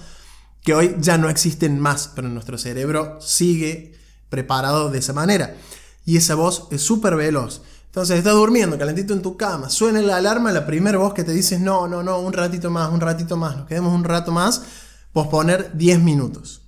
que 0.63 0.75
hoy 0.75 0.97
ya 0.99 1.19
no 1.19 1.29
existen 1.29 1.79
más, 1.79 2.11
pero 2.15 2.29
nuestro 2.29 2.59
cerebro 2.59 3.19
sigue 3.21 3.95
preparado 4.31 4.91
de 4.91 4.99
esa 4.99 5.13
manera. 5.13 5.55
Y 6.07 6.17
esa 6.17 6.35
voz 6.35 6.69
es 6.71 6.83
súper 6.83 7.17
veloz. 7.17 7.63
Entonces 7.87 8.19
estás 8.19 8.35
durmiendo 8.35 8.77
calentito 8.77 9.15
en 9.15 9.23
tu 9.23 9.37
cama, 9.37 9.71
suena 9.71 10.03
la 10.03 10.17
alarma, 10.17 10.51
la 10.51 10.67
primera 10.67 10.99
voz 10.99 11.15
que 11.15 11.23
te 11.23 11.31
dice 11.31 11.61
no, 11.61 11.87
no, 11.87 12.03
no, 12.03 12.19
un 12.19 12.33
ratito 12.33 12.69
más, 12.69 12.91
un 12.91 13.01
ratito 13.01 13.37
más, 13.37 13.57
nos 13.57 13.67
quedemos 13.69 13.95
un 13.95 14.03
rato 14.03 14.33
más, 14.33 14.63
posponer 15.13 15.71
10 15.77 16.01
minutos. 16.01 16.63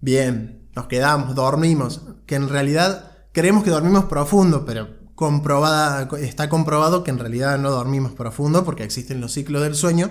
Bien, 0.00 0.59
nos 0.74 0.86
quedamos, 0.86 1.34
dormimos, 1.34 2.02
que 2.26 2.36
en 2.36 2.48
realidad 2.48 3.12
creemos 3.32 3.64
que 3.64 3.70
dormimos 3.70 4.04
profundo, 4.04 4.64
pero 4.64 4.88
comprobada, 5.14 6.08
está 6.18 6.48
comprobado 6.48 7.04
que 7.04 7.10
en 7.10 7.18
realidad 7.18 7.58
no 7.58 7.70
dormimos 7.70 8.12
profundo 8.12 8.64
porque 8.64 8.84
existen 8.84 9.20
los 9.20 9.32
ciclos 9.32 9.62
del 9.62 9.74
sueño 9.74 10.10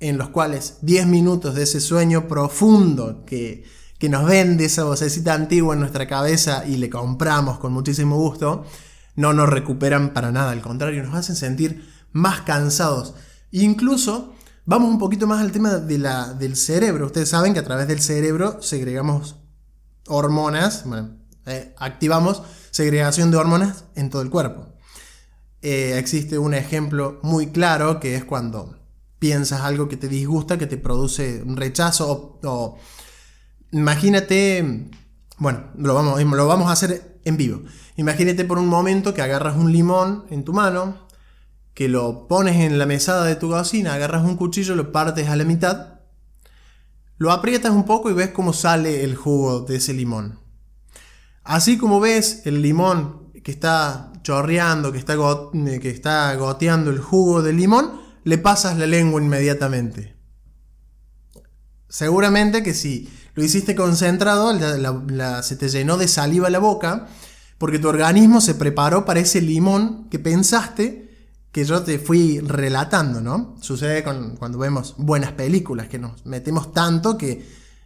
en 0.00 0.18
los 0.18 0.30
cuales 0.30 0.78
10 0.82 1.06
minutos 1.06 1.54
de 1.54 1.62
ese 1.62 1.80
sueño 1.80 2.26
profundo 2.26 3.24
que, 3.26 3.64
que 3.98 4.08
nos 4.08 4.24
vende 4.24 4.64
esa 4.64 4.84
vocecita 4.84 5.34
antigua 5.34 5.74
en 5.74 5.80
nuestra 5.80 6.08
cabeza 6.08 6.64
y 6.66 6.78
le 6.78 6.88
compramos 6.90 7.58
con 7.58 7.72
muchísimo 7.72 8.16
gusto, 8.16 8.64
no 9.14 9.34
nos 9.34 9.48
recuperan 9.48 10.14
para 10.14 10.32
nada, 10.32 10.52
al 10.52 10.62
contrario, 10.62 11.02
nos 11.02 11.14
hacen 11.14 11.36
sentir 11.36 11.86
más 12.12 12.40
cansados. 12.40 13.14
Incluso 13.52 14.34
vamos 14.64 14.90
un 14.90 14.98
poquito 14.98 15.26
más 15.26 15.40
al 15.40 15.52
tema 15.52 15.76
de 15.76 15.98
la, 15.98 16.32
del 16.32 16.56
cerebro. 16.56 17.06
Ustedes 17.06 17.28
saben 17.28 17.52
que 17.52 17.60
a 17.60 17.64
través 17.64 17.88
del 17.88 18.00
cerebro 18.00 18.62
segregamos 18.62 19.36
hormonas, 20.06 20.84
eh, 21.46 21.74
activamos 21.78 22.42
segregación 22.70 23.30
de 23.30 23.36
hormonas 23.36 23.84
en 23.94 24.10
todo 24.10 24.22
el 24.22 24.30
cuerpo. 24.30 24.66
Eh, 25.62 25.96
existe 25.98 26.38
un 26.38 26.54
ejemplo 26.54 27.18
muy 27.22 27.48
claro 27.48 28.00
que 28.00 28.14
es 28.14 28.24
cuando 28.24 28.78
piensas 29.18 29.60
algo 29.60 29.88
que 29.88 29.96
te 29.96 30.08
disgusta, 30.08 30.58
que 30.58 30.66
te 30.66 30.78
produce 30.78 31.42
un 31.44 31.56
rechazo 31.56 32.38
o, 32.42 32.78
imagínate, 33.70 34.90
bueno, 35.36 35.64
lo 35.76 35.94
vamos, 35.94 36.22
lo 36.22 36.46
vamos 36.46 36.68
a 36.68 36.72
hacer 36.72 37.20
en 37.24 37.36
vivo. 37.36 37.62
Imagínate 37.96 38.44
por 38.44 38.58
un 38.58 38.66
momento 38.66 39.12
que 39.12 39.22
agarras 39.22 39.56
un 39.56 39.72
limón 39.72 40.24
en 40.30 40.44
tu 40.44 40.54
mano, 40.54 41.06
que 41.74 41.88
lo 41.88 42.26
pones 42.26 42.56
en 42.56 42.78
la 42.78 42.86
mesada 42.86 43.24
de 43.24 43.36
tu 43.36 43.50
cocina, 43.50 43.94
agarras 43.94 44.24
un 44.24 44.36
cuchillo, 44.36 44.74
lo 44.74 44.92
partes 44.92 45.28
a 45.28 45.36
la 45.36 45.44
mitad, 45.44 45.99
lo 47.20 47.32
aprietas 47.32 47.72
un 47.72 47.84
poco 47.84 48.08
y 48.08 48.14
ves 48.14 48.30
cómo 48.30 48.54
sale 48.54 49.04
el 49.04 49.14
jugo 49.14 49.60
de 49.60 49.76
ese 49.76 49.92
limón. 49.92 50.40
Así 51.44 51.76
como 51.76 52.00
ves 52.00 52.40
el 52.46 52.62
limón 52.62 53.30
que 53.44 53.50
está 53.50 54.10
chorreando, 54.22 54.90
que 54.90 54.96
está, 54.96 55.16
que 55.52 55.90
está 55.90 56.34
goteando 56.36 56.90
el 56.90 56.98
jugo 56.98 57.42
del 57.42 57.58
limón, 57.58 58.00
le 58.24 58.38
pasas 58.38 58.78
la 58.78 58.86
lengua 58.86 59.20
inmediatamente. 59.20 60.16
Seguramente 61.90 62.62
que 62.62 62.72
si 62.72 63.10
lo 63.34 63.44
hiciste 63.44 63.76
concentrado, 63.76 64.58
se 65.42 65.56
te 65.56 65.68
llenó 65.68 65.98
de 65.98 66.08
saliva 66.08 66.48
la 66.48 66.58
boca 66.58 67.06
porque 67.58 67.78
tu 67.78 67.88
organismo 67.88 68.40
se 68.40 68.54
preparó 68.54 69.04
para 69.04 69.20
ese 69.20 69.42
limón 69.42 70.08
que 70.08 70.18
pensaste 70.18 71.09
que 71.52 71.64
yo 71.64 71.82
te 71.82 71.98
fui 71.98 72.40
relatando, 72.40 73.20
¿no? 73.20 73.56
Sucede 73.60 74.04
con, 74.04 74.36
cuando 74.36 74.58
vemos 74.58 74.94
buenas 74.98 75.32
películas, 75.32 75.88
que 75.88 75.98
nos 75.98 76.24
metemos 76.24 76.72
tanto 76.72 77.18
que 77.18 77.44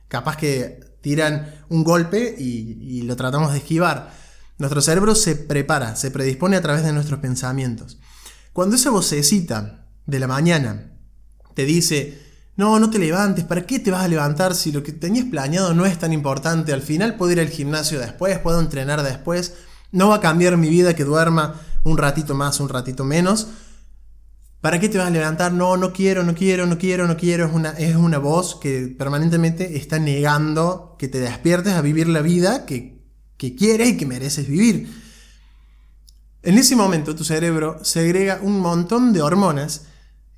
capaz 0.08 0.36
que 0.36 0.80
tiran 1.00 1.54
un 1.68 1.82
golpe 1.82 2.34
y, 2.38 2.98
y 2.98 3.02
lo 3.02 3.16
tratamos 3.16 3.52
de 3.52 3.58
esquivar. 3.58 4.12
Nuestro 4.58 4.80
cerebro 4.80 5.14
se 5.14 5.36
prepara, 5.36 5.96
se 5.96 6.10
predispone 6.10 6.56
a 6.56 6.62
través 6.62 6.84
de 6.84 6.92
nuestros 6.92 7.20
pensamientos. 7.20 7.98
Cuando 8.52 8.76
esa 8.76 8.90
vocecita 8.90 9.88
de 10.06 10.18
la 10.18 10.28
mañana 10.28 10.92
te 11.54 11.64
dice, 11.64 12.22
no, 12.56 12.78
no 12.78 12.90
te 12.90 12.98
levantes, 12.98 13.44
¿para 13.44 13.66
qué 13.66 13.80
te 13.80 13.90
vas 13.90 14.04
a 14.04 14.08
levantar 14.08 14.54
si 14.54 14.70
lo 14.70 14.82
que 14.82 14.92
tenías 14.92 15.26
planeado 15.26 15.74
no 15.74 15.86
es 15.86 15.98
tan 15.98 16.12
importante? 16.12 16.72
Al 16.72 16.82
final 16.82 17.16
puedo 17.16 17.32
ir 17.32 17.40
al 17.40 17.48
gimnasio 17.48 17.98
después, 17.98 18.38
puedo 18.38 18.60
entrenar 18.60 19.02
después, 19.02 19.54
no 19.90 20.08
va 20.08 20.16
a 20.16 20.20
cambiar 20.20 20.56
mi 20.56 20.68
vida 20.68 20.94
que 20.94 21.04
duerma 21.04 21.60
un 21.84 21.98
ratito 21.98 22.34
más, 22.34 22.60
un 22.60 22.68
ratito 22.68 23.04
menos. 23.04 23.48
¿Para 24.60 24.80
qué 24.80 24.88
te 24.88 24.98
vas 24.98 25.08
a 25.08 25.10
levantar? 25.10 25.52
No, 25.52 25.76
no 25.76 25.92
quiero, 25.92 26.24
no 26.24 26.34
quiero, 26.34 26.66
no 26.66 26.78
quiero, 26.78 27.06
no 27.06 27.16
quiero. 27.16 27.46
Es 27.46 27.52
una, 27.52 27.70
es 27.72 27.96
una 27.96 28.18
voz 28.18 28.56
que 28.56 28.88
permanentemente 28.88 29.76
está 29.76 29.98
negando 29.98 30.96
que 30.98 31.08
te 31.08 31.20
despiertes 31.20 31.74
a 31.74 31.82
vivir 31.82 32.08
la 32.08 32.22
vida 32.22 32.64
que, 32.64 33.04
que 33.36 33.54
quieres 33.54 33.90
y 33.90 33.96
que 33.98 34.06
mereces 34.06 34.48
vivir. 34.48 34.90
En 36.42 36.58
ese 36.58 36.76
momento 36.76 37.14
tu 37.14 37.24
cerebro 37.24 37.78
segrega 37.84 38.40
un 38.42 38.58
montón 38.60 39.12
de 39.12 39.22
hormonas 39.22 39.86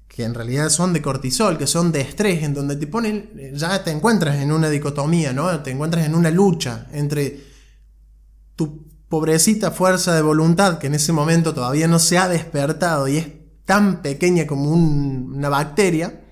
que 0.09 0.25
en 0.25 0.35
realidad 0.35 0.71
son 0.71 0.93
de 0.93 1.03
cortisol, 1.03 1.59
que 1.59 1.67
son 1.67 1.93
de 1.93 2.01
estrés, 2.01 2.43
en 2.43 2.55
donde 2.55 2.77
te 2.77 2.87
ponen, 2.87 3.31
ya 3.55 3.85
te 3.85 3.91
encuentras 3.91 4.37
en 4.37 4.51
una 4.51 4.71
dicotomía, 4.71 5.33
¿no? 5.33 5.61
Te 5.61 5.71
encuentras 5.71 6.07
en 6.07 6.15
una 6.15 6.31
lucha 6.31 6.87
entre 6.93 7.45
tu 8.55 8.86
pobrecita 9.09 9.71
fuerza 9.71 10.15
de 10.15 10.23
voluntad, 10.23 10.79
que 10.79 10.89
en 10.89 10.95
ese 10.95 11.13
momento 11.13 11.55
todavía 11.55 11.89
no 11.89 11.99
se 11.99 12.19
ha 12.19 12.29
despertado 12.29 13.09
y 13.09 13.19
es 13.19 13.29
tan 13.65 14.03
pequeña 14.03 14.47
como 14.47 14.71
una 14.71 15.49
bacteria, 15.49 16.23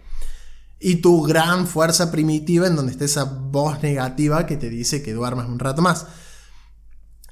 y 0.80 0.96
tu 0.96 1.22
gran 1.22 1.66
fuerza 1.66 2.10
primitiva, 2.10 2.66
en 2.66 2.76
donde 2.76 2.92
está 2.92 3.06
esa 3.06 3.24
voz 3.24 3.82
negativa 3.82 4.44
que 4.44 4.58
te 4.58 4.68
dice 4.68 5.02
que 5.02 5.14
duermas 5.14 5.48
un 5.48 5.58
rato 5.58 5.80
más. 5.80 6.06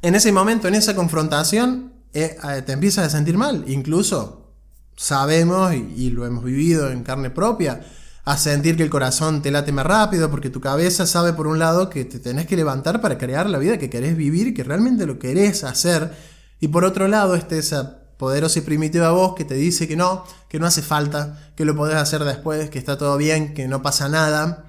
En 0.01 0.15
ese 0.15 0.33
momento, 0.33 0.69
en 0.69 0.75
esa 0.75 0.97
confrontación, 0.97 1.93
eh, 2.15 2.37
eh, 2.43 2.63
te 2.63 2.73
empiezas 2.73 3.07
a 3.07 3.11
sentir 3.11 3.37
mal, 3.37 3.65
incluso 3.69 4.55
sabemos 4.97 5.75
y, 5.75 6.11
lo 6.11 6.27
hemos 6.27 6.45
vivido 6.45 6.91
en 6.91 7.03
carne 7.03 7.29
propia, 7.29 7.85
a 8.25 8.37
sentir 8.37 8.77
que 8.77 8.85
el 8.85 8.91
corazón 8.91 9.43
te 9.43 9.51
late 9.51 9.73
más 9.73 9.85
rápido 9.85 10.31
porque 10.31 10.51
tu 10.51 10.61
cabeza 10.61 11.07
sabe 11.07 11.33
por 11.33 11.49
un 11.49 11.59
lado 11.59 11.91
que 11.91 12.05
te 12.05 12.21
tenés 12.21 12.47
que 12.47 12.57
levantar 12.57 13.01
para 13.01 13.19
crear 13.19 13.51
la 13.51 13.59
vida 13.59 13.79
que 13.79 13.91
querés 13.91 14.17
vivir, 14.17 14.55
que 14.55 14.63
realmente 14.63 15.07
lo 15.07 15.19
querés 15.19 15.65
hacer, 15.65 16.13
y 16.61 16.69
por 16.69 16.85
otro 16.85 17.09
lado 17.09 17.35
está 17.35 17.57
esa 17.57 17.99
poderosa 18.17 18.61
y 18.61 18.63
primitiva 18.63 19.11
voz 19.11 19.35
que 19.35 19.45
te 19.45 19.55
dice 19.55 19.89
que 19.89 19.97
no, 19.97 20.25
que 20.49 20.61
no 20.61 20.67
hace 20.67 20.83
falta, 20.83 21.53
que 21.57 21.65
lo 21.65 21.75
podés 21.75 21.97
hacer 21.97 22.23
después, 22.23 22.71
que 22.71 22.79
está 22.79 22.97
todo 22.97 23.17
bien, 23.17 23.53
que 23.55 23.67
no 23.67 23.83
pasa 23.83 24.09
nada. 24.09 24.67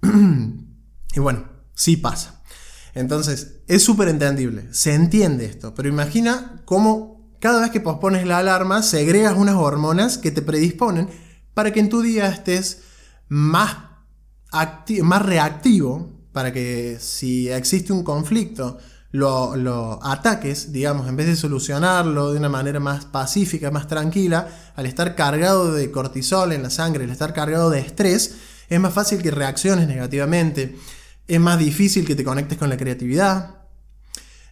y 0.02 1.18
bueno, 1.18 1.48
sí 1.74 1.96
pasa. 1.96 2.42
Entonces, 2.94 3.62
es 3.66 3.82
súper 3.82 4.06
entendible, 4.06 4.68
se 4.72 4.94
entiende 4.94 5.46
esto, 5.46 5.74
pero 5.74 5.88
imagina 5.88 6.62
cómo 6.64 7.34
cada 7.40 7.60
vez 7.60 7.72
que 7.72 7.80
pospones 7.80 8.24
la 8.24 8.38
alarma, 8.38 8.84
segregas 8.84 9.36
unas 9.36 9.56
hormonas 9.56 10.16
que 10.16 10.30
te 10.30 10.40
predisponen 10.40 11.08
para 11.54 11.72
que 11.72 11.80
en 11.80 11.88
tu 11.88 12.02
día 12.02 12.26
estés 12.28 12.82
más, 13.28 13.76
más 15.02 15.22
reactivo, 15.22 16.10
para 16.32 16.52
que 16.52 16.98
si 17.00 17.48
existe 17.48 17.92
un 17.92 18.02
conflicto, 18.02 18.78
lo, 19.12 19.54
lo, 19.54 20.04
ataques, 20.04 20.72
digamos, 20.72 21.08
en 21.08 21.14
vez 21.14 21.26
de 21.26 21.36
solucionarlo 21.36 22.32
de 22.32 22.38
una 22.40 22.48
manera 22.48 22.80
más 22.80 23.04
pacífica, 23.04 23.70
más 23.70 23.86
tranquila, 23.86 24.48
al 24.74 24.86
estar 24.86 25.14
cargado 25.14 25.72
de 25.72 25.92
cortisol 25.92 26.50
en 26.52 26.64
la 26.64 26.70
sangre, 26.70 27.04
al 27.04 27.10
estar 27.10 27.32
cargado 27.32 27.70
de 27.70 27.78
estrés, 27.78 28.34
es 28.68 28.80
más 28.80 28.92
fácil 28.92 29.22
que 29.22 29.30
reacciones 29.30 29.86
negativamente, 29.86 30.76
es 31.28 31.40
más 31.40 31.60
difícil 31.60 32.04
que 32.04 32.16
te 32.16 32.24
conectes 32.24 32.58
con 32.58 32.68
la 32.68 32.76
creatividad, 32.76 33.62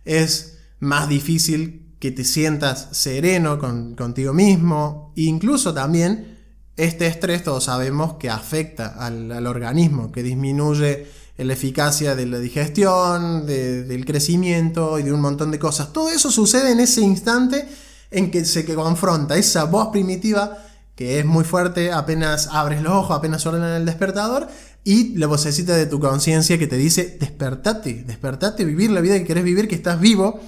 es 0.04 0.58
más 0.78 1.08
difícil 1.08 1.96
que 1.98 2.10
te 2.10 2.24
sientas 2.24 2.88
sereno 2.92 3.58
contigo 3.58 4.32
mismo. 4.32 5.12
incluso 5.16 5.74
también 5.74 6.31
este 6.76 7.06
estrés 7.06 7.44
todos 7.44 7.64
sabemos 7.64 8.14
que 8.14 8.30
afecta 8.30 8.88
al, 8.98 9.46
organismo, 9.46 10.10
que 10.10 10.22
disminuye 10.22 11.06
la 11.36 11.52
eficacia 11.52 12.14
de 12.14 12.26
la 12.26 12.38
digestión, 12.38 13.46
del 13.46 14.04
crecimiento 14.04 14.98
y 14.98 15.02
de 15.02 15.12
un 15.12 15.20
montón 15.20 15.50
de 15.50 15.58
cosas. 15.58 15.92
Todo 15.92 16.10
eso 16.10 16.30
sucede 16.30 16.72
en 16.72 16.80
ese 16.80 17.00
instante 17.00 17.66
en 18.10 18.30
que 18.30 18.44
se 18.44 18.64
confronta 18.64 19.36
esa 19.36 19.64
voz 19.64 19.88
primitiva 19.88 20.58
que 20.94 21.18
es 21.18 21.24
muy 21.24 21.44
fuerte 21.44 21.92
apenas 21.92 22.48
abres 22.52 22.82
los 22.82 22.92
ojos, 22.92 23.16
apenas 23.16 23.42
suena 23.42 23.76
el 23.76 23.86
despertador, 23.86 24.48
y 24.84 25.16
la 25.16 25.26
vocecita 25.26 25.74
de 25.74 25.86
tu 25.86 26.00
conciencia 26.00 26.58
que 26.58 26.66
te 26.66 26.76
dice, 26.76 27.16
despertate, 27.18 28.04
despertate, 28.04 28.64
vivir 28.64 28.90
la 28.90 29.00
vida 29.00 29.18
que 29.18 29.24
querés 29.24 29.44
vivir, 29.44 29.68
que 29.68 29.74
estás 29.74 30.00
vivo 30.00 30.40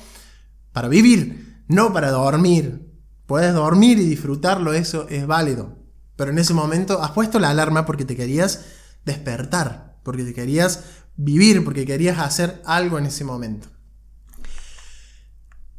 para 0.73 0.89
vivir, 0.89 1.63
no 1.69 1.93
para 1.93 2.11
dormir. 2.11 2.93
Puedes 3.27 3.55
dormir 3.55 3.99
y 3.99 4.07
disfrutarlo, 4.07 4.75
eso 4.75 5.09
es 5.09 5.27
válido. 5.27 5.84
Pero 6.17 6.31
en 6.31 6.39
ese 6.39 6.55
momento 6.55 7.03
has 7.03 7.11
puesto 7.11 7.39
la 7.39 7.51
alarma 7.51 7.87
porque 7.87 8.05
te 8.05 8.17
querías 8.17 8.65
despertar, 9.05 9.99
porque 10.03 10.25
te 10.25 10.35
querías 10.35 10.85
vivir, 11.17 11.65
porque 11.65 11.87
querías 11.87 12.19
hacer 12.19 12.63
algo 12.65 12.99
en 12.99 13.07
ese 13.07 13.25
momento. 13.25 13.69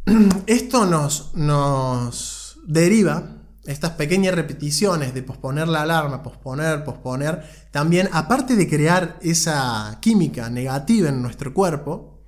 Esto 0.47 0.85
nos, 0.85 1.33
nos 1.35 2.59
deriva, 2.67 3.35
estas 3.65 3.91
pequeñas 3.91 4.35
repeticiones 4.35 5.13
de 5.13 5.23
posponer 5.23 5.67
la 5.67 5.81
alarma, 5.81 6.21
posponer, 6.21 6.83
posponer, 6.83 7.43
también 7.71 8.09
aparte 8.11 8.55
de 8.55 8.69
crear 8.69 9.17
esa 9.21 9.97
química 10.01 10.49
negativa 10.49 11.09
en 11.09 11.21
nuestro 11.21 11.53
cuerpo, 11.53 12.23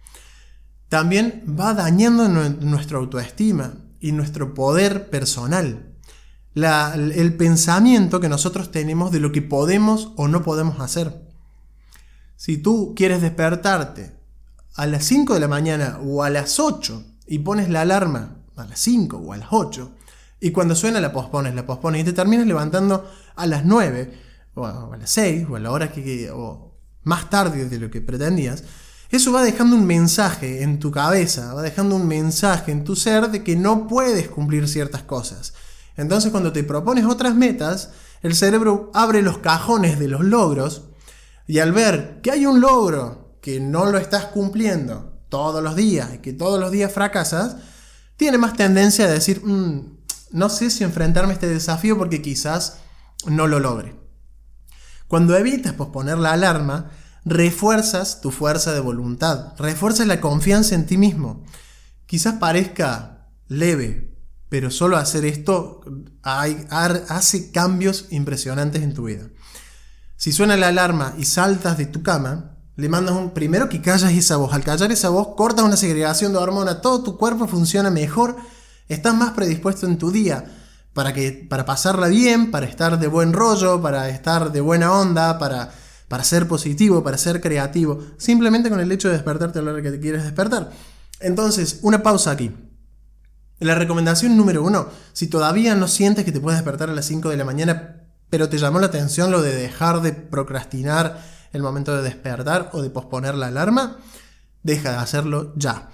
también 0.89 1.43
va 1.60 1.74
dañando 1.74 2.28
nuestra 2.28 2.98
autoestima 2.98 3.76
y 4.00 4.13
nuestro 4.13 4.54
poder 4.54 5.10
personal. 5.10 5.87
El 6.65 7.34
pensamiento 7.36 8.20
que 8.20 8.30
nosotros 8.30 8.72
tenemos 8.72 9.12
de 9.12 9.20
lo 9.20 9.32
que 9.32 9.41
podemos 9.41 10.12
o 10.15 10.28
no 10.28 10.43
podemos 10.43 10.80
hacer. 10.80 11.22
Si 12.36 12.58
tú 12.58 12.93
quieres 12.96 13.22
despertarte 13.22 14.15
a 14.76 14.86
las 14.86 15.06
5 15.06 15.34
de 15.34 15.39
la 15.39 15.48
mañana 15.48 16.00
o 16.04 16.24
a 16.24 16.30
las 16.30 16.60
8 16.60 17.04
y 17.28 17.39
pones 17.39 17.70
la 17.70 17.82
alarma 17.82 18.38
a 18.56 18.65
las 18.65 18.80
5 18.80 19.17
o 19.17 19.34
a 19.34 19.38
las 19.38 19.50
8 19.52 19.91
y 20.39 20.52
cuando 20.52 20.76
suena 20.76 21.00
la 21.00 21.12
pospones, 21.12 21.56
la 21.56 21.65
pospones 21.65 22.02
y 22.02 22.06
te 22.06 22.13
terminas 22.13 22.46
levantando 22.46 23.10
a 23.36 23.46
las 23.48 23.65
9 23.65 24.13
o 24.56 24.65
a, 24.65 24.98
las 24.98 25.10
6 25.10 25.48
o 25.50 25.56
a 25.56 25.60
la 25.60 25.72
hora 25.72 25.91
que, 25.91 26.30
o 26.32 26.76
más 27.04 27.30
tarde 27.30 27.70
de 27.70 27.80
lo 27.80 27.89
que 27.89 28.02
pretendías, 28.02 28.63
eso 29.10 29.32
va 29.32 29.41
dejando 29.41 29.76
un 29.76 29.86
mensaje 29.86 30.63
en 30.63 30.80
tu 30.80 30.91
cabeza, 30.91 31.54
va 31.54 31.62
dejando 31.62 31.96
un 31.96 32.08
mensaje 32.08 32.72
en 32.72 32.84
tu 32.84 32.96
ser 32.96 33.30
de 33.30 33.43
que 33.43 33.56
no 33.56 33.88
puedes 33.88 34.28
cumplir 34.28 34.67
ciertas 34.67 35.04
cosas. 35.04 35.54
Entonces 35.97 36.31
cuando 36.31 36.53
te 36.53 36.63
propones 36.63 37.05
otras 37.05 37.36
metas, 37.36 37.89
el 38.21 38.36
cerebro 38.36 38.91
abre 38.93 39.21
los 39.21 39.39
cajones 39.39 39.99
de 39.99 40.07
los 40.07 40.23
logros 40.23 40.83
y 41.47 41.60
al 41.60 41.71
ver 41.71 42.21
que 42.21 42.31
hay 42.31 42.45
un 42.45 42.62
logro 42.62 43.38
que 43.41 43.60
no 43.60 43.86
lo 43.86 43.97
estás 43.97 44.25
cumpliendo 44.25 45.17
todos 45.29 45.63
los 45.63 45.75
días 45.75 46.13
y 46.15 46.17
que 46.19 46.33
todos 46.33 46.60
los 46.60 46.71
días 46.71 46.91
fracasas, 46.91 47.57
tiene 48.15 48.38
más 48.38 48.53
tendencia 48.53 49.05
a 49.05 49.10
decir, 49.10 49.41
mm, 49.43 49.97
no 50.31 50.49
sé 50.49 50.69
si 50.69 50.83
enfrentarme 50.83 51.31
a 51.31 51.33
este 51.33 51.47
desafío 51.47 51.97
porque 51.97 52.21
quizás 52.21 52.79
no 53.25 53.47
lo 53.47 53.60
logre. 53.60 53.95
Cuando 55.07 55.38
evitas 55.38 55.73
posponer 55.73 56.17
la 56.17 56.33
alarma, 56.33 56.91
refuerzas 57.23 58.21
tu 58.21 58.31
fuerza 58.31 58.73
de 58.73 58.79
voluntad, 58.79 59.53
refuerzas 59.57 60.07
la 60.07 60.21
confianza 60.21 60.75
en 60.75 60.86
ti 60.86 60.97
mismo. 60.97 61.43
Quizás 62.05 62.36
parezca 62.36 63.29
leve, 63.47 64.07
pero 64.49 64.71
solo 64.71 64.97
hacer 64.97 65.25
esto 65.25 65.81
hace 66.23 67.51
cambios 67.51 68.05
impresionantes 68.10 68.83
en 68.83 68.93
tu 68.93 69.05
vida. 69.05 69.29
Si 70.15 70.31
suena 70.31 70.57
la 70.57 70.69
alarma 70.69 71.13
y 71.17 71.25
saltas 71.25 71.77
de 71.77 71.86
tu 71.86 72.01
cama, 72.01 72.57
le 72.75 72.89
mandas 72.89 73.15
un 73.15 73.31
primero 73.31 73.69
que 73.69 73.81
callas 73.81 74.12
esa 74.13 74.38
voz. 74.38 74.53
Al 74.53 74.63
callar 74.63 74.91
esa 74.91 75.10
voz, 75.10 75.36
cortas 75.36 75.65
una 75.65 75.77
segregación 75.77 76.31
de 76.31 76.39
hormona, 76.39 76.81
todo 76.81 77.03
tu 77.03 77.17
cuerpo 77.17 77.47
funciona 77.47 77.89
mejor, 77.89 78.38
estás 78.88 79.15
más 79.15 79.31
predispuesto 79.31 79.86
en 79.86 79.97
tu 79.97 80.12
día 80.12 80.45
para, 80.93 81.13
que, 81.13 81.45
para 81.49 81.65
pasarla 81.65 82.07
bien, 82.07 82.51
para 82.51 82.65
estar 82.65 82.99
de 82.99 83.07
buen 83.07 83.33
rollo, 83.33 83.81
para 83.81 84.10
estar 84.10 84.51
de 84.51 84.62
buena 84.62 84.91
onda, 84.91 85.38
para 85.38 85.71
para 86.07 86.23
ser 86.23 86.47
positivo, 86.47 87.03
para 87.03 87.17
ser 87.17 87.41
creativo, 87.41 88.01
simplemente 88.17 88.69
con 88.69 88.79
el 88.79 88.91
hecho 88.91 89.10
de 89.10 89.15
despertarte 89.15 89.60
a 89.60 89.62
la 89.62 89.73
hora 89.73 89.81
que 89.81 89.91
te 89.91 89.99
quieres 89.99 90.23
despertar. 90.23 90.71
Entonces, 91.19 91.79
una 91.81 92.03
pausa 92.03 92.31
aquí. 92.31 92.51
La 93.60 93.76
recomendación 93.76 94.38
número 94.38 94.63
uno, 94.63 94.88
si 95.13 95.28
todavía 95.28 95.74
no 95.76 95.88
sientes 95.88 96.26
que 96.26 96.32
te 96.32 96.39
puedes 96.39 96.60
despertar 96.60 96.89
a 96.89 96.93
las 96.93 97.06
5 97.06 97.30
de 97.30 97.38
la 97.38 97.46
mañana, 97.46 98.04
pero 98.30 98.50
te 98.50 98.58
llamó 98.58 98.80
la 98.80 98.88
atención 98.88 99.32
lo 99.32 99.41
de 99.41 99.56
dejar 99.56 100.02
de 100.02 100.13
procrastinar 100.13 101.22
el 101.54 101.63
momento 101.63 101.96
de 101.96 102.04
despertar 102.04 102.70
o 102.74 102.82
de 102.82 102.89
posponer 102.89 103.36
la 103.36 103.48
alarma, 103.48 103.98
deja 104.63 104.91
de 104.91 104.98
hacerlo 104.98 105.54
ya. 105.56 105.89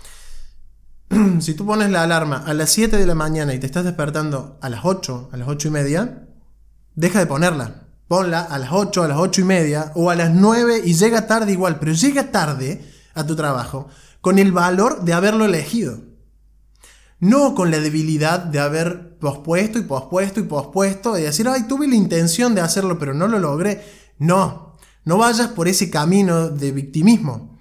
si 1.40 1.54
tú 1.54 1.66
pones 1.66 1.90
la 1.90 2.04
alarma 2.04 2.44
a 2.46 2.54
las 2.54 2.70
7 2.72 2.98
de 2.98 3.06
la 3.06 3.16
mañana 3.16 3.54
y 3.54 3.60
te 3.60 3.66
estás 3.66 3.86
despertando 3.86 4.58
a 4.62 4.70
las 4.70 4.82
8, 4.84 5.30
a 5.32 5.38
las 5.38 5.48
8 5.48 5.68
y 5.70 5.72
media, 5.72 6.28
deja 6.96 7.20
de 7.20 7.28
ponerla. 7.28 7.84
Ponla 8.08 8.42
a 8.42 8.60
las 8.60 8.72
8, 8.74 9.04
a 9.04 9.08
las 9.08 9.18
8 9.18 9.42
y 9.42 9.44
media 9.46 9.92
o 9.96 10.10
a 10.10 10.16
las 10.16 10.32
9 10.32 10.82
y 10.84 10.94
llega 10.94 11.28
tarde 11.28 11.54
igual, 11.54 11.80
pero 11.80 11.94
llega 11.94 12.32
tarde 12.32 12.86
a 13.14 13.26
tu 13.26 13.36
trabajo 13.36 13.88
con 14.22 14.38
el 14.38 14.52
valor 14.52 15.04
de 15.04 15.14
haberlo 15.14 15.46
elegido. 15.46 16.13
No 17.24 17.56
con 17.56 17.72
la 17.72 17.80
debilidad 17.80 18.40
de 18.40 18.60
haber 18.60 19.18
pospuesto 19.18 19.80
y 19.80 19.84
pospuesto 19.84 20.42
y 20.42 20.44
pospuesto 20.44 21.18
y 21.18 21.22
decir, 21.22 21.48
ay, 21.48 21.64
tuve 21.70 21.88
la 21.88 21.96
intención 21.96 22.54
de 22.54 22.60
hacerlo, 22.60 23.00
pero 23.00 23.14
no 23.14 23.30
lo 23.30 23.40
logré. 23.40 23.82
No, 24.20 24.76
no 25.06 25.18
vayas 25.18 25.48
por 25.48 25.70
ese 25.70 25.90
camino 25.90 26.50
de 26.50 26.74
victimismo. 26.74 27.58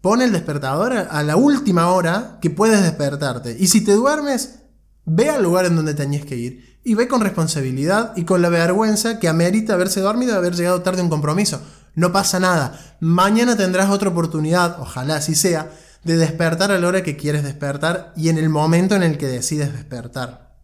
Pon 0.00 0.22
el 0.22 0.32
despertador 0.32 0.92
a 0.92 1.22
la 1.22 1.36
última 1.36 1.92
hora 1.92 2.38
que 2.42 2.50
puedes 2.50 2.82
despertarte. 2.82 3.56
Y 3.56 3.68
si 3.68 3.84
te 3.84 3.92
duermes, 3.92 4.62
ve 5.04 5.30
al 5.30 5.44
lugar 5.44 5.66
en 5.66 5.76
donde 5.76 5.94
tenías 5.94 6.24
que 6.24 6.34
ir 6.34 6.80
y 6.82 6.94
ve 6.94 7.06
con 7.06 7.20
responsabilidad 7.20 8.12
y 8.16 8.24
con 8.24 8.42
la 8.42 8.48
vergüenza 8.48 9.20
que 9.20 9.28
amerita 9.28 9.74
haberse 9.74 10.00
dormido 10.00 10.32
y 10.32 10.36
haber 10.36 10.56
llegado 10.56 10.82
tarde 10.82 11.00
a 11.00 11.04
un 11.04 11.10
compromiso. 11.10 11.60
No 11.94 12.10
pasa 12.10 12.40
nada. 12.40 12.96
Mañana 12.98 13.56
tendrás 13.56 13.88
otra 13.90 14.08
oportunidad, 14.08 14.80
ojalá 14.80 15.14
así 15.14 15.36
sea, 15.36 15.70
de 16.04 16.16
despertar 16.16 16.70
a 16.70 16.78
la 16.78 16.86
hora 16.88 17.02
que 17.02 17.16
quieres 17.16 17.42
despertar 17.42 18.12
y 18.16 18.28
en 18.28 18.38
el 18.38 18.48
momento 18.48 18.94
en 18.94 19.02
el 19.02 19.18
que 19.18 19.26
decides 19.26 19.72
despertar. 19.72 20.54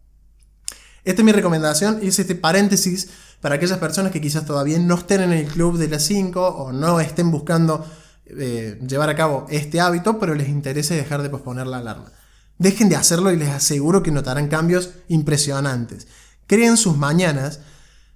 Esta 1.03 1.21
es 1.21 1.25
mi 1.25 1.31
recomendación 1.31 1.99
es 2.01 2.19
este 2.19 2.35
paréntesis 2.35 3.09
para 3.41 3.55
aquellas 3.55 3.79
personas 3.79 4.11
que 4.11 4.21
quizás 4.21 4.45
todavía 4.45 4.77
no 4.77 4.95
estén 4.95 5.21
en 5.21 5.33
el 5.33 5.47
club 5.47 5.77
de 5.77 5.87
las 5.87 6.03
5 6.03 6.47
o 6.47 6.71
no 6.71 6.99
estén 6.99 7.31
buscando 7.31 7.85
eh, 8.25 8.79
llevar 8.87 9.09
a 9.09 9.15
cabo 9.15 9.47
este 9.49 9.81
hábito, 9.81 10.19
pero 10.19 10.35
les 10.35 10.47
interese 10.47 10.95
dejar 10.95 11.23
de 11.23 11.29
posponer 11.29 11.65
la 11.67 11.79
alarma. 11.79 12.11
Dejen 12.59 12.89
de 12.89 12.95
hacerlo 12.95 13.31
y 13.31 13.37
les 13.37 13.49
aseguro 13.49 14.03
que 14.03 14.11
notarán 14.11 14.47
cambios 14.47 14.91
impresionantes. 15.07 16.07
Creen 16.45 16.77
sus 16.77 16.95
mañanas. 16.95 17.61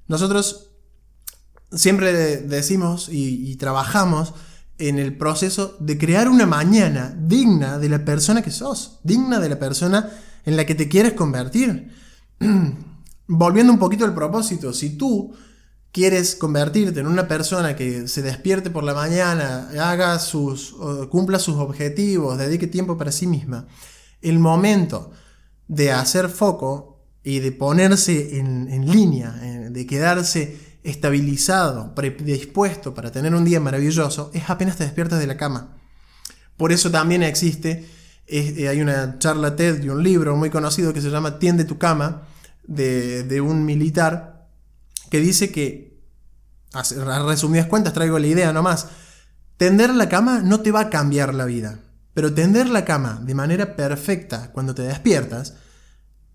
Nosotros 0.08 0.70
siempre 1.74 2.14
decimos 2.38 3.10
y, 3.12 3.56
trabajamos 3.56 4.34
en 4.78 5.00
el 5.00 5.18
proceso 5.18 5.78
de 5.80 5.98
crear 5.98 6.28
una 6.28 6.46
mañana 6.46 7.16
digna 7.18 7.78
de 7.78 7.90
la 7.90 8.04
persona 8.04 8.42
que 8.42 8.52
sos, 8.52 9.00
digna 9.04 9.40
de 9.40 9.50
la 9.50 9.60
persona 9.60 10.10
en 10.46 10.58
la 10.58 10.66
que 10.66 10.76
te 10.76 10.90
quieres 10.90 11.14
convertir. 11.14 11.92
Volviendo 13.28 13.74
un 13.74 13.80
poquito 13.80 14.06
al 14.06 14.14
propósito, 14.14 14.74
si 14.74 14.98
tú 14.98 15.34
quieres 15.92 16.36
convertirte 16.36 17.00
en 17.00 17.08
una 17.08 17.28
persona 17.28 17.76
que 17.76 18.08
se 18.08 18.22
despierte 18.22 18.70
por 18.70 18.84
la 18.84 18.94
mañana, 18.94 19.70
haga 19.80 20.20
sus, 20.20 20.76
cumpla 21.10 21.40
sus 21.40 21.56
objetivos, 21.56 22.38
dedique 22.38 22.68
tiempo 22.68 22.98
para 22.98 23.14
sí 23.14 23.28
misma, 23.28 23.68
el 24.22 24.38
momento 24.40 25.12
de 25.68 25.92
hacer 25.94 26.30
foco 26.30 27.00
y 27.24 27.40
de 27.40 27.52
ponerse 27.52 28.38
en, 28.38 28.92
línea, 28.92 29.32
de 29.32 29.88
quedarse 29.88 30.75
estabilizado, 30.86 31.94
predispuesto 31.96 32.94
para 32.94 33.12
tener 33.12 33.34
un 33.34 33.44
día 33.44 33.60
maravilloso, 33.60 34.30
es 34.34 34.50
apenas 34.50 34.78
te 34.78 34.84
despiertas 34.84 35.20
de 35.20 35.28
la 35.28 35.36
cama. 35.36 35.76
Por 36.58 36.72
eso 36.72 36.92
también 36.92 37.24
existe, 37.24 37.90
eh, 38.28 38.68
hay 38.70 38.82
una 38.82 39.18
charla 39.20 39.56
TED 39.56 39.84
y 39.84 39.90
un 39.90 40.04
libro 40.04 40.36
muy 40.36 40.50
conocido 40.50 40.94
que 40.94 41.02
se 41.02 41.10
llama 41.10 41.40
Tiende 41.40 41.66
tu 41.66 41.78
cama, 41.78 42.28
de, 42.64 43.24
de 43.24 43.42
un 43.42 43.66
militar, 43.66 44.48
que 45.10 45.20
dice 45.20 45.52
que, 45.52 46.00
a 46.74 47.24
resumidas 47.24 47.68
cuentas 47.68 47.94
traigo 47.94 48.20
la 48.20 48.28
idea 48.28 48.54
nomás, 48.54 48.88
tender 49.58 49.94
la 49.94 50.10
cama 50.10 50.42
no 50.42 50.62
te 50.62 50.72
va 50.72 50.82
a 50.82 50.90
cambiar 50.90 51.34
la 51.34 51.46
vida. 51.46 51.80
Pero 52.14 52.34
tender 52.34 52.70
la 52.70 52.86
cama 52.86 53.22
de 53.24 53.36
manera 53.36 53.76
perfecta 53.76 54.52
cuando 54.52 54.74
te 54.74 54.84
despiertas 54.84 55.56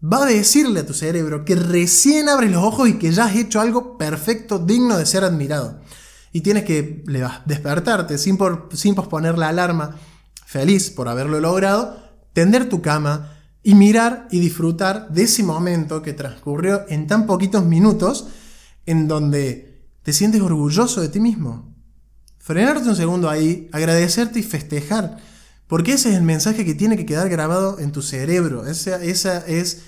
va 0.02 0.24
a 0.24 0.26
decirle 0.26 0.80
a 0.80 0.86
tu 0.86 0.94
cerebro 0.94 1.44
que 1.44 1.54
recién 1.54 2.28
abres 2.28 2.50
los 2.50 2.64
ojos 2.64 2.88
y 2.88 2.98
que 2.98 3.12
ya 3.12 3.24
has 3.24 3.36
hecho 3.36 3.60
algo 3.60 3.98
perfecto, 3.98 4.58
digno 4.58 4.96
de 4.96 5.06
ser 5.06 5.24
admirado. 5.24 5.80
Y 6.32 6.40
tienes 6.40 6.64
que 6.64 7.04
despertarte 7.44 8.16
sin, 8.18 8.38
sin 8.72 8.94
posponer 8.94 9.36
la 9.36 9.48
alarma, 9.48 9.96
feliz 10.46 10.90
por 10.90 11.08
haberlo 11.08 11.40
logrado, 11.40 11.96
tender 12.32 12.68
tu 12.68 12.80
cama 12.80 13.36
y 13.62 13.74
mirar 13.74 14.28
y 14.30 14.40
disfrutar 14.40 15.10
de 15.10 15.24
ese 15.24 15.42
momento 15.42 16.02
que 16.02 16.12
transcurrió 16.12 16.82
en 16.88 17.06
tan 17.06 17.26
poquitos 17.26 17.64
minutos 17.64 18.28
en 18.86 19.06
donde 19.06 19.84
te 20.02 20.12
sientes 20.12 20.40
orgulloso 20.40 21.00
de 21.00 21.08
ti 21.08 21.20
mismo. 21.20 21.74
Frenarte 22.38 22.88
un 22.88 22.96
segundo 22.96 23.28
ahí, 23.28 23.68
agradecerte 23.72 24.38
y 24.38 24.42
festejar 24.42 25.18
porque 25.70 25.92
ese 25.92 26.10
es 26.10 26.16
el 26.16 26.24
mensaje 26.24 26.64
que 26.64 26.74
tiene 26.74 26.96
que 26.96 27.06
quedar 27.06 27.28
grabado 27.28 27.78
en 27.78 27.92
tu 27.92 28.02
cerebro. 28.02 28.66
Esa, 28.66 29.00
esa 29.04 29.46
es 29.46 29.82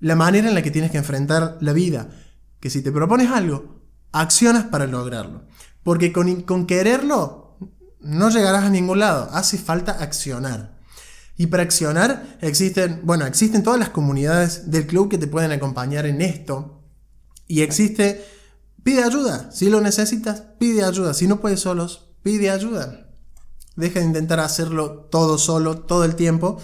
la 0.00 0.16
manera 0.16 0.48
en 0.48 0.56
la 0.56 0.62
que 0.62 0.72
tienes 0.72 0.90
que 0.90 0.98
enfrentar 0.98 1.56
la 1.60 1.72
vida. 1.72 2.10
Que 2.58 2.68
si 2.68 2.82
te 2.82 2.90
propones 2.90 3.30
algo, 3.30 3.80
accionas 4.10 4.64
para 4.64 4.88
lograrlo. 4.88 5.46
Porque 5.84 6.12
con, 6.12 6.42
con 6.42 6.66
quererlo 6.66 7.56
no 8.00 8.28
llegarás 8.30 8.64
a 8.64 8.70
ningún 8.70 8.98
lado. 8.98 9.30
Hace 9.32 9.56
falta 9.56 10.02
accionar. 10.02 10.80
Y 11.36 11.46
para 11.46 11.62
accionar 11.62 12.38
existen, 12.40 13.02
bueno, 13.04 13.24
existen 13.24 13.62
todas 13.62 13.78
las 13.78 13.90
comunidades 13.90 14.68
del 14.72 14.88
club 14.88 15.08
que 15.08 15.18
te 15.18 15.28
pueden 15.28 15.52
acompañar 15.52 16.06
en 16.06 16.22
esto. 16.22 16.82
Y 17.46 17.60
existe, 17.60 18.26
pide 18.82 19.04
ayuda. 19.04 19.52
Si 19.52 19.70
lo 19.70 19.80
necesitas, 19.80 20.42
pide 20.58 20.82
ayuda. 20.82 21.14
Si 21.14 21.28
no 21.28 21.40
puedes 21.40 21.60
solos, 21.60 22.10
pide 22.24 22.50
ayuda. 22.50 23.09
Deja 23.76 24.00
de 24.00 24.06
intentar 24.06 24.40
hacerlo 24.40 25.08
todo 25.10 25.38
solo, 25.38 25.78
todo 25.78 26.04
el 26.04 26.16
tiempo. 26.16 26.58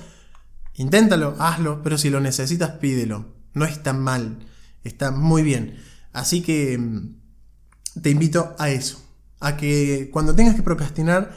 Inténtalo, 0.74 1.36
hazlo, 1.38 1.82
pero 1.82 1.98
si 1.98 2.10
lo 2.10 2.20
necesitas, 2.20 2.72
pídelo. 2.72 3.26
No 3.54 3.64
es 3.64 3.82
tan 3.82 4.00
mal, 4.00 4.38
está 4.84 5.10
muy 5.10 5.42
bien. 5.42 5.82
Así 6.12 6.42
que 6.42 6.76
mm, 6.76 8.00
te 8.02 8.10
invito 8.10 8.54
a 8.58 8.70
eso, 8.70 9.02
a 9.40 9.56
que 9.56 10.10
cuando 10.12 10.34
tengas 10.34 10.54
que 10.54 10.62
procrastinar, 10.62 11.32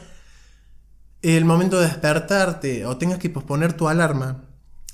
el 1.22 1.44
momento 1.44 1.78
de 1.78 1.86
despertarte 1.86 2.86
o 2.86 2.96
tengas 2.96 3.18
que 3.18 3.30
posponer 3.30 3.74
tu 3.74 3.88
alarma, 3.88 4.44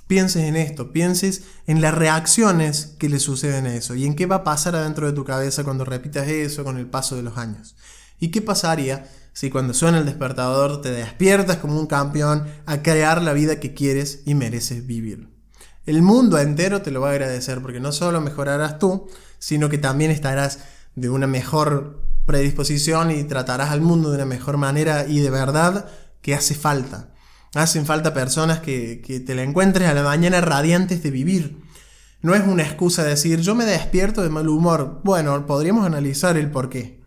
pienses 0.06 0.44
en 0.44 0.56
esto, 0.56 0.92
pienses 0.92 1.42
en 1.66 1.80
las 1.80 1.94
reacciones 1.94 2.94
que 2.98 3.08
le 3.08 3.20
suceden 3.20 3.66
a 3.66 3.74
eso 3.74 3.94
y 3.94 4.06
en 4.06 4.14
qué 4.14 4.26
va 4.26 4.36
a 4.36 4.44
pasar 4.44 4.76
adentro 4.76 5.06
de 5.06 5.12
tu 5.12 5.24
cabeza 5.24 5.64
cuando 5.64 5.84
repitas 5.84 6.28
eso 6.28 6.64
con 6.64 6.78
el 6.78 6.86
paso 6.86 7.16
de 7.16 7.22
los 7.22 7.38
años. 7.38 7.76
¿Y 8.18 8.28
qué 8.28 8.40
pasaría 8.42 9.08
Si 9.37 9.51
cuando 9.51 9.75
suena 9.75 9.99
el 9.99 10.07
despertador 10.07 10.81
te 10.81 10.90
despiertas 10.90 11.59
como 11.59 11.79
un 11.79 11.87
campeón 11.87 12.46
a 12.64 12.81
crear 12.81 13.20
la 13.20 13.35
vida 13.35 13.61
que 13.61 13.75
quieres 13.75 14.22
y 14.25 14.35
mereces 14.35 14.87
vivir. 14.87 15.29
El 15.85 16.01
mundo 16.01 16.38
entero 16.38 16.81
te 16.81 16.90
lo 16.90 17.03
va 17.03 17.09
a 17.09 17.11
agradecer 17.11 17.61
porque 17.61 17.79
no 17.79 17.92
solo 17.92 18.22
mejorarás 18.22 18.79
tú, 18.79 19.11
sino 19.38 19.68
que 19.68 19.77
también 19.77 20.11
estarás 20.11 20.61
de 20.94 21.11
una 21.11 21.27
mejor 21.27 22.03
predisposición 22.25 23.11
y 23.11 23.25
tratarás 23.25 23.72
al 23.72 23.83
mundo 23.83 24.09
de 24.09 24.16
una 24.16 24.25
mejor 24.25 24.57
manera 24.57 25.07
y 25.07 25.20
de 25.20 25.29
verdad 25.29 25.87
que 26.22 26.35
hace 26.35 26.55
falta. 26.55 27.12
Hacen 27.53 27.85
falta 27.85 28.14
personas 28.14 28.61
que, 28.61 29.22
te 29.27 29.35
la 29.35 29.42
encuentres 29.42 29.87
a 29.87 29.92
la 29.92 30.03
mañana 30.03 30.40
radiantes 30.40 31.03
de 31.03 31.11
vivir. 31.11 31.62
No 32.22 32.35
es 32.35 32.42
una 32.42 32.62
excusa 32.62 33.05
decir 33.05 33.42
yo 33.42 33.55
me 33.55 33.66
despierto 33.66 34.22
de 34.22 34.31
mal 34.31 34.49
humor. 34.49 35.03
Bueno, 35.05 35.44
podríamos 35.44 35.85
analizar 35.85 36.38
el 36.38 36.51
por 36.51 36.70
qué. 36.70 37.05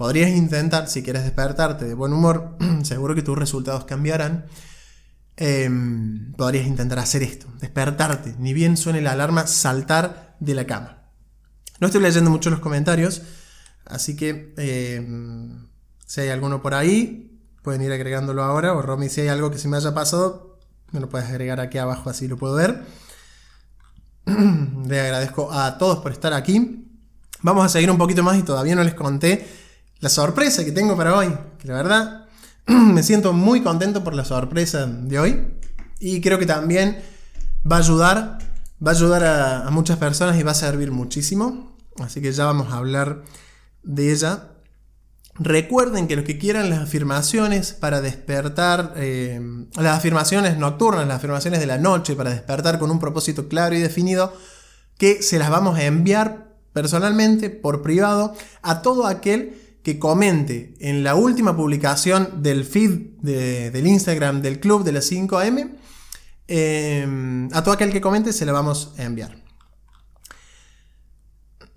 Podrías 0.00 0.30
intentar, 0.30 0.88
si 0.88 1.02
quieres 1.02 1.24
despertarte 1.24 1.84
de 1.84 1.92
buen 1.92 2.14
humor, 2.14 2.56
seguro 2.84 3.14
que 3.14 3.20
tus 3.20 3.36
resultados 3.36 3.84
cambiarán. 3.84 4.46
Em, 5.36 6.32
podrías 6.38 6.66
intentar 6.66 6.98
hacer 6.98 7.22
esto, 7.22 7.48
despertarte, 7.60 8.34
ni 8.38 8.54
bien 8.54 8.78
suene 8.78 9.02
la 9.02 9.12
alarma, 9.12 9.46
saltar 9.46 10.38
de 10.40 10.54
la 10.54 10.64
cama. 10.64 11.10
No 11.80 11.88
estoy 11.88 12.00
leyendo 12.00 12.30
mucho 12.30 12.48
los 12.48 12.60
comentarios, 12.60 13.20
así 13.84 14.16
que 14.16 14.54
em, 14.56 15.68
si 16.06 16.22
hay 16.22 16.30
alguno 16.30 16.62
por 16.62 16.72
ahí, 16.72 17.38
pueden 17.62 17.82
ir 17.82 17.92
agregándolo 17.92 18.42
ahora. 18.42 18.72
O 18.72 18.80
Romy, 18.80 19.10
si 19.10 19.20
hay 19.20 19.28
algo 19.28 19.50
que 19.50 19.58
se 19.58 19.68
me 19.68 19.76
haya 19.76 19.92
pasado, 19.92 20.58
me 20.92 21.00
lo 21.00 21.10
puedes 21.10 21.28
agregar 21.28 21.60
aquí 21.60 21.76
abajo, 21.76 22.08
así 22.08 22.26
lo 22.26 22.38
puedo 22.38 22.54
ver. 22.54 22.86
Le 24.24 24.98
agradezco 24.98 25.52
a 25.52 25.76
todos 25.76 25.98
por 25.98 26.10
estar 26.10 26.32
aquí. 26.32 26.86
Vamos 27.42 27.66
a 27.66 27.68
seguir 27.68 27.90
un 27.90 27.98
poquito 27.98 28.22
más 28.22 28.38
y 28.38 28.42
todavía 28.42 28.74
no 28.74 28.82
les 28.82 28.94
conté 28.94 29.59
la 30.00 30.08
sorpresa 30.08 30.64
que 30.64 30.72
tengo 30.72 30.96
para 30.96 31.16
hoy. 31.16 31.34
Que 31.58 31.68
la 31.68 31.74
verdad 31.74 32.26
me 32.66 33.02
siento 33.02 33.32
muy 33.32 33.62
contento 33.62 34.02
por 34.02 34.14
la 34.14 34.24
sorpresa 34.24 34.86
de 34.86 35.18
hoy. 35.18 35.54
Y 35.98 36.20
creo 36.20 36.38
que 36.38 36.46
también 36.46 36.98
va 37.70 37.76
a 37.76 37.80
ayudar, 37.80 38.38
va 38.84 38.90
a 38.90 38.94
ayudar 38.94 39.24
a, 39.66 39.70
muchas 39.70 39.98
personas 39.98 40.38
y 40.38 40.42
va 40.42 40.52
a 40.52 40.54
servir 40.54 40.90
muchísimo. 40.90 41.76
Así 41.98 42.22
que 42.22 42.32
ya 42.32 42.46
vamos 42.46 42.72
a 42.72 42.78
hablar 42.78 43.22
de 43.82 44.12
ella. 44.12 44.48
Recuerden 45.34 46.08
que 46.08 46.16
los 46.16 46.24
que 46.24 46.38
quieran 46.38 46.70
las 46.70 46.80
afirmaciones 46.80 47.72
para 47.72 48.00
despertar, 48.00 48.94
eh, 48.96 49.40
las 49.76 49.98
afirmaciones 49.98 50.58
nocturnas, 50.58 51.06
las 51.06 51.18
afirmaciones 51.18 51.60
de 51.60 51.66
la 51.66 51.78
noche 51.78 52.14
para 52.14 52.30
despertar 52.30 52.78
con 52.78 52.90
un 52.90 52.98
propósito 52.98 53.48
claro 53.48 53.74
y 53.74 53.80
definido, 53.80 54.34
que 54.98 55.22
se 55.22 55.38
las 55.38 55.50
vamos 55.50 55.78
a 55.78 55.84
enviar 55.84 56.50
personalmente 56.72 57.48
por 57.50 57.82
privado 57.82 58.34
a 58.62 58.82
todo 58.82 59.06
aquel 59.06 59.59
que 59.82 59.98
comente 59.98 60.74
en 60.80 61.02
la 61.02 61.14
última 61.14 61.56
publicación 61.56 62.42
del 62.42 62.64
feed 62.64 63.20
del 63.22 63.86
Instagram 63.86 64.42
del 64.42 64.60
club 64.60 64.84
de 64.84 64.92
las 64.92 65.10
5am. 65.10 65.76
Em, 66.52 67.48
a 67.52 67.62
todo 67.62 67.74
aquel 67.74 67.92
que 67.92 68.00
comente 68.00 68.32
se 68.32 68.44
la 68.44 68.52
vamos 68.52 68.92
a 68.98 69.04
enviar. 69.04 69.36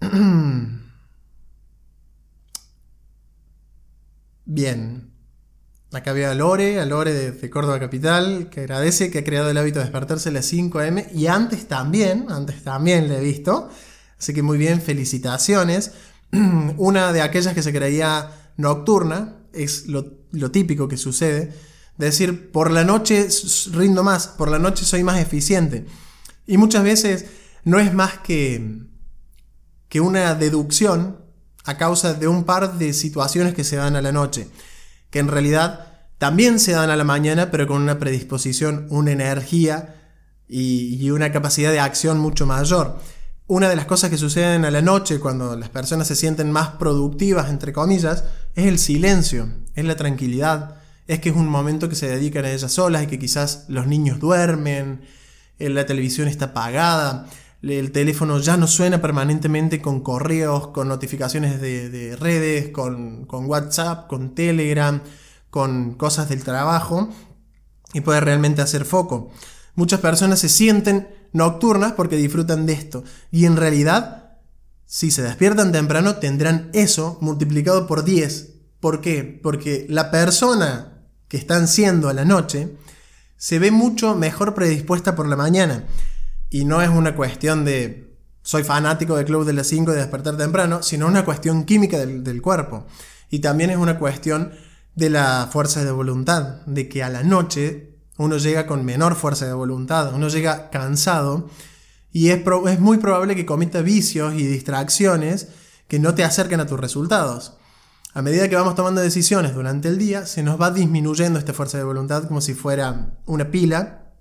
Bien. 4.46 5.10
Acá 5.94 6.10
había 6.10 6.32
a 6.32 6.34
Lore, 6.34 6.80
a 6.80 6.86
Lore 6.86 7.13
de, 7.13 7.50
Córdoba 7.52 7.80
Capital, 7.80 8.50
que 8.50 8.62
agradece 8.62 9.12
que 9.12 9.20
ha 9.20 9.24
creado 9.24 9.52
el 9.52 9.58
hábito 9.60 9.78
de 9.78 9.86
despertarse 9.86 10.30
a 10.30 10.32
las 10.32 10.48
5 10.48 10.80
am. 10.80 11.04
Y 11.13 11.28
antes 11.28 11.68
también, 11.68 12.26
antes 12.30 12.63
también 12.63 13.08
le 13.08 13.20
he 13.20 13.22
visto. 13.22 13.70
Así 14.18 14.34
que 14.34 14.42
muy 14.42 14.58
bien, 14.58 14.82
felicitaciones. 14.82 15.92
una 16.78 17.13
de 17.13 17.22
aquellas 17.22 17.54
que 17.54 17.63
se 17.63 17.74
creía 17.74 18.32
nocturna, 18.58 19.38
es 19.54 19.88
lo, 19.88 20.06
típico 20.52 20.88
que 20.88 20.98
sucede, 20.98 21.54
de 21.98 22.06
decir, 22.08 22.52
por 22.52 22.72
la 22.72 22.84
noche 22.84 23.28
rindo 23.72 24.04
más, 24.04 24.28
por 24.28 24.50
la 24.50 24.60
noche 24.60 24.84
soy 24.84 25.04
más 25.04 25.19
eficiente. 25.19 25.86
Y 26.48 26.58
muchas 26.58 26.84
veces 26.84 27.26
no 27.63 27.80
es 27.80 27.93
más 27.93 28.17
que, 28.19 28.82
que 29.89 30.02
una 30.02 30.34
deducción 30.34 31.19
a 31.65 31.78
causa 31.78 32.13
de 32.13 32.28
un 32.28 32.43
par 32.43 32.78
de 32.78 32.93
situaciones 32.93 33.54
que 33.54 33.63
se 33.63 33.76
dan 33.76 33.96
a 33.96 34.02
la 34.02 34.12
noche, 34.12 34.50
que 35.12 35.19
en 35.19 35.28
realidad 35.28 35.88
también 36.17 36.60
se 36.60 36.72
dan 36.72 36.89
a 36.89 36.96
la 36.96 37.04
mañana, 37.04 37.52
pero 37.52 37.67
con 37.67 37.82
una 37.82 38.00
predisposición, 38.00 38.88
una 38.89 39.12
energía 39.12 40.00
y 40.48 41.10
una 41.10 41.32
capacidad 41.32 41.72
de 41.72 41.80
acción 41.80 42.19
mucho 42.19 42.46
mayor 42.46 43.00
una 43.47 43.69
de 43.69 43.75
las 43.75 43.86
cosas 43.86 44.10
que 44.10 44.17
suceden 44.17 44.65
a 44.65 44.71
la 44.71 44.82
noche 44.82 45.19
cuando 45.19 45.56
las 45.56 45.69
personas 45.69 46.08
se 46.08 46.15
sienten 46.15 46.51
más 46.51 46.69
productivas, 46.69 47.49
entre 47.49 47.73
comillas, 47.73 48.23
es 48.56 48.65
el 48.65 48.79
silencio, 48.79 49.49
es 49.75 49.86
la 49.86 49.95
tranquilidad, 49.95 50.75
es 51.08 51.19
que 51.19 51.29
es 51.29 51.36
un 51.36 51.47
momento 51.47 51.89
que 51.89 51.95
se 51.95 52.08
dedican 52.08 52.45
a 52.45 52.51
ellas 52.51 52.71
solas 52.71 53.03
y 53.03 53.08
que 53.08 53.19
quizás 53.19 53.65
los 53.67 53.88
niños 53.88 54.19
duermen, 54.19 55.01
eh, 55.60 55.69
la 55.69 55.86
televisión 55.86 56.27
está 56.27 56.45
apagada, 56.45 57.27
el 57.62 57.91
teléfono 57.91 58.39
ya 58.39 58.58
no 58.58 58.67
suena 58.67 59.01
permanentemente 59.01 59.82
con 59.82 60.01
correos, 60.01 60.67
con 60.67 60.89
notificaciones 60.89 61.62
de, 61.62 62.15
redes, 62.19 62.69
con, 62.69 63.25
con 63.25 63.45
WhatsApp, 63.45 64.08
con 64.08 64.36
Telegram, 64.36 65.01
con 65.49 65.93
cosas 65.93 66.27
del 66.27 66.43
trabajo 66.43 67.10
y 67.93 68.01
puede 68.01 68.19
realmente 68.19 68.62
hacer 68.62 68.84
foco. 68.84 69.32
Muchas 69.75 70.01
personas 70.01 70.39
se 70.39 70.49
sienten 70.49 71.08
nocturnas 71.34 71.93
porque 71.93 72.15
disfrutan 72.15 72.65
de 72.65 72.74
esto. 72.74 73.04
Y 73.32 73.46
en 73.46 73.58
realidad, 73.58 74.38
si 74.86 75.12
se 75.12 75.24
despiertan 75.24 75.72
temprano, 75.72 76.15
tendrán 76.15 76.69
eso 76.74 77.17
multiplicado 77.22 77.88
por 77.88 78.04
10. 78.04 78.54
¿Por 78.80 79.02
qué? 79.02 79.39
Porque 79.41 79.86
la 79.89 80.12
persona 80.12 81.02
que 81.28 81.38
están 81.38 81.67
siendo 81.67 82.10
a 82.10 82.13
la 82.13 82.26
noche 82.26 82.78
se 83.38 83.60
ve 83.60 83.72
mucho 83.72 84.15
mejor 84.15 84.54
predispuesta 84.54 85.15
por 85.15 85.28
la 85.28 85.36
mañana. 85.36 85.86
Y 86.50 86.65
no 86.65 86.82
es 86.82 86.89
una 86.89 87.15
cuestión 87.15 87.65
de 87.65 88.13
soy 88.43 88.63
fanático 88.63 89.15
del 89.15 89.26
club 89.26 89.46
de 89.46 89.54
las 89.54 89.67
5 89.67 89.91
de 89.91 89.98
despertar 89.98 90.38
temprano, 90.38 90.84
sino 90.84 91.08
una 91.08 91.26
cuestión 91.26 91.63
química 91.63 91.98
del, 91.98 92.24
del 92.24 92.41
cuerpo. 92.41 92.86
Y 93.30 93.39
también 93.39 93.69
es 93.69 93.78
una 93.78 93.98
cuestión 93.98 94.52
de 94.96 95.10
la 95.10 95.50
fuerza 95.52 95.84
de 95.84 95.91
voluntad, 95.91 96.62
de 96.65 96.88
que 96.88 97.04
a 97.04 97.10
la 97.10 97.24
noche 97.24 97.92
uno 98.17 98.38
llega 98.38 98.67
con 98.67 98.86
menor 98.86 99.15
fuerza 99.15 99.45
de 99.45 99.54
voluntad, 99.54 100.13
uno 100.13 100.28
llega 100.30 100.69
cansado 100.69 101.49
y 102.12 102.30
es, 102.30 102.43
es 102.67 102.80
muy 102.80 102.97
probable 102.97 103.36
que 103.36 103.45
cometa 103.45 103.82
vicios 103.82 104.34
y 104.36 104.45
distracciones 104.45 105.47
que 105.88 105.99
no 105.99 106.13
te 106.13 106.23
acerquen 106.23 106.60
a 106.60 106.67
tus 106.67 106.80
resultados. 106.80 107.58
A 108.13 108.21
medida 108.21 108.47
que 108.47 108.56
vamos 108.56 108.76
tomando 108.76 109.02
decisiones 109.02 109.56
durante 109.56 109.88
el 109.88 109.97
día, 109.97 110.28
se 110.28 110.43
nos 110.43 110.62
va 110.62 110.69
disminuyendo 110.69 111.39
esta 111.39 111.54
fuerza 111.54 111.80
de 111.80 111.84
voluntad 111.84 112.28
como 112.28 112.41
si 112.41 112.54
fuera 112.54 113.17
una 113.26 113.49
pila. 113.49 114.12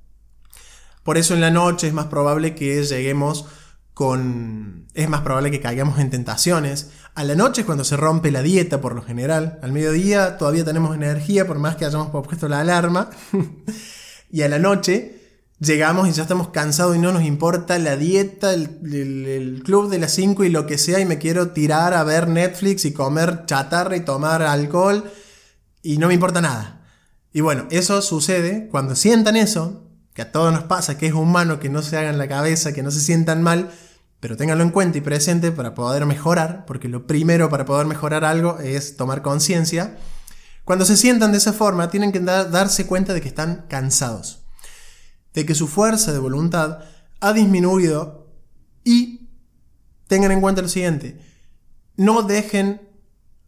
Por 1.03 1.19
eso 1.19 1.35
en 1.35 1.43
la 1.43 1.51
noche 1.51 1.89
es 1.89 1.93
más 1.93 2.07
probable 2.07 2.55
que 2.55 2.83
lleguemos 2.83 3.45
con... 3.93 4.87
es 4.95 5.11
más 5.11 5.21
probable 5.21 5.51
que 5.51 5.61
caigamos 5.61 5.99
en 5.99 6.09
tentaciones. 6.09 6.91
A 7.15 7.25
la 7.25 7.35
noche 7.35 7.61
es 7.61 7.67
cuando 7.67 7.85
se 7.85 7.97
rompe 7.97 8.31
la 8.31 8.43
dieta 8.43 8.81
por 8.81 8.95
lo 8.95 9.03
general. 9.03 9.59
Al 9.63 9.73
mediodía 9.73 10.39
todavía 10.39 10.65
tenemos 10.65 10.95
energía 10.95 11.47
por 11.47 11.59
más 11.59 11.77
que 11.77 11.85
hayamos 11.85 12.09
puesto 12.09 12.49
la 12.49 12.61
alarma. 12.61 13.11
y 14.31 14.43
a 14.43 14.49
la 14.49 14.59
noche 14.59 15.21
llegamos 15.59 16.09
y 16.09 16.13
ya 16.13 16.23
estamos 16.23 16.49
cansados 16.49 16.97
y 16.97 16.99
no 16.99 17.13
nos 17.13 17.23
importa 17.23 17.79
la 17.79 17.97
dieta, 17.97 18.55
el, 18.55 19.63
club 19.63 19.91
de 19.91 19.99
las 19.99 20.13
5 20.13 20.45
y 20.45 20.49
lo 20.49 20.67
que 20.67 20.79
sea 20.79 21.01
y 21.01 21.05
me 21.05 21.19
quiero 21.19 21.51
tirar 21.51 21.93
a 21.93 22.03
ver 22.03 22.29
Netflix 22.29 22.87
y 22.87 22.95
comer 22.95 23.45
chatarra 23.45 23.95
y 23.95 24.01
tomar 24.01 24.43
alcohol 24.43 25.05
y 25.83 25.99
no 25.99 26.09
me 26.09 26.15
importa 26.15 26.41
nada. 26.41 26.81
Y 27.35 27.43
bueno, 27.43 27.67
eso 27.71 28.01
sucede 28.01 28.69
cuando 28.71 28.97
sientan 28.97 29.37
eso, 29.37 29.87
que 30.15 30.23
a 30.23 30.33
todos 30.33 30.53
nos 30.53 30.65
pasa, 30.65 30.97
que 30.97 31.09
es 31.09 31.13
humano, 31.15 31.61
que 31.61 31.69
no 31.69 31.83
se 31.83 31.97
hagan 31.99 32.17
la 32.17 32.29
cabeza, 32.29 32.73
que 32.73 32.83
no 32.83 32.91
se 32.91 33.01
sientan 33.01 33.43
mal, 33.43 33.71
pero 34.23 34.37
ténganlo 34.37 34.63
en 34.63 34.71
cuenta 34.71 34.99
y 34.99 35.01
presente 35.01 35.51
para 35.51 35.75
poder 35.75 36.07
mejorar, 36.07 36.65
porque 36.65 36.89
lo 36.89 37.09
primero 37.09 37.51
para 37.51 37.65
poder 37.65 37.89
mejorar 37.89 38.25
algo 38.25 38.61
es 38.61 38.97
tomar 38.97 39.21
conciencia. 39.21 39.99
Cuando 40.65 40.85
se 40.85 40.97
sientan 40.97 41.33
de 41.33 41.39
esa 41.39 41.53
forma, 41.53 41.91
tienen 41.91 42.13
que 42.13 42.21
darse 42.21 42.87
cuenta 42.87 43.15
de 43.15 43.21
que 43.21 43.27
están 43.27 43.67
cansados, 43.69 44.45
de 45.35 45.45
que 45.45 45.57
su 45.57 45.67
fuerza 45.67 46.13
de 46.13 46.21
voluntad 46.21 46.85
ha 47.19 47.33
disminuido 47.33 48.33
y 48.85 49.29
tengan 50.07 50.31
en 50.31 50.41
cuenta 50.41 50.63
lo 50.63 50.69
siguiente, 50.69 51.21
no 51.97 52.23
dejen 52.23 52.81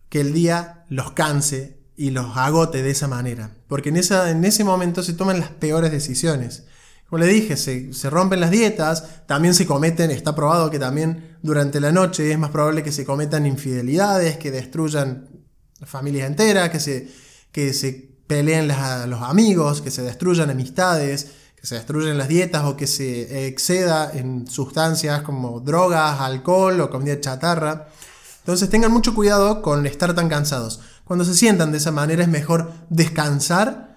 que 0.09 0.22
el 0.22 0.32
día 0.32 0.86
los 0.88 1.12
canse 1.12 1.78
y 1.94 2.11
los 2.11 2.36
agote 2.36 2.82
de 2.82 2.90
esa 2.90 3.07
manera. 3.07 3.53
Porque 3.68 3.90
en, 3.90 3.96
esa, 3.96 4.28
en 4.28 4.44
ese 4.44 4.64
momento 4.64 5.05
se 5.05 5.12
toman 5.12 5.38
las 5.38 5.51
peores 5.51 5.92
decisiones. 5.92 6.64
Como 7.09 7.22
le 7.22 7.26
dije, 7.26 7.57
se, 7.57 7.92
se, 7.92 8.11
rompen 8.11 8.40
las 8.40 8.50
dietas, 8.50 9.26
también 9.26 9.55
se 9.55 9.66
cometen, 9.66 10.11
está 10.11 10.34
probado 10.34 10.70
que 10.70 10.78
también 10.78 11.36
durante 11.42 11.80
la 11.80 11.92
noche 11.92 12.32
es 12.32 12.38
más 12.38 12.50
probable 12.50 12.82
que 12.82 12.92
se 12.92 13.05
cometan 13.05 13.46
infidelidades, 13.46 14.36
que 14.38 14.50
destruyan 14.50 15.28
familias 15.82 16.28
enteras, 16.28 16.70
que 16.70 16.80
se, 16.80 17.09
que 17.52 17.72
se 17.72 18.14
peleen 18.26 18.68
los 18.68 19.22
amigos, 19.22 19.82
que 19.82 19.90
se 19.90 20.02
destruyan 20.02 20.50
amistades, 20.50 21.28
que 21.57 21.66
se 21.66 21.76
destruyan 21.76 22.18
las 22.18 22.28
dietas 22.28 22.64
o 22.64 22.76
que 22.76 22.86
se 22.86 23.46
exceda 23.46 24.11
en 24.12 24.46
sustancias 24.46 25.22
como 25.22 25.61
drogas, 25.61 26.20
alcohol 26.20 26.80
o 26.80 26.90
comida 26.90 27.20
chatarra. 27.20 27.88
Entonces 28.40 28.68
tengan 28.68 28.92
mucho 28.92 29.14
cuidado 29.14 29.62
con 29.62 29.86
estar 29.86 30.14
tan 30.14 30.28
cansados. 30.28 30.80
Cuando 31.05 31.24
se 31.24 31.34
sientan 31.34 31.72
de 31.72 31.78
esa 31.78 31.92
manera 31.92 32.22
es 32.22 32.28
mejor 32.28 32.72
descansar 32.90 33.93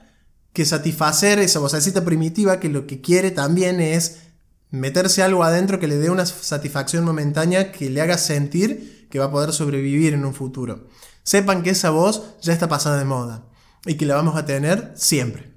que 0.58 0.66
satisfacer 0.66 1.38
esa 1.38 1.60
vocecita 1.60 2.04
primitiva 2.04 2.60
que 2.60 2.68
lo 2.68 2.88
que 2.88 3.00
quiere 3.00 3.30
también 3.30 3.80
es 3.80 4.24
meterse 4.72 5.22
algo 5.22 5.44
adentro 5.44 5.80
que 5.80 5.88
le 5.88 6.00
dé 6.00 6.10
una 6.10 6.26
satisfacción 6.26 7.06
momentánea 7.06 7.72
que 7.72 7.92
le 7.92 8.02
haga 8.02 8.18
sentir 8.18 9.08
que 9.12 9.20
va 9.20 9.26
a 9.26 9.32
poder 9.32 9.54
sobrevivir 9.54 10.16
en 10.16 10.26
un 10.26 10.34
futuro. 10.34 10.88
Sepan 11.22 11.62
que 11.62 11.70
esa 11.70 11.92
voz 11.92 12.40
ya 12.42 12.54
está 12.54 12.68
pasada 12.68 12.98
de 12.98 13.06
moda 13.06 13.46
y 13.86 13.98
que 13.98 14.08
la 14.08 14.16
vamos 14.16 14.36
a 14.36 14.48
tener 14.48 14.94
siempre. 14.96 15.54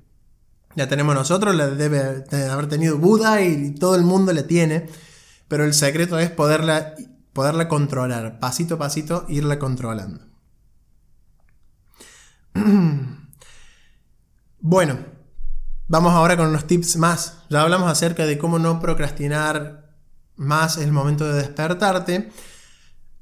Ya 0.76 0.86
tenemos 0.86 1.14
nosotros, 1.14 1.54
la 1.54 1.68
debe 1.68 2.26
haber 2.50 2.68
tenido 2.68 2.98
Buda 2.98 3.40
y 3.40 3.70
todo 3.76 3.94
el 3.94 4.02
mundo 4.02 4.34
la 4.34 4.42
tiene, 4.42 4.86
pero 5.48 5.64
el 5.64 5.72
secreto 5.72 6.18
es 6.18 6.30
poderla, 6.30 6.94
poderla 7.32 7.68
controlar, 7.68 8.38
pasito 8.38 8.74
a 8.74 8.78
pasito, 8.78 9.24
irla 9.30 9.58
controlando. 9.58 10.26
Bueno, 14.62 14.98
vamos 15.88 16.12
ahora 16.12 16.36
con 16.36 16.48
unos 16.48 16.66
tips 16.66 16.96
más. 16.96 17.44
Ya 17.48 17.62
hablamos 17.62 17.90
acerca 17.90 18.26
de 18.26 18.36
cómo 18.36 18.58
no 18.58 18.78
procrastinar 18.78 19.96
más 20.36 20.76
el 20.76 20.92
momento 20.92 21.26
de 21.26 21.40
despertarte. 21.40 22.30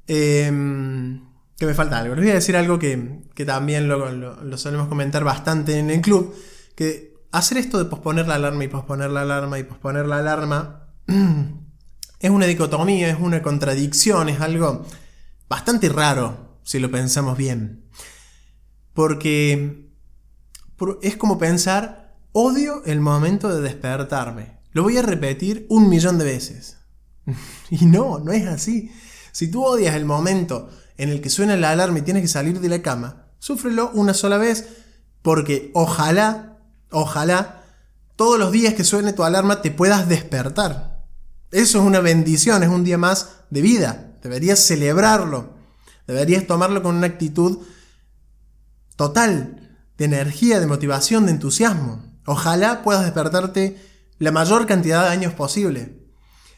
Em, 0.05 1.21
que 1.57 1.65
me 1.65 1.73
falta 1.73 1.99
algo. 1.99 2.15
Les 2.15 2.25
voy 2.25 2.31
a 2.31 2.35
decir 2.35 2.57
algo 2.57 2.77
que, 2.77 3.21
también 3.45 3.87
lo, 3.87 4.11
lo, 4.11 4.57
solemos 4.57 4.89
comentar 4.89 5.23
bastante 5.23 5.79
en 5.79 5.89
el 5.89 6.01
club. 6.01 6.35
Que 6.75 7.13
hacer 7.31 7.57
esto 7.57 7.77
de 7.77 7.85
posponer 7.85 8.27
la 8.27 8.35
alarma 8.35 8.65
y 8.65 8.67
posponer 8.67 9.09
la 9.09 9.21
alarma 9.21 9.59
y 9.59 9.63
posponer 9.63 10.07
la 10.07 10.17
alarma 10.17 10.89
es 12.19 12.29
una 12.29 12.47
dicotomía, 12.47 13.09
es 13.09 13.17
una 13.19 13.41
contradicción, 13.41 14.27
es 14.27 14.41
algo 14.41 14.85
bastante 15.47 15.87
raro 15.87 16.59
si 16.63 16.79
lo 16.79 16.91
pensamos 16.91 17.37
bien. 17.37 17.85
Porque 18.93 19.88
es 21.01 21.17
como 21.17 21.37
pensar, 21.37 22.15
odio 22.31 22.83
el 22.85 22.99
momento 22.99 23.49
de 23.49 23.61
despertarme. 23.61 24.59
Lo 24.71 24.83
voy 24.83 24.97
a 24.97 25.01
repetir 25.01 25.65
un 25.69 25.89
millón 25.89 26.17
de 26.17 26.25
veces. 26.25 26.77
y 27.69 27.85
no, 27.85 28.19
no 28.19 28.31
es 28.31 28.47
así. 28.47 28.91
Si 29.31 29.49
tú 29.49 29.63
odias 29.63 29.95
el 29.95 30.05
momento 30.05 30.69
en 30.97 31.09
el 31.09 31.21
que 31.21 31.29
suena 31.29 31.55
la 31.55 31.71
alarma 31.71 31.99
y 31.99 32.03
tienes 32.03 32.23
que 32.23 32.27
salir 32.27 32.59
de 32.59 32.69
la 32.69 32.81
cama, 32.81 33.27
súfrelo 33.39 33.91
una 33.93 34.13
sola 34.13 34.37
vez 34.37 34.67
porque 35.21 35.71
ojalá, 35.73 36.57
ojalá, 36.91 37.63
todos 38.15 38.39
los 38.39 38.51
días 38.51 38.73
que 38.73 38.83
suene 38.83 39.13
tu 39.13 39.23
alarma 39.23 39.61
te 39.61 39.71
puedas 39.71 40.07
despertar. 40.07 41.05
Eso 41.51 41.79
es 41.79 41.85
una 41.85 41.99
bendición, 41.99 42.63
es 42.63 42.69
un 42.69 42.83
día 42.83 42.97
más 42.97 43.29
de 43.49 43.61
vida. 43.61 44.13
Deberías 44.21 44.59
celebrarlo. 44.59 45.55
Deberías 46.05 46.45
tomarlo 46.45 46.83
con 46.83 46.95
una 46.95 47.07
actitud 47.07 47.59
total 48.95 49.68
de 49.99 50.05
energía, 50.05 50.59
de 50.59 50.65
motivación, 50.65 51.25
de 51.25 51.33
entusiasmo. 51.33 52.03
Ojalá 52.25 52.81
puedas 52.81 53.03
despertarte 53.03 53.77
la 54.17 54.31
mayor 54.31 54.65
cantidad 54.65 55.03
de 55.03 55.09
años 55.09 55.33
posible. 55.33 55.99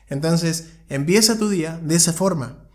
Entonces, 0.07 0.69
empieza 0.87 1.37
tu 1.37 1.49
día 1.49 1.79
de 1.83 1.95
esa 1.95 2.13
forma. 2.13 2.69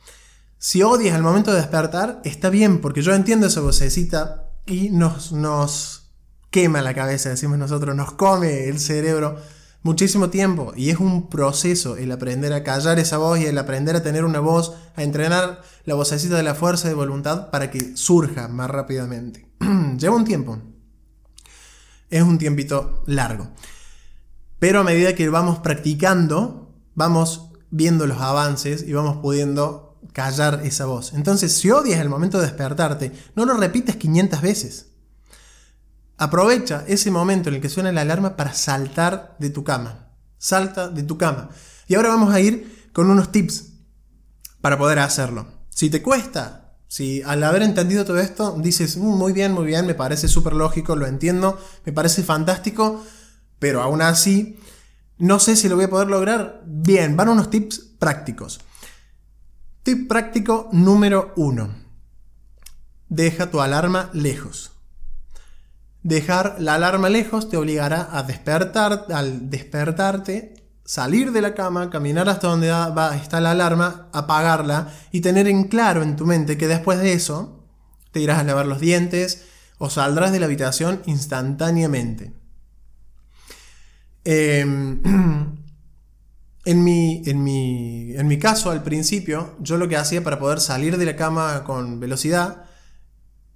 Si 0.58 0.82
odias 0.82 1.14
el 1.16 1.22
momento 1.22 1.52
de 1.52 1.58
despertar, 1.58 2.20
está 2.24 2.50
bien, 2.50 2.80
porque 2.80 3.02
yo 3.02 3.14
entiendo 3.14 3.46
esa 3.46 3.60
vocecita 3.60 4.50
y 4.66 4.90
nos, 4.90 5.32
nos 5.32 6.10
quema 6.50 6.82
la 6.82 6.94
cabeza, 6.94 7.28
decimos 7.28 7.58
nosotros, 7.58 7.94
nos 7.94 8.12
come 8.12 8.68
el 8.68 8.80
cerebro 8.80 9.38
muchísimo 9.86 10.30
tiempo 10.30 10.72
y 10.76 10.90
es 10.90 10.98
un 10.98 11.30
proceso 11.30 11.96
el 11.96 12.10
aprender 12.10 12.52
a 12.52 12.64
callar 12.64 12.98
esa 12.98 13.18
voz 13.18 13.38
y 13.38 13.46
el 13.46 13.56
aprender 13.56 13.94
a 13.94 14.02
tener 14.02 14.24
una 14.24 14.40
voz, 14.40 14.74
a 14.96 15.04
entrenar 15.04 15.62
la 15.84 15.94
vocecita 15.94 16.36
de 16.36 16.42
la 16.42 16.56
fuerza 16.56 16.88
de 16.88 16.94
voluntad 16.94 17.50
para 17.50 17.70
que 17.70 17.96
surja 17.96 18.48
más 18.48 18.68
rápidamente. 18.68 19.46
Lleva 19.98 20.16
un 20.16 20.24
tiempo. 20.24 20.58
Es 22.10 22.22
un 22.22 22.36
tiempito 22.36 23.04
largo. 23.06 23.48
Pero 24.58 24.80
a 24.80 24.84
medida 24.84 25.14
que 25.14 25.28
vamos 25.28 25.60
practicando, 25.60 26.74
vamos 26.96 27.50
viendo 27.70 28.08
los 28.08 28.20
avances 28.20 28.82
y 28.82 28.92
vamos 28.92 29.18
pudiendo 29.18 30.00
callar 30.12 30.62
esa 30.64 30.86
voz. 30.86 31.12
Entonces, 31.12 31.52
si 31.52 31.70
odias 31.70 32.00
el 32.00 32.08
momento 32.08 32.38
de 32.38 32.46
despertarte, 32.46 33.12
no 33.36 33.44
lo 33.44 33.56
repites 33.56 33.96
500 33.96 34.42
veces. 34.42 34.85
Aprovecha 36.18 36.84
ese 36.86 37.10
momento 37.10 37.48
en 37.48 37.56
el 37.56 37.60
que 37.60 37.68
suena 37.68 37.92
la 37.92 38.00
alarma 38.00 38.36
para 38.36 38.54
saltar 38.54 39.36
de 39.38 39.50
tu 39.50 39.64
cama. 39.64 40.08
Salta 40.38 40.88
de 40.88 41.02
tu 41.02 41.18
cama. 41.18 41.50
Y 41.88 41.94
ahora 41.94 42.08
vamos 42.08 42.32
a 42.32 42.40
ir 42.40 42.88
con 42.92 43.10
unos 43.10 43.32
tips 43.32 43.72
para 44.60 44.78
poder 44.78 44.98
hacerlo. 44.98 45.46
Si 45.68 45.90
te 45.90 46.02
cuesta, 46.02 46.74
si 46.88 47.22
al 47.22 47.42
haber 47.42 47.62
entendido 47.62 48.04
todo 48.04 48.18
esto 48.18 48.56
dices, 48.58 48.96
mm, 48.96 49.02
muy 49.02 49.32
bien, 49.32 49.52
muy 49.52 49.66
bien, 49.66 49.86
me 49.86 49.94
parece 49.94 50.28
súper 50.28 50.54
lógico, 50.54 50.96
lo 50.96 51.06
entiendo, 51.06 51.60
me 51.84 51.92
parece 51.92 52.22
fantástico, 52.22 53.04
pero 53.58 53.82
aún 53.82 54.00
así 54.00 54.58
no 55.18 55.38
sé 55.38 55.56
si 55.56 55.68
lo 55.68 55.76
voy 55.76 55.86
a 55.86 55.90
poder 55.90 56.08
lograr. 56.08 56.62
Bien, 56.66 57.16
van 57.16 57.28
unos 57.28 57.50
tips 57.50 57.78
prácticos. 57.98 58.60
Tip 59.82 60.08
práctico 60.08 60.68
número 60.72 61.32
uno. 61.36 61.74
Deja 63.08 63.50
tu 63.50 63.60
alarma 63.60 64.10
lejos. 64.12 64.72
Dejar 66.06 66.54
la 66.60 66.76
alarma 66.76 67.08
lejos 67.08 67.48
te 67.48 67.56
obligará 67.56 68.16
a 68.16 68.22
despertar, 68.22 69.06
al 69.12 69.50
despertarte 69.50 70.54
salir 70.84 71.32
de 71.32 71.42
la 71.42 71.52
cama, 71.52 71.90
caminar 71.90 72.28
hasta 72.28 72.46
donde 72.46 72.70
va, 72.70 73.16
está 73.16 73.40
la 73.40 73.50
alarma, 73.50 74.08
apagarla 74.12 74.92
y 75.10 75.20
tener 75.20 75.48
en 75.48 75.64
claro 75.64 76.04
en 76.04 76.14
tu 76.14 76.24
mente 76.24 76.56
que 76.56 76.68
después 76.68 77.00
de 77.00 77.12
eso 77.12 77.66
te 78.12 78.20
irás 78.20 78.38
a 78.38 78.44
lavar 78.44 78.66
los 78.66 78.78
dientes 78.78 79.46
o 79.78 79.90
saldrás 79.90 80.30
de 80.30 80.38
la 80.38 80.46
habitación 80.46 81.02
instantáneamente. 81.06 82.32
Em, 84.22 85.02
en, 86.64 86.84
mi, 86.84 87.22
en, 87.26 87.42
mi, 87.42 88.14
en 88.14 88.28
mi 88.28 88.38
caso, 88.38 88.70
al 88.70 88.84
principio, 88.84 89.56
yo 89.58 89.76
lo 89.76 89.88
que 89.88 89.96
hacía 89.96 90.22
para 90.22 90.38
poder 90.38 90.60
salir 90.60 90.98
de 90.98 91.04
la 91.04 91.16
cama 91.16 91.64
con 91.64 91.98
velocidad 91.98 92.66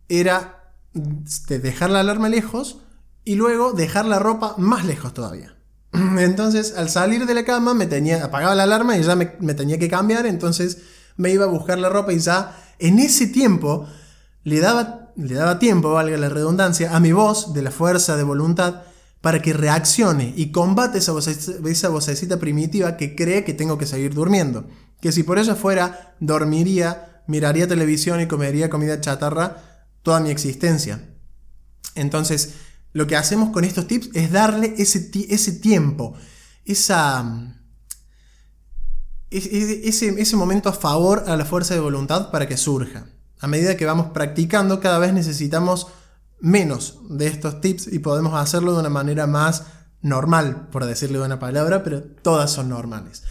era 0.09 0.60
dejar 0.93 1.91
la 1.91 2.01
alarma 2.01 2.28
lejos 2.28 2.78
y 3.24 3.36
luego 3.36 3.72
dejar 3.72 4.07
la 4.07 4.18
ropa 4.18 4.55
más 4.59 4.84
lejos 4.84 5.14
todavía. 5.14 5.57
Entonces, 5.93 6.74
al 6.76 6.88
salir 6.88 7.26
de 7.26 7.34
la 7.34 7.45
cama, 7.45 7.74
me 7.74 7.86
tenía, 7.86 8.24
apagaba 8.24 8.55
la 8.55 8.64
alarma 8.64 8.97
y 8.97 9.03
ya 9.03 9.16
me, 9.16 9.26
tenía 9.55 9.78
que 9.78 9.88
cambiar. 9.88 10.26
Entonces, 10.26 10.78
me 11.16 11.30
iba 11.30 11.45
a 11.45 11.49
buscar 11.49 11.78
la 11.78 11.88
ropa 11.88 12.12
y 12.12 12.18
ya 12.18 12.57
en 12.78 12.99
ese 12.99 13.26
tiempo 13.26 13.86
le 14.43 14.61
daba, 14.61 15.12
le 15.16 15.34
daba 15.34 15.59
tiempo, 15.59 15.93
valga 15.93 16.16
la 16.16 16.28
redundancia, 16.28 16.95
a 16.95 17.01
mi 17.01 17.12
voz 17.12 17.53
de 17.53 17.62
la 17.62 17.70
fuerza 17.70 18.16
de 18.16 18.22
voluntad 18.22 18.82
para 19.20 19.43
que 19.43 19.53
reaccione 19.53 20.32
y 20.34 20.51
combate 20.51 20.99
esa 20.99 21.12
vocecita, 21.12 21.68
esa 21.68 21.91
vocecita 21.91 22.38
primitiva 22.38 22.97
que 22.97 23.14
cree 23.14 23.45
que 23.45 23.53
tengo 23.53 23.76
que 23.76 23.86
seguir 23.86 24.14
durmiendo. 24.14 24.66
Que 25.01 25.12
si 25.12 25.22
por 25.22 25.38
ella 25.38 25.55
fuera, 25.55 26.14
dormiría, 26.20 27.22
miraría 27.26 27.68
televisión 27.68 28.20
y 28.20 28.26
comería 28.26 28.70
comida 28.70 29.01
chatarra 29.01 29.70
toda 30.03 30.20
mi 30.20 30.30
existencia. 30.30 31.09
Entonces, 31.94 32.55
lo 32.92 33.07
que 33.07 33.16
hacemos 33.16 33.51
con 33.51 33.64
estos 33.64 33.86
tips 33.86 34.11
es 34.14 34.32
darle 34.32 34.74
ese, 34.78 35.11
ese 35.28 35.53
tiempo, 35.53 36.14
esa, 36.64 37.57
ese, 39.30 40.20
ese 40.20 40.36
momento 40.36 40.68
a 40.68 40.72
favor 40.72 41.24
a 41.26 41.36
la 41.36 41.44
fuerza 41.44 41.74
de 41.74 41.80
voluntad 41.80 42.30
para 42.30 42.48
que 42.48 42.57
surja. 42.57 43.07
A 43.40 43.46
medida 43.46 43.76
que 43.76 43.86
vamos 43.86 44.09
practicando, 44.12 44.80
cada 44.80 44.98
vez 44.98 45.12
necesitamos 45.12 45.88
menos 46.40 46.98
de 47.09 47.26
estos 47.26 47.61
tips 47.61 47.92
y 47.92 47.98
podemos 47.98 48.34
hacerlo 48.34 48.72
de 48.72 48.80
una 48.80 48.90
manera 48.90 49.26
más 49.26 49.64
normal, 50.03 50.68
por 50.70 50.84
decirle 50.84 51.18
de 51.18 51.24
una 51.24 51.38
palabra, 51.38 51.82
pero 51.82 52.03
todas 52.03 52.51
son 52.51 52.68
normales. 52.68 53.22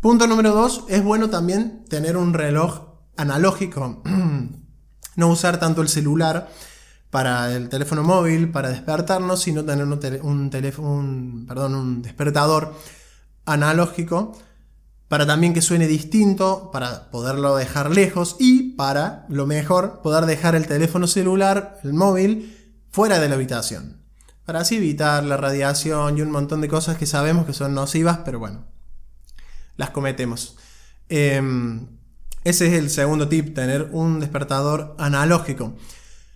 Punto 0.00 0.26
número 0.26 0.52
dos, 0.52 0.84
es 0.88 1.02
bueno 1.02 1.30
también 1.30 1.84
tener 1.88 2.16
un 2.16 2.34
reloj 2.34 2.88
analógico, 3.16 4.02
no 5.16 5.28
usar 5.28 5.58
tanto 5.58 5.82
el 5.82 5.88
celular 5.88 6.48
para 7.10 7.54
el 7.54 7.68
teléfono 7.68 8.02
móvil, 8.02 8.50
para 8.50 8.70
despertarnos, 8.70 9.42
sino 9.42 9.64
tener 9.64 9.84
un, 10.22 10.50
teléfono, 10.50 11.46
perdón, 11.46 11.74
un 11.74 12.02
despertador 12.02 12.74
analógico 13.44 14.32
para 15.12 15.26
también 15.26 15.52
que 15.52 15.60
suene 15.60 15.86
distinto, 15.86 16.70
para 16.72 17.10
poderlo 17.10 17.54
dejar 17.54 17.90
lejos 17.90 18.36
y 18.38 18.70
para, 18.76 19.26
lo 19.28 19.46
mejor, 19.46 20.00
poder 20.00 20.24
dejar 20.24 20.54
el 20.54 20.66
teléfono 20.66 21.06
celular, 21.06 21.78
el 21.84 21.92
móvil, 21.92 22.56
fuera 22.90 23.18
de 23.18 23.28
la 23.28 23.34
habitación. 23.34 23.98
Para 24.46 24.60
así 24.60 24.76
evitar 24.76 25.22
la 25.22 25.36
radiación 25.36 26.16
y 26.16 26.22
un 26.22 26.30
montón 26.30 26.62
de 26.62 26.68
cosas 26.68 26.96
que 26.96 27.04
sabemos 27.04 27.44
que 27.44 27.52
son 27.52 27.74
nocivas, 27.74 28.20
pero 28.24 28.38
bueno, 28.38 28.64
las 29.76 29.90
cometemos. 29.90 30.56
Em, 31.10 31.88
ese 32.44 32.66
es 32.66 32.72
el 32.74 32.90
segundo 32.90 33.28
tip, 33.28 33.54
tener 33.54 33.88
un 33.92 34.20
despertador 34.20 34.94
analógico. 34.98 35.74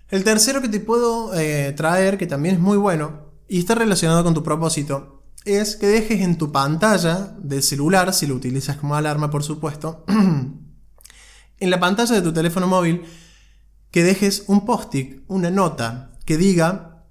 El 0.08 0.22
tercero 0.22 0.62
que 0.62 0.68
te 0.68 0.80
puedo 0.80 1.34
eh, 1.34 1.72
traer, 1.72 2.16
que 2.16 2.26
también 2.26 2.56
es 2.56 2.60
muy 2.60 2.76
bueno 2.76 3.32
y 3.48 3.58
está 3.58 3.74
relacionado 3.74 4.22
con 4.22 4.34
tu 4.34 4.42
propósito, 4.42 5.24
es 5.44 5.76
que 5.76 5.86
dejes 5.86 6.20
en 6.20 6.38
tu 6.38 6.52
pantalla 6.52 7.34
del 7.38 7.62
celular, 7.62 8.12
si 8.12 8.26
lo 8.26 8.34
utilizas 8.34 8.76
como 8.76 8.96
alarma 8.96 9.30
por 9.30 9.42
supuesto, 9.42 10.04
en 10.08 11.70
la 11.70 11.80
pantalla 11.80 12.14
de 12.14 12.22
tu 12.22 12.32
teléfono 12.32 12.66
móvil, 12.66 13.02
que 13.90 14.02
dejes 14.02 14.44
un 14.48 14.64
post-it, 14.64 15.22
una 15.28 15.50
nota, 15.50 16.12
que 16.24 16.36
diga 16.36 17.04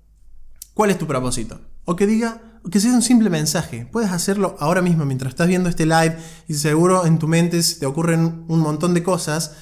cuál 0.73 0.91
es 0.91 0.97
tu 0.97 1.07
propósito. 1.07 1.59
O 1.85 1.95
que 1.95 2.07
diga, 2.07 2.44
que 2.71 2.79
sea 2.79 2.93
un 2.93 3.01
simple 3.01 3.29
mensaje. 3.29 3.87
Puedes 3.91 4.11
hacerlo 4.11 4.55
ahora 4.59 4.81
mismo 4.81 5.05
mientras 5.05 5.31
estás 5.31 5.47
viendo 5.47 5.69
este 5.69 5.85
live 5.85 6.17
y 6.47 6.53
seguro 6.55 7.05
en 7.05 7.19
tu 7.19 7.27
mente 7.27 7.61
te 7.61 7.85
ocurren 7.85 8.45
un 8.47 8.59
montón 8.59 8.93
de 8.93 9.03
cosas. 9.03 9.53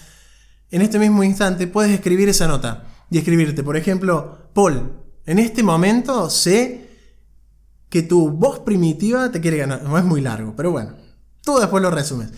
En 0.71 0.81
este 0.81 0.99
mismo 0.99 1.23
instante 1.23 1.67
puedes 1.67 1.91
escribir 1.91 2.29
esa 2.29 2.47
nota 2.47 2.85
y 3.09 3.17
escribirte, 3.17 3.63
por 3.63 3.77
ejemplo, 3.77 4.49
Paul, 4.53 4.93
en 5.25 5.39
este 5.39 5.63
momento 5.63 6.29
sé 6.29 6.89
que 7.89 8.01
tu 8.01 8.31
voz 8.31 8.59
primitiva 8.59 9.31
te 9.31 9.39
quiere 9.39 9.57
ganar. 9.57 9.83
No 9.83 9.97
es 9.97 10.03
muy 10.03 10.21
largo, 10.21 10.55
pero 10.55 10.71
bueno, 10.71 10.95
tú 11.41 11.59
después 11.59 11.83
lo 11.83 11.91
resumes. 11.91 12.31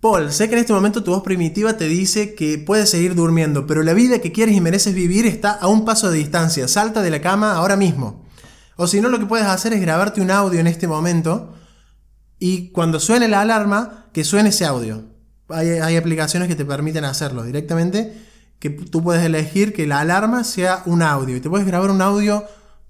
Paul, 0.00 0.32
sé 0.32 0.48
que 0.48 0.54
en 0.54 0.60
este 0.60 0.72
momento 0.72 1.02
tu 1.02 1.12
voz 1.12 1.22
primitiva 1.22 1.76
te 1.76 1.86
dice 1.88 2.34
que 2.34 2.58
puedes 2.58 2.90
seguir 2.90 3.14
durmiendo, 3.14 3.66
pero 3.66 3.82
la 3.82 3.94
vida 3.94 4.18
que 4.20 4.32
quieres 4.32 4.56
y 4.56 4.60
mereces 4.60 4.94
vivir 4.94 5.26
está 5.26 5.52
a 5.52 5.68
un 5.68 5.84
paso 5.84 6.10
de 6.10 6.18
distancia. 6.18 6.68
Salta 6.68 7.02
de 7.02 7.10
la 7.10 7.20
cama 7.20 7.52
ahora 7.52 7.76
mismo. 7.76 8.25
O 8.76 8.86
si 8.86 9.00
no, 9.00 9.08
lo 9.08 9.18
que 9.18 9.26
puedes 9.26 9.46
hacer 9.46 9.72
es 9.72 9.80
grabarte 9.80 10.20
un 10.20 10.30
audio 10.30 10.60
en 10.60 10.66
este 10.66 10.86
momento 10.86 11.54
y 12.38 12.70
cuando 12.70 13.00
suene 13.00 13.28
la 13.28 13.40
alarma, 13.40 14.06
que 14.12 14.24
suene 14.24 14.50
ese 14.50 14.66
audio. 14.66 15.04
Hay, 15.48 15.96
aplicaciones 15.96 16.48
que 16.48 16.56
te 16.56 16.64
permiten 16.64 17.04
hacerlo 17.04 17.44
directamente, 17.44 18.20
que 18.58 18.70
tú 18.70 19.02
puedes 19.02 19.24
elegir 19.24 19.72
que 19.72 19.86
la 19.86 20.00
alarma 20.00 20.44
sea 20.44 20.82
un 20.86 21.02
audio 21.02 21.36
y 21.36 21.40
te 21.40 21.48
puedes 21.48 21.66
grabar 21.66 21.90
un 21.90 22.02
audio 22.02 22.44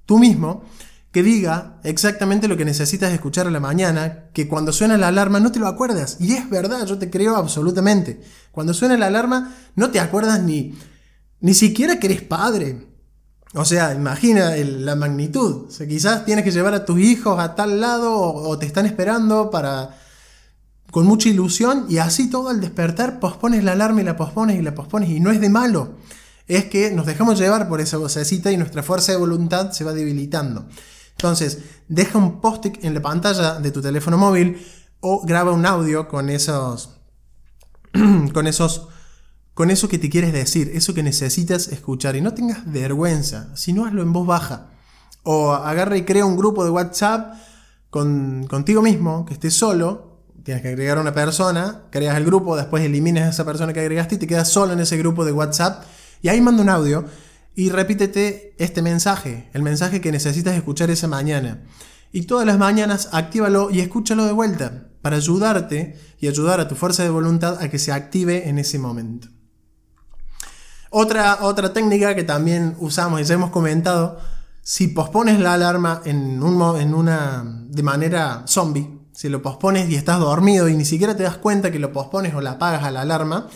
tú 0.06 0.18
mismo 0.18 0.64
que 1.12 1.22
diga 1.22 1.80
exactamente 1.82 2.48
lo 2.48 2.56
que 2.56 2.64
necesitas 2.64 3.12
escuchar 3.12 3.46
a 3.46 3.50
la 3.50 3.60
mañana, 3.60 4.24
que 4.32 4.48
cuando 4.48 4.72
suena 4.72 4.98
la 4.98 5.08
alarma 5.08 5.40
no 5.40 5.52
te 5.52 5.60
lo 5.60 5.66
acuerdas. 5.66 6.16
Y 6.20 6.32
es 6.34 6.48
verdad, 6.50 6.84
yo 6.86 6.98
te 6.98 7.10
creo 7.10 7.36
absolutamente. 7.36 8.20
Cuando 8.52 8.74
suena 8.74 8.96
la 8.96 9.06
alarma 9.06 9.54
no 9.76 9.90
te 9.90 10.00
acuerdas 10.00 10.42
ni, 10.42 10.74
ni 11.40 11.54
siquiera 11.54 11.98
que 11.98 12.06
eres 12.08 12.22
padre. 12.22 12.95
O 13.54 13.64
sea, 13.64 13.94
imagina 13.94 14.54
la 14.56 14.96
magnitud. 14.96 15.66
Quizás 15.88 16.24
tienes 16.24 16.44
que 16.44 16.50
llevar 16.50 16.74
a 16.74 16.84
tus 16.84 16.98
hijos 17.00 17.38
a 17.38 17.54
tal 17.54 17.80
lado 17.80 18.20
o, 18.20 18.58
te 18.58 18.66
están 18.66 18.86
esperando 18.86 19.50
para 19.50 19.98
con 20.90 21.06
mucha 21.06 21.28
ilusión 21.28 21.86
y 21.88 21.98
así 21.98 22.30
todo 22.30 22.48
al 22.48 22.60
despertar 22.60 23.18
pospones 23.18 23.64
la 23.64 23.72
alarma 23.72 24.00
y 24.00 24.04
la 24.04 24.16
pospones 24.16 24.58
y 24.58 24.62
la 24.62 24.74
pospones 24.74 25.10
y 25.10 25.20
no 25.20 25.30
es 25.30 25.40
de 25.40 25.48
malo. 25.48 25.94
Es 26.46 26.66
que 26.66 26.90
nos 26.92 27.06
dejamos 27.06 27.38
llevar 27.38 27.68
por 27.68 27.80
esa 27.80 27.96
vocecita 27.96 28.52
y 28.52 28.56
nuestra 28.56 28.82
fuerza 28.82 29.12
de 29.12 29.18
voluntad 29.18 29.72
se 29.72 29.84
va 29.84 29.92
debilitando. 29.92 30.66
Entonces, 31.12 31.58
deja 31.88 32.18
un 32.18 32.40
post-it 32.40 32.84
en 32.84 32.94
la 32.94 33.02
pantalla 33.02 33.58
de 33.58 33.70
tu 33.70 33.80
teléfono 33.80 34.18
móvil 34.18 34.64
o 35.00 35.24
graba 35.24 35.52
un 35.52 35.66
audio 35.66 36.08
con 36.08 36.30
esos 36.30 36.90
con 38.32 38.46
esos 38.46 38.88
con 39.56 39.70
eso 39.70 39.88
que 39.88 39.96
te 39.98 40.10
quieres 40.10 40.34
decir, 40.34 40.70
eso 40.74 40.92
que 40.92 41.02
necesitas 41.02 41.68
escuchar 41.68 42.14
y 42.14 42.20
no 42.20 42.34
tengas 42.34 42.70
vergüenza, 42.70 43.56
si 43.56 43.72
no 43.72 43.86
hazlo 43.86 44.02
en 44.02 44.12
voz 44.12 44.26
baja. 44.26 44.66
O 45.22 45.54
agarra 45.54 45.96
y 45.96 46.04
crea 46.04 46.26
un 46.26 46.36
grupo 46.36 46.62
de 46.62 46.68
WhatsApp 46.68 47.36
con, 47.88 48.46
contigo 48.48 48.82
mismo, 48.82 49.24
que 49.24 49.32
estés 49.32 49.54
solo, 49.54 50.20
tienes 50.42 50.60
que 50.60 50.68
agregar 50.68 50.98
a 50.98 51.00
una 51.00 51.14
persona, 51.14 51.84
creas 51.90 52.18
el 52.18 52.26
grupo, 52.26 52.54
después 52.54 52.84
eliminas 52.84 53.24
a 53.24 53.30
esa 53.30 53.46
persona 53.46 53.72
que 53.72 53.80
agregaste 53.80 54.16
y 54.16 54.18
te 54.18 54.26
quedas 54.26 54.50
solo 54.50 54.74
en 54.74 54.80
ese 54.80 54.98
grupo 54.98 55.24
de 55.24 55.32
WhatsApp 55.32 55.84
y 56.20 56.28
ahí 56.28 56.42
manda 56.42 56.62
un 56.62 56.68
audio 56.68 57.06
y 57.54 57.70
repítete 57.70 58.54
este 58.58 58.82
mensaje, 58.82 59.48
el 59.54 59.62
mensaje 59.62 60.02
que 60.02 60.12
necesitas 60.12 60.54
escuchar 60.54 60.90
esa 60.90 61.08
mañana. 61.08 61.64
Y 62.12 62.24
todas 62.24 62.44
las 62.44 62.58
mañanas 62.58 63.08
actívalo 63.12 63.70
y 63.70 63.80
escúchalo 63.80 64.26
de 64.26 64.32
vuelta 64.32 64.88
para 65.00 65.16
ayudarte 65.16 65.96
y 66.20 66.28
ayudar 66.28 66.60
a 66.60 66.68
tu 66.68 66.74
fuerza 66.74 67.04
de 67.04 67.08
voluntad 67.08 67.56
a 67.62 67.70
que 67.70 67.78
se 67.78 67.92
active 67.92 68.50
en 68.50 68.58
ese 68.58 68.78
momento. 68.78 69.28
Otra, 70.98 71.40
otra 71.42 71.74
técnica 71.74 72.14
que 72.14 72.24
también 72.24 72.74
usamos 72.78 73.20
y 73.20 73.24
ya 73.24 73.34
hemos 73.34 73.50
comentado, 73.50 74.18
si 74.62 74.88
pospones 74.88 75.38
la 75.38 75.52
alarma 75.52 76.00
en, 76.06 76.42
un, 76.42 76.80
en 76.80 76.94
una, 76.94 77.44
de 77.68 77.82
manera 77.82 78.44
zombie, 78.46 78.98
si 79.12 79.28
lo 79.28 79.42
pospones 79.42 79.90
y 79.90 79.94
estás 79.94 80.18
dormido 80.20 80.70
y 80.70 80.74
ni 80.74 80.86
siquiera 80.86 81.14
te 81.14 81.24
das 81.24 81.36
cuenta 81.36 81.70
que 81.70 81.78
lo 81.78 81.92
pospones 81.92 82.34
o 82.34 82.40
la 82.40 82.52
apagas 82.52 82.82
a 82.82 82.90
la 82.90 83.02
alarma, 83.02 83.46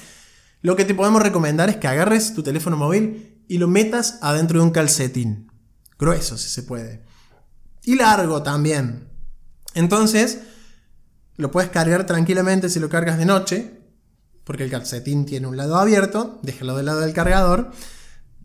lo 0.60 0.76
que 0.76 0.84
te 0.84 0.94
podemos 0.94 1.22
recomendar 1.22 1.70
es 1.70 1.78
que 1.78 1.88
agarres 1.88 2.34
tu 2.34 2.42
teléfono 2.42 2.76
móvil 2.76 3.42
y 3.48 3.56
lo 3.56 3.68
metas 3.68 4.18
adentro 4.20 4.60
de 4.60 4.66
un 4.66 4.72
calcetín. 4.72 5.50
Grueso, 5.98 6.36
si 6.36 6.50
se 6.50 6.62
puede. 6.62 7.06
Y 7.84 7.96
largo 7.96 8.42
también. 8.42 9.08
Entonces, 9.72 10.40
lo 11.38 11.50
puedes 11.50 11.70
cargar 11.70 12.04
tranquilamente 12.04 12.68
si 12.68 12.80
lo 12.80 12.90
cargas 12.90 13.16
de 13.16 13.24
noche, 13.24 13.79
porque 14.50 14.64
el 14.64 14.70
calcetín 14.72 15.26
tiene 15.26 15.46
un 15.46 15.56
lado 15.56 15.76
abierto, 15.76 16.40
déjalo 16.42 16.76
del 16.76 16.86
lado 16.86 16.98
del 17.02 17.12
cargador. 17.12 17.70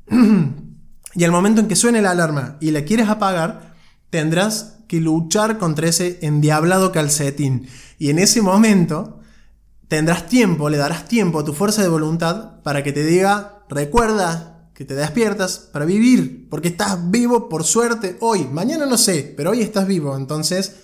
y 1.15 1.23
al 1.23 1.31
momento 1.31 1.61
en 1.61 1.67
que 1.67 1.75
suene 1.75 1.99
la 1.99 2.11
alarma 2.11 2.57
y 2.61 2.69
la 2.69 2.85
quieres 2.85 3.09
apagar, 3.09 3.73
tendrás 4.11 4.75
que 4.87 5.01
luchar 5.01 5.57
contra 5.57 5.87
ese 5.87 6.19
endiablado 6.21 6.91
calcetín. 6.91 7.67
Y 7.97 8.11
en 8.11 8.19
ese 8.19 8.43
momento 8.43 9.19
tendrás 9.87 10.27
tiempo, 10.27 10.69
le 10.69 10.77
darás 10.77 11.07
tiempo 11.07 11.39
a 11.39 11.43
tu 11.43 11.53
fuerza 11.53 11.81
de 11.81 11.87
voluntad 11.87 12.61
para 12.61 12.83
que 12.83 12.93
te 12.93 13.03
diga, 13.03 13.63
recuerda 13.67 14.69
que 14.75 14.85
te 14.85 14.93
despiertas 14.93 15.57
para 15.57 15.85
vivir, 15.85 16.47
porque 16.51 16.67
estás 16.67 17.09
vivo 17.09 17.49
por 17.49 17.63
suerte 17.63 18.17
hoy. 18.19 18.47
Mañana 18.51 18.85
no 18.85 18.99
sé, 18.99 19.33
pero 19.35 19.49
hoy 19.49 19.61
estás 19.61 19.87
vivo, 19.87 20.15
entonces 20.15 20.75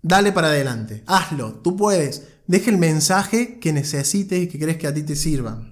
dale 0.00 0.32
para 0.32 0.46
adelante, 0.46 1.04
hazlo, 1.06 1.56
tú 1.56 1.76
puedes. 1.76 2.33
Deja 2.46 2.70
el 2.70 2.78
mensaje 2.78 3.58
que 3.58 3.72
necesites 3.72 4.42
y 4.42 4.48
que 4.48 4.58
crees 4.58 4.76
que 4.76 4.86
a 4.86 4.94
ti 4.94 5.02
te 5.02 5.16
sirva. 5.16 5.62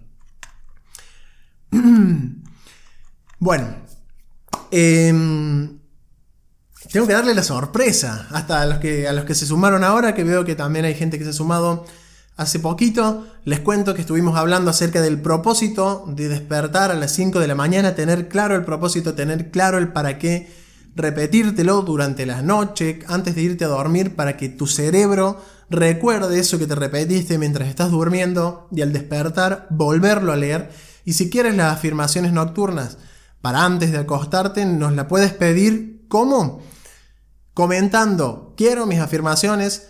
bueno, 3.38 3.66
em, 4.70 5.78
tengo 6.90 7.06
que 7.06 7.12
darle 7.12 7.34
la 7.34 7.42
sorpresa 7.42 8.28
hasta 8.30 8.62
a 8.62 8.66
los, 8.66 8.78
que, 8.78 9.08
a 9.08 9.12
los 9.12 9.24
que 9.24 9.34
se 9.34 9.46
sumaron 9.46 9.84
ahora, 9.84 10.14
que 10.14 10.24
veo 10.24 10.44
que 10.44 10.54
también 10.54 10.84
hay 10.84 10.94
gente 10.94 11.18
que 11.18 11.24
se 11.24 11.30
ha 11.30 11.34
sumado 11.34 11.84
hace 12.36 12.58
poquito. 12.58 13.26
Les 13.44 13.60
cuento 13.60 13.94
que 13.94 14.00
estuvimos 14.00 14.36
hablando 14.36 14.70
acerca 14.70 15.00
del 15.00 15.20
propósito 15.20 16.04
de 16.08 16.28
despertar 16.28 16.90
a 16.90 16.94
las 16.94 17.12
5 17.12 17.38
de 17.38 17.46
la 17.46 17.54
mañana, 17.54 17.94
tener 17.94 18.28
claro 18.28 18.56
el 18.56 18.64
propósito, 18.64 19.14
tener 19.14 19.50
claro 19.50 19.78
el 19.78 19.88
para 19.92 20.18
qué, 20.18 20.61
repetírtelo 20.94 21.82
durante 21.82 22.26
la 22.26 22.42
noche, 22.42 23.00
antes 23.06 23.34
de 23.34 23.42
irte 23.42 23.64
a 23.64 23.68
dormir, 23.68 24.14
para 24.14 24.36
que 24.36 24.48
tu 24.48 24.66
cerebro 24.66 25.40
Recuerde 25.72 26.38
eso 26.38 26.58
que 26.58 26.66
te 26.66 26.74
repetiste 26.74 27.38
mientras 27.38 27.66
estás 27.66 27.90
durmiendo 27.90 28.68
y 28.72 28.82
al 28.82 28.92
despertar 28.92 29.66
volverlo 29.70 30.30
a 30.30 30.36
leer. 30.36 30.70
Y 31.06 31.14
si 31.14 31.30
quieres 31.30 31.56
las 31.56 31.72
afirmaciones 31.72 32.34
nocturnas 32.34 32.98
para 33.40 33.64
antes 33.64 33.90
de 33.90 33.96
acostarte, 33.96 34.66
nos 34.66 34.92
la 34.92 35.08
puedes 35.08 35.32
pedir 35.32 36.04
¿cómo? 36.08 36.60
Comentando, 37.54 38.52
quiero 38.54 38.84
mis 38.84 38.98
afirmaciones 38.98 39.88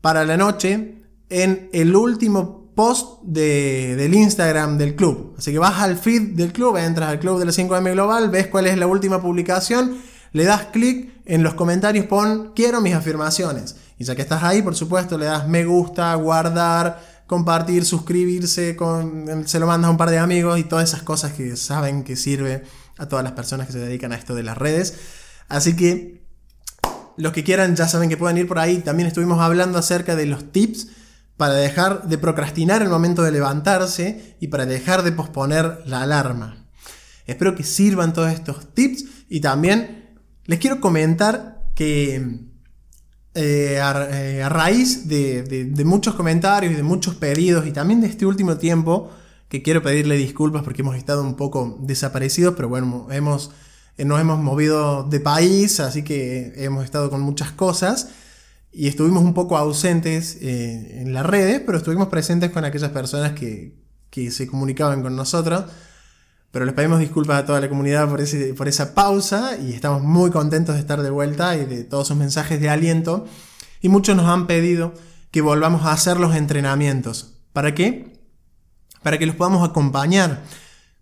para 0.00 0.24
la 0.24 0.36
noche 0.36 1.04
en 1.28 1.70
el 1.72 1.94
último 1.94 2.72
post 2.74 3.22
del 3.22 4.12
Instagram 4.12 4.78
del 4.78 4.96
club. 4.96 5.36
Así 5.38 5.52
que 5.52 5.60
vas 5.60 5.80
al 5.80 5.96
feed 5.96 6.34
del 6.34 6.52
club, 6.52 6.76
entras 6.76 7.08
al 7.08 7.20
club 7.20 7.38
de 7.38 7.44
la 7.44 7.52
5M 7.52 7.92
Global, 7.92 8.30
ves 8.30 8.48
cuál 8.48 8.66
es 8.66 8.76
la 8.76 8.88
última 8.88 9.22
publicación, 9.22 9.96
le 10.32 10.44
das 10.44 10.66
clic 10.66 11.12
en 11.26 11.42
los 11.42 11.54
comentarios, 11.54 12.06
pon 12.06 12.52
quiero 12.54 12.80
mis 12.80 12.94
afirmaciones. 12.94 13.76
Y 13.98 14.04
ya 14.04 14.16
que 14.16 14.22
estás 14.22 14.42
ahí, 14.42 14.62
por 14.62 14.74
supuesto, 14.74 15.18
le 15.18 15.26
das 15.26 15.46
me 15.46 15.64
gusta, 15.64 16.14
guardar, 16.14 17.00
compartir, 17.26 17.84
suscribirse, 17.84 18.74
con, 18.76 19.46
se 19.46 19.60
lo 19.60 19.66
mandas 19.66 19.88
a 19.88 19.90
un 19.92 19.96
par 19.96 20.10
de 20.10 20.18
amigos 20.18 20.58
y 20.58 20.64
todas 20.64 20.88
esas 20.88 21.02
cosas 21.02 21.32
que 21.32 21.56
saben 21.56 22.02
que 22.02 22.16
sirve 22.16 22.64
a 22.98 23.06
todas 23.06 23.22
las 23.22 23.32
personas 23.32 23.66
que 23.66 23.72
se 23.72 23.78
dedican 23.78 24.12
a 24.12 24.16
esto 24.16 24.34
de 24.34 24.42
las 24.42 24.58
redes. 24.58 24.94
Así 25.48 25.76
que 25.76 26.24
los 27.16 27.32
que 27.32 27.44
quieran 27.44 27.76
ya 27.76 27.86
saben 27.88 28.08
que 28.08 28.16
pueden 28.16 28.38
ir 28.38 28.48
por 28.48 28.58
ahí. 28.58 28.78
También 28.78 29.06
estuvimos 29.06 29.40
hablando 29.40 29.78
acerca 29.78 30.16
de 30.16 30.26
los 30.26 30.50
tips 30.52 30.88
para 31.36 31.54
dejar 31.54 32.08
de 32.08 32.18
procrastinar 32.18 32.82
el 32.82 32.88
momento 32.88 33.22
de 33.22 33.32
levantarse 33.32 34.36
y 34.40 34.48
para 34.48 34.66
dejar 34.66 35.02
de 35.02 35.12
posponer 35.12 35.82
la 35.86 36.02
alarma. 36.02 36.66
Espero 37.26 37.54
que 37.54 37.62
sirvan 37.62 38.12
todos 38.12 38.32
estos 38.32 38.74
tips 38.74 39.04
y 39.28 39.40
también 39.40 39.99
les 40.46 40.58
quiero 40.58 40.80
comentar 40.80 41.70
que 41.74 42.16
eh, 43.34 43.76
eh, 43.76 44.42
a, 44.42 44.48
raíz 44.48 45.08
de, 45.08 45.72
muchos 45.84 46.14
comentarios 46.14 46.72
y 46.72 46.76
de 46.76 46.82
muchos 46.82 47.14
pedidos 47.14 47.66
y 47.66 47.72
también 47.72 48.00
de 48.00 48.08
este 48.08 48.26
último 48.26 48.56
tiempo, 48.56 49.10
que 49.48 49.62
quiero 49.62 49.82
pedirle 49.82 50.16
disculpas 50.16 50.62
porque 50.62 50.82
hemos 50.82 50.96
estado 50.96 51.22
un 51.22 51.36
poco 51.36 51.78
desaparecidos, 51.80 52.54
pero 52.56 52.68
bueno, 52.68 53.06
hemos, 53.10 53.52
eh, 53.98 54.04
nos 54.04 54.20
hemos 54.20 54.38
movido 54.40 55.04
de 55.04 55.20
país, 55.20 55.80
así 55.80 56.02
que 56.02 56.52
hemos 56.56 56.84
estado 56.84 57.10
con 57.10 57.20
muchas 57.20 57.52
cosas 57.52 58.08
y 58.72 58.88
estuvimos 58.88 59.22
un 59.22 59.34
poco 59.34 59.56
ausentes 59.56 60.38
en 60.40 61.12
las 61.12 61.26
redes, 61.26 61.60
pero 61.66 61.78
estuvimos 61.78 62.08
presentes 62.08 62.50
con 62.50 62.64
aquellas 62.64 62.90
personas 62.90 63.32
que, 63.32 63.74
que 64.10 64.30
se 64.30 64.46
comunicaban 64.46 65.02
con 65.02 65.16
nosotros. 65.16 65.64
Pero 66.50 66.64
les 66.64 66.74
pedimos 66.74 66.98
disculpas 66.98 67.42
a 67.42 67.46
toda 67.46 67.60
la 67.60 67.68
comunidad 67.68 68.08
por, 68.08 68.20
ese, 68.20 68.54
por 68.54 68.66
esa 68.66 68.94
pausa 68.94 69.56
y 69.56 69.72
estamos 69.72 70.02
muy 70.02 70.30
contentos 70.30 70.74
de 70.74 70.80
estar 70.80 71.00
de 71.02 71.10
vuelta 71.10 71.56
y 71.56 71.64
de 71.64 71.84
todos 71.84 72.08
sus 72.08 72.16
mensajes 72.16 72.60
de 72.60 72.68
aliento. 72.68 73.26
Y 73.80 73.88
muchos 73.88 74.16
nos 74.16 74.26
han 74.26 74.46
pedido 74.46 74.92
que 75.30 75.42
volvamos 75.42 75.84
a 75.84 75.92
hacer 75.92 76.18
los 76.18 76.34
entrenamientos. 76.34 77.34
¿Para 77.52 77.74
qué? 77.74 78.18
Para 79.02 79.18
que 79.18 79.26
los 79.26 79.36
podamos 79.36 79.66
acompañar 79.68 80.42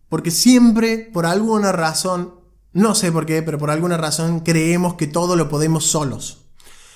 Porque 0.09 0.31
siempre, 0.31 1.11
por 1.13 1.27
alguna 1.27 1.73
razón, 1.73 2.35
no 2.73 2.95
sé 2.95 3.11
por 3.11 3.27
qué, 3.27 3.43
pero 3.43 3.59
por 3.59 3.71
alguna 3.71 3.97
razón 3.97 4.41
creemos 4.41 4.95
que 4.95 5.07
todo 5.07 5.35
lo 5.35 5.49
podemos 5.49 5.85
solos. 5.85 6.45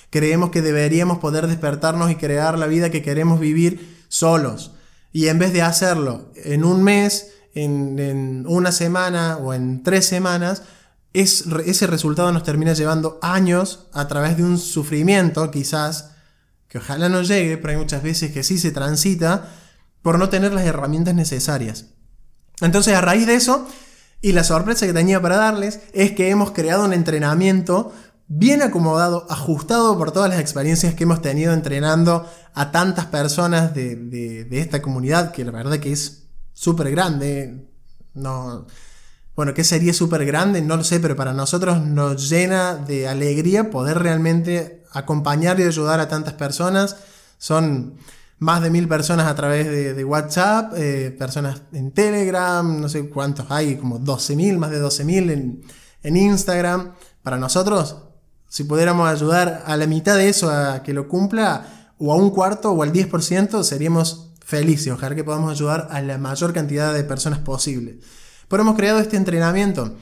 Creemos 0.09 0.51
que 0.51 0.61
deberíamos 0.61 1.17
poder 1.17 1.47
despertarnos 1.47 2.11
y 2.11 2.15
crear 2.15 2.57
la 2.59 2.67
vida 2.67 2.91
que 2.91 3.01
queremos 3.01 3.39
vivir 3.39 4.05
solos. 4.09 4.73
Y 5.11 5.27
en 5.27 5.39
vez 5.39 5.53
de 5.53 5.63
hacerlo 5.63 6.31
en 6.35 6.63
un 6.63 6.83
mes, 6.83 7.31
en, 7.55 8.45
una 8.47 8.71
semana 8.71 9.37
o 9.37 9.53
en 9.53 9.83
tres 9.83 10.05
semanas, 10.05 10.63
es, 11.13 11.45
ese 11.65 11.87
resultado 11.87 12.31
nos 12.31 12.43
termina 12.43 12.73
llevando 12.73 13.19
años 13.21 13.87
a 13.93 14.07
través 14.07 14.37
de 14.37 14.43
un 14.43 14.57
sufrimiento, 14.57 15.51
quizás, 15.51 16.11
que 16.67 16.79
ojalá 16.79 17.09
no 17.09 17.21
llegue, 17.21 17.57
pero 17.57 17.71
hay 17.71 17.77
muchas 17.77 18.01
veces 18.01 18.31
que 18.31 18.43
sí 18.43 18.57
se 18.57 18.71
transita, 18.71 19.49
por 20.01 20.17
no 20.17 20.29
tener 20.29 20.53
las 20.53 20.65
herramientas 20.65 21.13
necesarias. 21.13 21.85
Entonces, 22.61 22.95
a 22.95 23.01
raíz 23.01 23.27
de 23.27 23.35
eso, 23.35 23.67
y 24.21 24.31
la 24.31 24.43
sorpresa 24.43 24.85
que 24.85 24.93
tenía 24.93 25.21
para 25.21 25.37
darles, 25.37 25.81
es 25.93 26.13
que 26.13 26.29
hemos 26.29 26.51
creado 26.51 26.85
un 26.85 26.93
entrenamiento 26.93 27.93
bien 28.27 28.61
acomodado, 28.61 29.27
ajustado 29.29 29.97
por 29.97 30.11
todas 30.11 30.29
las 30.29 30.39
experiencias 30.39 30.95
que 30.95 31.03
hemos 31.03 31.21
tenido 31.21 31.53
entrenando 31.53 32.27
a 32.53 32.71
tantas 32.71 33.05
personas 33.05 33.73
de, 33.75 33.95
de 33.95 34.59
esta 34.59 34.81
comunidad, 34.81 35.31
que 35.31 35.45
la 35.45 35.51
verdad 35.51 35.77
que 35.77 35.91
es 35.91 36.22
súper 36.53 36.91
grande. 36.91 37.67
No, 38.13 38.65
bueno, 39.35 39.53
¿qué 39.53 39.63
sería 39.63 39.93
súper 39.93 40.25
grande? 40.25 40.61
No 40.61 40.77
lo 40.77 40.83
sé, 40.83 40.99
pero 40.99 41.15
para 41.15 41.33
nosotros 41.33 41.81
nos 41.81 42.29
llena 42.29 42.75
de 42.75 43.07
alegría 43.07 43.71
poder 43.71 43.99
realmente 43.99 44.83
acompañar 44.91 45.59
y 45.59 45.63
ayudar 45.63 45.99
a 45.99 46.07
tantas 46.07 46.33
personas. 46.33 46.97
Son 47.39 47.95
más 48.37 48.61
de 48.61 48.69
mil 48.69 48.87
personas 48.87 49.27
a 49.27 49.35
través 49.35 49.95
de, 49.95 50.05
WhatsApp, 50.05 50.73
eh, 50.75 51.15
personas 51.17 51.63
en 51.71 51.91
Telegram, 51.91 52.79
no 52.79 52.89
sé 52.89 53.09
cuántos 53.09 53.49
hay, 53.49 53.77
como 53.77 53.99
12.000, 53.99 54.57
más 54.57 54.69
de 54.69 54.81
12.000 54.83 55.31
en, 55.31 55.63
en 56.03 56.17
Instagram. 56.17 56.93
Para 57.23 57.37
nosotros, 57.37 57.97
si 58.49 58.65
pudiéramos 58.65 59.09
ayudar 59.09 59.63
a 59.65 59.77
la 59.77 59.87
mitad 59.87 60.15
de 60.15 60.29
eso 60.29 60.51
a 60.51 60.83
que 60.83 60.93
lo 60.93 61.07
cumpla, 61.07 61.93
o 61.97 62.11
a 62.11 62.15
un 62.15 62.31
cuarto 62.31 62.71
o 62.71 62.83
al 62.83 62.91
10%, 62.91 63.63
seríamos 63.63 64.32
felices. 64.43 64.93
Ojalá 64.93 65.15
que 65.15 65.23
podamos 65.23 65.51
ayudar 65.51 65.87
a 65.91 66.01
la 66.01 66.17
mayor 66.17 66.53
cantidad 66.53 66.93
de 66.93 67.03
personas 67.03 67.39
posible. 67.39 67.99
Pero 68.47 68.63
hemos 68.63 68.75
creado 68.75 68.99
este 68.99 69.17
entrenamiento 69.17 69.95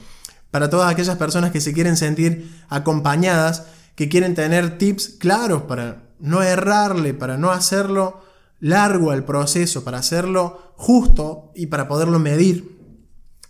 para 0.51 0.69
todas 0.69 0.91
aquellas 0.91 1.17
personas 1.17 1.51
que 1.51 1.61
se 1.61 1.73
quieren 1.73 1.95
sentir 1.95 2.63
acompañadas, 2.67 3.63
que 3.95 4.09
quieren 4.09 4.35
tener 4.35 4.77
tips 4.77 5.15
claros 5.19 5.63
para 5.63 6.03
no 6.19 6.43
errarle, 6.43 7.13
para 7.13 7.37
no 7.37 7.51
hacerlo 7.51 8.21
largo 8.59 9.11
al 9.11 9.25
proceso, 9.25 9.83
para 9.83 9.99
hacerlo 9.99 10.73
justo 10.75 11.51
y 11.55 11.67
para 11.67 11.87
poderlo 11.87 12.19
medir. 12.19 12.77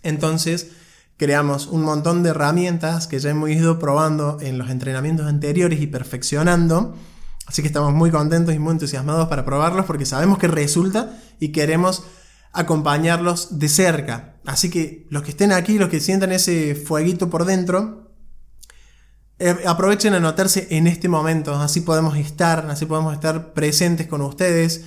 Entonces, 0.02 0.68
creamos 1.16 1.66
un 1.66 1.82
montón 1.82 2.22
de 2.22 2.30
herramientas 2.30 3.06
que 3.06 3.18
ya 3.18 3.30
hemos 3.30 3.50
ido 3.50 3.78
probando 3.78 4.38
en 4.40 4.58
los 4.58 4.70
entrenamientos 4.70 5.26
anteriores 5.26 5.80
y 5.80 5.86
perfeccionando. 5.86 6.96
Así 7.46 7.62
que 7.62 7.68
estamos 7.68 7.92
muy 7.92 8.10
contentos 8.10 8.54
y 8.54 8.58
muy 8.58 8.72
entusiasmados 8.72 9.28
para 9.28 9.44
probarlos 9.44 9.86
porque 9.86 10.06
sabemos 10.06 10.38
que 10.38 10.48
resulta 10.48 11.18
y 11.40 11.48
queremos 11.48 12.04
acompañarlos 12.52 13.58
de 13.58 13.68
cerca. 13.68 14.36
Así 14.46 14.70
que 14.70 15.06
los 15.10 15.22
que 15.22 15.30
estén 15.30 15.52
aquí, 15.52 15.78
los 15.78 15.88
que 15.88 16.00
sientan 16.00 16.32
ese 16.32 16.74
fueguito 16.74 17.30
por 17.30 17.44
dentro, 17.44 18.12
eh, 19.38 19.56
aprovechen 19.66 20.14
a 20.14 20.18
anotarse 20.18 20.68
en 20.70 20.86
este 20.86 21.08
momento. 21.08 21.54
Así 21.54 21.80
podemos 21.80 22.16
estar, 22.16 22.66
así 22.70 22.86
podemos 22.86 23.14
estar 23.14 23.52
presentes 23.54 24.06
con 24.06 24.22
ustedes 24.22 24.84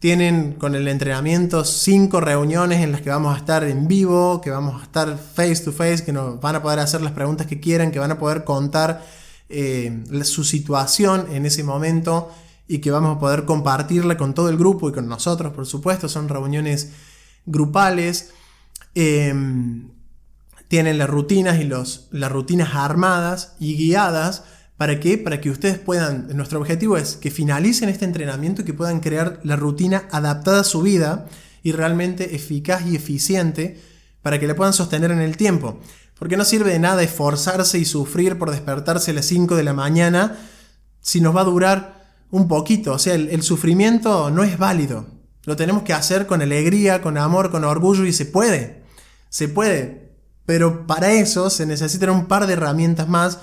tienen 0.00 0.54
con 0.54 0.74
el 0.74 0.88
entrenamiento 0.88 1.62
cinco 1.62 2.22
reuniones 2.22 2.82
en 2.82 2.90
las 2.90 3.02
que 3.02 3.10
vamos 3.10 3.34
a 3.34 3.38
estar 3.38 3.62
en 3.64 3.86
vivo, 3.86 4.40
que 4.40 4.50
vamos 4.50 4.80
a 4.80 4.84
estar 4.84 5.18
face 5.18 5.62
to 5.62 5.72
face, 5.72 6.02
que 6.02 6.12
nos 6.12 6.40
van 6.40 6.56
a 6.56 6.62
poder 6.62 6.78
hacer 6.78 7.02
las 7.02 7.12
preguntas 7.12 7.46
que 7.46 7.60
quieran, 7.60 7.92
que 7.92 7.98
van 7.98 8.10
a 8.10 8.18
poder 8.18 8.44
contar 8.44 9.04
eh, 9.50 10.24
su 10.24 10.44
situación 10.44 11.26
en 11.32 11.46
ese 11.46 11.64
momento 11.64 12.30
y 12.68 12.78
que 12.78 12.90
vamos 12.90 13.16
a 13.16 13.20
poder 13.20 13.44
compartirla 13.44 14.16
con 14.16 14.32
todo 14.32 14.48
el 14.48 14.56
grupo 14.56 14.88
y 14.88 14.92
con 14.92 15.08
nosotros, 15.08 15.52
por 15.52 15.66
supuesto. 15.66 16.08
Son 16.08 16.28
reuniones 16.28 16.92
grupales. 17.44 18.30
Em, 18.94 19.90
tienen 20.68 20.98
las 20.98 21.10
rutinas 21.10 21.60
y 21.60 21.64
los, 21.64 22.08
las 22.12 22.30
rutinas 22.30 22.74
armadas 22.74 23.56
y 23.58 23.76
guiadas 23.76 24.44
¿Para? 24.80 24.98
Para 25.22 25.40
que 25.42 25.50
ustedes 25.50 25.78
puedan, 25.78 26.28
nuestro 26.34 26.58
objetivo 26.58 26.96
es 26.96 27.16
que 27.16 27.30
finalicen 27.30 27.90
este 27.90 28.06
entrenamiento 28.06 28.62
y 28.62 28.64
que 28.64 28.72
puedan 28.72 29.00
crear 29.00 29.38
la 29.42 29.56
rutina 29.56 30.08
adaptada 30.10 30.60
a 30.60 30.64
su 30.64 30.80
vida 30.80 31.26
y 31.62 31.72
realmente 31.72 32.34
eficaz 32.34 32.86
y 32.86 32.96
eficiente 32.96 33.78
para 34.22 34.40
que 34.40 34.46
la 34.46 34.56
puedan 34.56 34.72
sostener 34.72 35.10
en 35.10 35.20
el 35.20 35.36
tiempo. 35.36 35.80
Porque 36.20 36.36
no 36.36 36.44
sirve 36.44 36.70
de 36.70 36.78
nada 36.78 37.02
esforzarse 37.02 37.78
y 37.78 37.84
sufrir 37.84 38.38
por 38.38 38.50
despertarse 38.50 39.10
a 39.10 39.14
las 39.14 39.24
5 39.24 39.56
de 39.56 39.64
la 39.64 39.72
mañana 39.72 40.36
si 41.00 41.22
nos 41.22 41.34
va 41.34 41.40
a 41.40 41.44
durar 41.44 42.04
un 42.30 42.46
poquito. 42.46 42.92
O 42.92 42.98
sea, 42.98 43.14
el, 43.14 43.42
sufrimiento 43.42 44.30
no 44.30 44.44
es 44.44 44.58
válido. 44.58 45.06
Lo 45.44 45.56
tenemos 45.56 45.82
que 45.82 45.94
hacer 45.94 46.26
con 46.26 46.42
alegría, 46.42 47.00
con 47.00 47.16
amor, 47.16 47.50
con 47.50 47.64
orgullo 47.64 48.04
y 48.04 48.12
se 48.12 48.26
puede. 48.26 48.82
Se 49.30 49.48
puede. 49.48 50.12
Pero 50.44 50.86
para 50.86 51.10
eso 51.10 51.48
se 51.48 51.64
necesitan 51.64 52.10
un 52.10 52.26
par 52.26 52.46
de 52.46 52.52
herramientas 52.52 53.08
más 53.08 53.38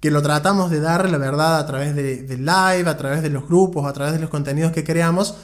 que 0.00 0.10
lo 0.10 0.22
tratamos 0.22 0.70
de 0.70 0.80
dar, 0.80 1.10
la 1.10 1.18
verdad, 1.18 1.58
a 1.58 1.66
través 1.66 1.94
de, 1.94 2.24
live, 2.38 2.88
a 2.88 2.96
través 2.96 3.22
de 3.22 3.28
los 3.28 3.46
grupos, 3.46 3.86
a 3.86 3.92
través 3.92 4.14
de 4.14 4.20
los 4.20 4.30
contenidos 4.30 4.72
que 4.72 4.84
creamos, 4.84 5.36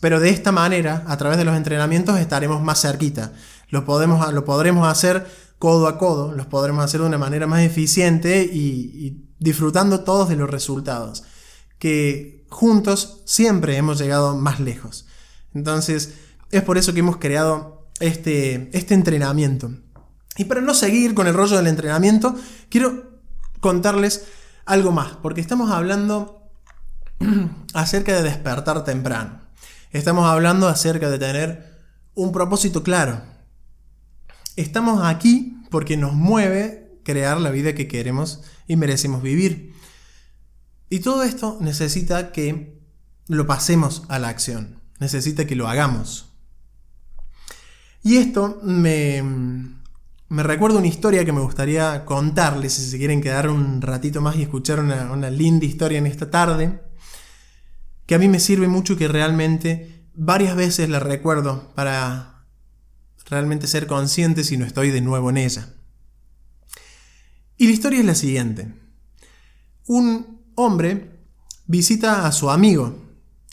pero 0.00 0.20
de 0.20 0.30
esta 0.30 0.52
manera, 0.52 1.04
a 1.06 1.16
través 1.16 1.36
de 1.36 1.44
los 1.44 1.56
entrenamientos, 1.56 2.18
estaremos 2.18 2.62
más 2.62 2.80
cerquita. 2.80 3.32
Lo, 3.68 3.84
podemos, 3.84 4.32
lo 4.32 4.44
podremos 4.44 4.86
hacer 4.86 5.26
codo 5.58 5.86
a 5.88 5.98
codo, 5.98 6.32
los 6.32 6.46
podremos 6.46 6.84
hacer 6.84 7.00
de 7.00 7.06
una 7.06 7.18
manera 7.18 7.46
más 7.46 7.62
eficiente 7.62 8.44
y, 8.44 9.20
disfrutando 9.38 10.04
todos 10.04 10.28
de 10.28 10.36
los 10.36 10.48
resultados, 10.48 11.24
que 11.78 12.46
juntos 12.48 13.22
siempre 13.26 13.76
hemos 13.76 13.98
llegado 13.98 14.36
más 14.36 14.60
lejos. 14.60 15.06
Entonces, 15.54 16.14
es 16.50 16.62
por 16.62 16.78
eso 16.78 16.94
que 16.94 17.00
hemos 17.00 17.18
creado 17.18 17.88
este, 18.00 18.70
este 18.72 18.94
entrenamiento. 18.94 19.70
Y 20.36 20.44
para 20.44 20.60
no 20.60 20.74
seguir 20.74 21.14
con 21.14 21.26
el 21.26 21.34
rollo 21.34 21.56
del 21.56 21.66
entrenamiento, 21.66 22.34
quiero 22.68 23.20
contarles 23.60 24.24
algo 24.66 24.92
más, 24.92 25.16
porque 25.22 25.40
estamos 25.40 25.70
hablando 25.70 26.50
acerca 27.74 28.14
de 28.14 28.22
despertar 28.22 28.84
temprano. 28.84 29.40
Estamos 29.90 30.26
hablando 30.26 30.68
acerca 30.68 31.10
de 31.10 31.18
tener 31.18 31.80
un 32.14 32.32
propósito 32.32 32.82
claro. 32.82 33.22
Estamos 34.56 35.04
aquí 35.04 35.58
porque 35.70 35.96
nos 35.96 36.14
mueve 36.14 36.98
crear 37.04 37.40
la 37.40 37.50
vida 37.50 37.74
que 37.74 37.88
queremos 37.88 38.42
y 38.66 38.76
merecemos 38.76 39.22
vivir. 39.22 39.74
Y 40.88 41.00
todo 41.00 41.22
esto 41.22 41.58
necesita 41.60 42.32
que 42.32 42.80
lo 43.26 43.46
pasemos 43.46 44.04
a 44.08 44.18
la 44.18 44.28
acción, 44.28 44.80
necesita 45.00 45.46
que 45.46 45.56
lo 45.56 45.68
hagamos. 45.68 46.30
Y 48.02 48.18
esto 48.18 48.60
me, 48.62 49.22
me 50.34 50.42
recuerdo 50.42 50.78
una 50.78 50.88
historia 50.88 51.24
que 51.24 51.32
me 51.32 51.40
gustaría 51.40 52.04
contarles 52.04 52.72
si 52.72 52.90
se 52.90 52.98
quieren 52.98 53.20
quedar 53.20 53.48
un 53.48 53.80
ratito 53.80 54.20
más 54.20 54.36
y 54.36 54.42
escuchar 54.42 54.80
una, 54.80 55.30
linda 55.30 55.64
historia 55.64 55.98
en 55.98 56.06
esta 56.06 56.30
tarde, 56.30 56.80
que 58.06 58.14
a 58.14 58.18
mí 58.18 58.28
me 58.28 58.40
sirve 58.40 58.66
mucho 58.66 58.96
que 58.96 59.06
realmente 59.06 60.08
varias 60.14 60.56
veces 60.56 60.88
la 60.88 60.98
recuerdo 60.98 61.72
para 61.74 62.33
realmente 63.26 63.66
ser 63.66 63.86
consciente 63.86 64.44
si 64.44 64.56
no 64.56 64.64
estoy 64.64 64.90
de 64.90 65.00
nuevo 65.00 65.30
en 65.30 65.38
ella. 65.38 65.74
Y 67.56 67.66
la 67.66 67.72
historia 67.72 68.00
es 68.00 68.06
la 68.06 68.14
siguiente. 68.14 68.74
Un 69.86 70.42
hombre 70.54 71.10
visita 71.66 72.26
a 72.26 72.32
su 72.32 72.50
amigo 72.50 72.98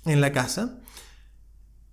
en 0.05 0.21
la 0.21 0.31
casa 0.31 0.79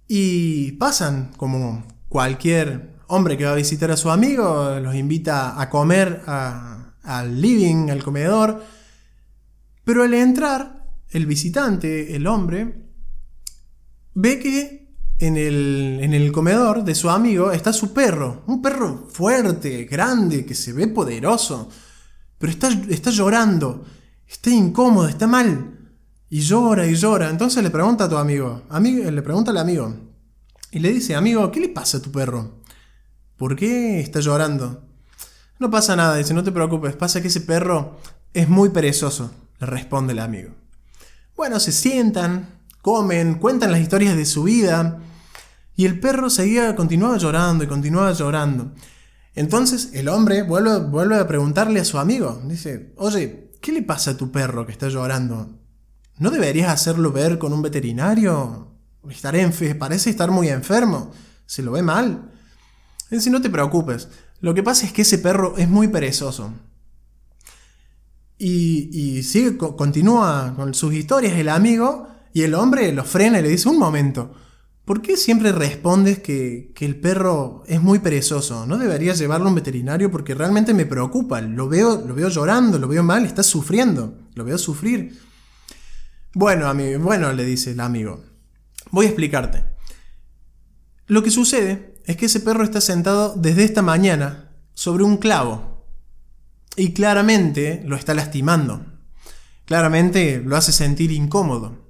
y 0.07 0.73
pasan 0.73 1.33
como 1.37 1.87
cualquier 2.09 2.97
hombre 3.09 3.37
que 3.37 3.45
va 3.45 3.53
a 3.53 3.57
visitar 3.57 3.91
a 3.91 3.97
su 3.97 4.11
amigo, 4.11 4.79
los 4.81 4.95
invita 4.95 5.61
a 5.61 5.69
comer 5.71 6.23
al 6.27 7.41
living, 7.41 7.91
al 7.91 8.03
comedor, 8.03 8.65
pero 9.85 10.03
al 10.03 10.15
entrar, 10.15 10.85
el 11.11 11.27
visitante, 11.27 12.15
el 12.15 12.27
hombre, 12.27 12.87
ve 14.15 14.39
que 14.39 14.88
en 15.19 15.37
el, 15.37 15.99
en 16.01 16.15
el 16.15 16.31
comedor 16.31 16.85
de 16.85 16.95
su 16.95 17.11
amigo 17.11 17.51
está 17.51 17.73
su 17.73 17.93
perro, 17.93 18.43
un 18.47 18.63
perro 18.63 19.09
fuerte, 19.11 19.85
grande, 19.85 20.47
que 20.47 20.55
se 20.55 20.73
ve 20.73 20.87
poderoso, 20.87 21.69
pero 22.39 22.53
está, 22.53 22.69
está 22.89 23.11
llorando, 23.11 23.85
está 24.27 24.51
incómodo, 24.51 25.09
está 25.09 25.27
mal. 25.27 25.75
Y 26.31 26.41
llora 26.41 26.87
y 26.87 26.95
llora. 26.95 27.31
Entonces 27.31 27.63
le 27.63 27.71
pregunta 27.71 28.05
a 28.05 28.09
tu 28.09 28.17
amigo, 28.17 28.63
amigo 28.69 29.11
le 29.11 29.23
pregunta 29.23 29.51
al 29.51 29.57
amigo, 29.57 29.95
y 30.71 30.79
le 30.79 30.93
dice, 30.93 31.15
amigo, 31.15 31.51
¿qué 31.51 31.61
le 31.61 31.69
pasa 31.71 31.99
a 31.99 32.03
tu 32.03 32.13
perro? 32.13 32.63
¿Por 33.37 33.57
qué 33.57 34.01
está 34.01 34.21
llorando? 34.21 34.85
No 35.59 35.71
pasa 35.71 35.97
nada, 35.97 36.17
dice, 36.17 36.35
no 36.35 36.45
te 36.45 36.53
preocupes, 36.53 36.95
pasa 36.95 37.21
que 37.23 37.29
ese 37.29 37.41
perro 37.41 37.97
es 38.35 38.49
muy 38.49 38.69
perezoso, 38.69 39.33
le 39.59 39.67
responde 39.67 40.13
el 40.13 40.19
amigo. 40.21 40.51
Bueno, 41.35 41.59
se 41.59 41.73
sientan, 41.73 42.61
comen, 42.83 43.37
cuentan 43.37 43.73
las 43.73 43.81
historias 43.81 44.17
de 44.17 44.27
su 44.27 44.45
vida, 44.45 45.01
Y 45.79 45.87
el 45.87 46.01
perro 46.01 46.29
seguía, 46.29 46.75
continuaba 46.75 47.19
llorando 47.19 47.63
y 47.63 47.69
continuaba 47.69 48.11
llorando. 48.11 48.73
Entonces 49.37 49.91
el 49.93 50.09
hombre 50.09 50.43
vuelve, 50.43 50.81
vuelve 50.81 51.17
a 51.17 51.29
preguntarle 51.29 51.79
a 51.79 51.85
su 51.85 51.99
amigo. 51.99 52.43
Dice, 52.47 52.93
oye, 52.97 53.53
¿qué 53.61 53.71
le 53.71 53.83
pasa 53.83 54.11
a 54.11 54.17
tu 54.17 54.33
perro 54.33 54.67
que 54.67 54.73
está 54.73 54.89
llorando? 54.89 55.57
¿No 56.19 56.31
deberías 56.31 56.73
hacerlo 56.73 57.13
ver 57.13 57.39
con 57.39 57.53
un 57.53 57.63
veterinario? 57.63 58.75
parece 59.79 60.11
estar 60.11 60.33
muy 60.33 60.49
enfermo. 60.49 61.13
Se 61.47 61.63
lo 61.63 61.71
ve 61.71 61.83
mal. 61.83 62.33
Dice, 63.09 63.31
no 63.31 63.41
te 63.41 63.49
preocupes. 63.49 64.09
Lo 64.41 64.55
que 64.55 64.65
pasa 64.65 64.85
es 64.85 64.93
que 64.93 65.03
ese 65.03 65.19
perro 65.19 65.57
es 65.59 65.69
muy 65.69 65.87
perezoso. 65.87 66.55
Y, 68.37 69.23
sigue, 69.23 69.57
continúa 69.57 70.55
con 70.57 70.75
sus 70.75 70.93
historias 70.93 71.35
el 71.35 71.49
amigo 71.49 72.09
y 72.35 72.43
el 72.43 72.55
hombre 72.55 72.91
lo 72.91 73.05
frena 73.05 73.39
y 73.39 73.43
le 73.43 73.51
dice, 73.51 73.69
un 73.69 73.79
momento, 73.79 74.35
¿por 74.89 75.03
qué 75.03 75.19
siempre 75.19 75.53
respondes 75.53 76.19
que, 76.19 76.73
que, 76.75 76.87
el 76.87 76.99
perro 76.99 77.63
es 77.67 77.83
muy 77.83 77.99
perezoso? 77.99 78.65
¿No 78.65 78.79
deberías 78.79 79.19
llevarlo 79.19 79.45
a 79.45 79.49
un 79.51 79.55
veterinario? 79.57 80.11
Porque 80.11 80.35
realmente 80.35 80.73
me 80.73 80.87
preocupa, 80.87 81.43
lo 81.43 81.69
veo, 81.69 82.03
lo 82.07 82.15
veo 82.15 82.31
llorando, 82.31 82.79
lo 82.79 82.89
veo 82.89 83.03
mal, 83.03 83.27
está 83.27 83.43
sufriendo, 83.43 84.17
lo 84.35 84.45
veo 84.47 84.57
sufrir. 84.57 85.21
Bueno, 86.33 86.69
amigo, 86.69 87.01
bueno, 87.01 87.31
le 87.35 87.45
dice 87.45 87.73
el 87.73 87.81
amigo, 87.81 88.25
voy 88.91 89.05
a 89.05 89.09
explicarte. 89.11 89.63
Lo 91.07 91.23
que 91.23 91.31
sucede 91.31 92.01
es 92.07 92.17
que 92.17 92.25
ese 92.25 92.41
perro 92.41 92.65
está 92.65 92.81
sentado 92.81 93.35
desde 93.37 93.65
esta 93.65 93.83
mañana 93.83 94.53
sobre 94.73 95.05
un 95.05 95.19
clavo 95.19 95.87
y 96.77 96.95
claramente 96.95 97.83
lo 97.85 97.95
está 97.95 98.15
lastimando. 98.15 98.87
Claramente 99.67 100.41
lo 100.43 100.57
hace 100.57 100.73
sentir 100.73 101.13
incómodo. 101.13 101.88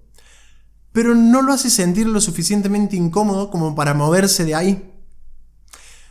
Pero 0.98 1.14
no 1.14 1.42
lo 1.42 1.52
hace 1.52 1.70
sentir 1.70 2.08
lo 2.08 2.20
suficientemente 2.20 2.96
incómodo 2.96 3.52
como 3.52 3.76
para 3.76 3.94
moverse 3.94 4.44
de 4.44 4.56
ahí. 4.56 4.92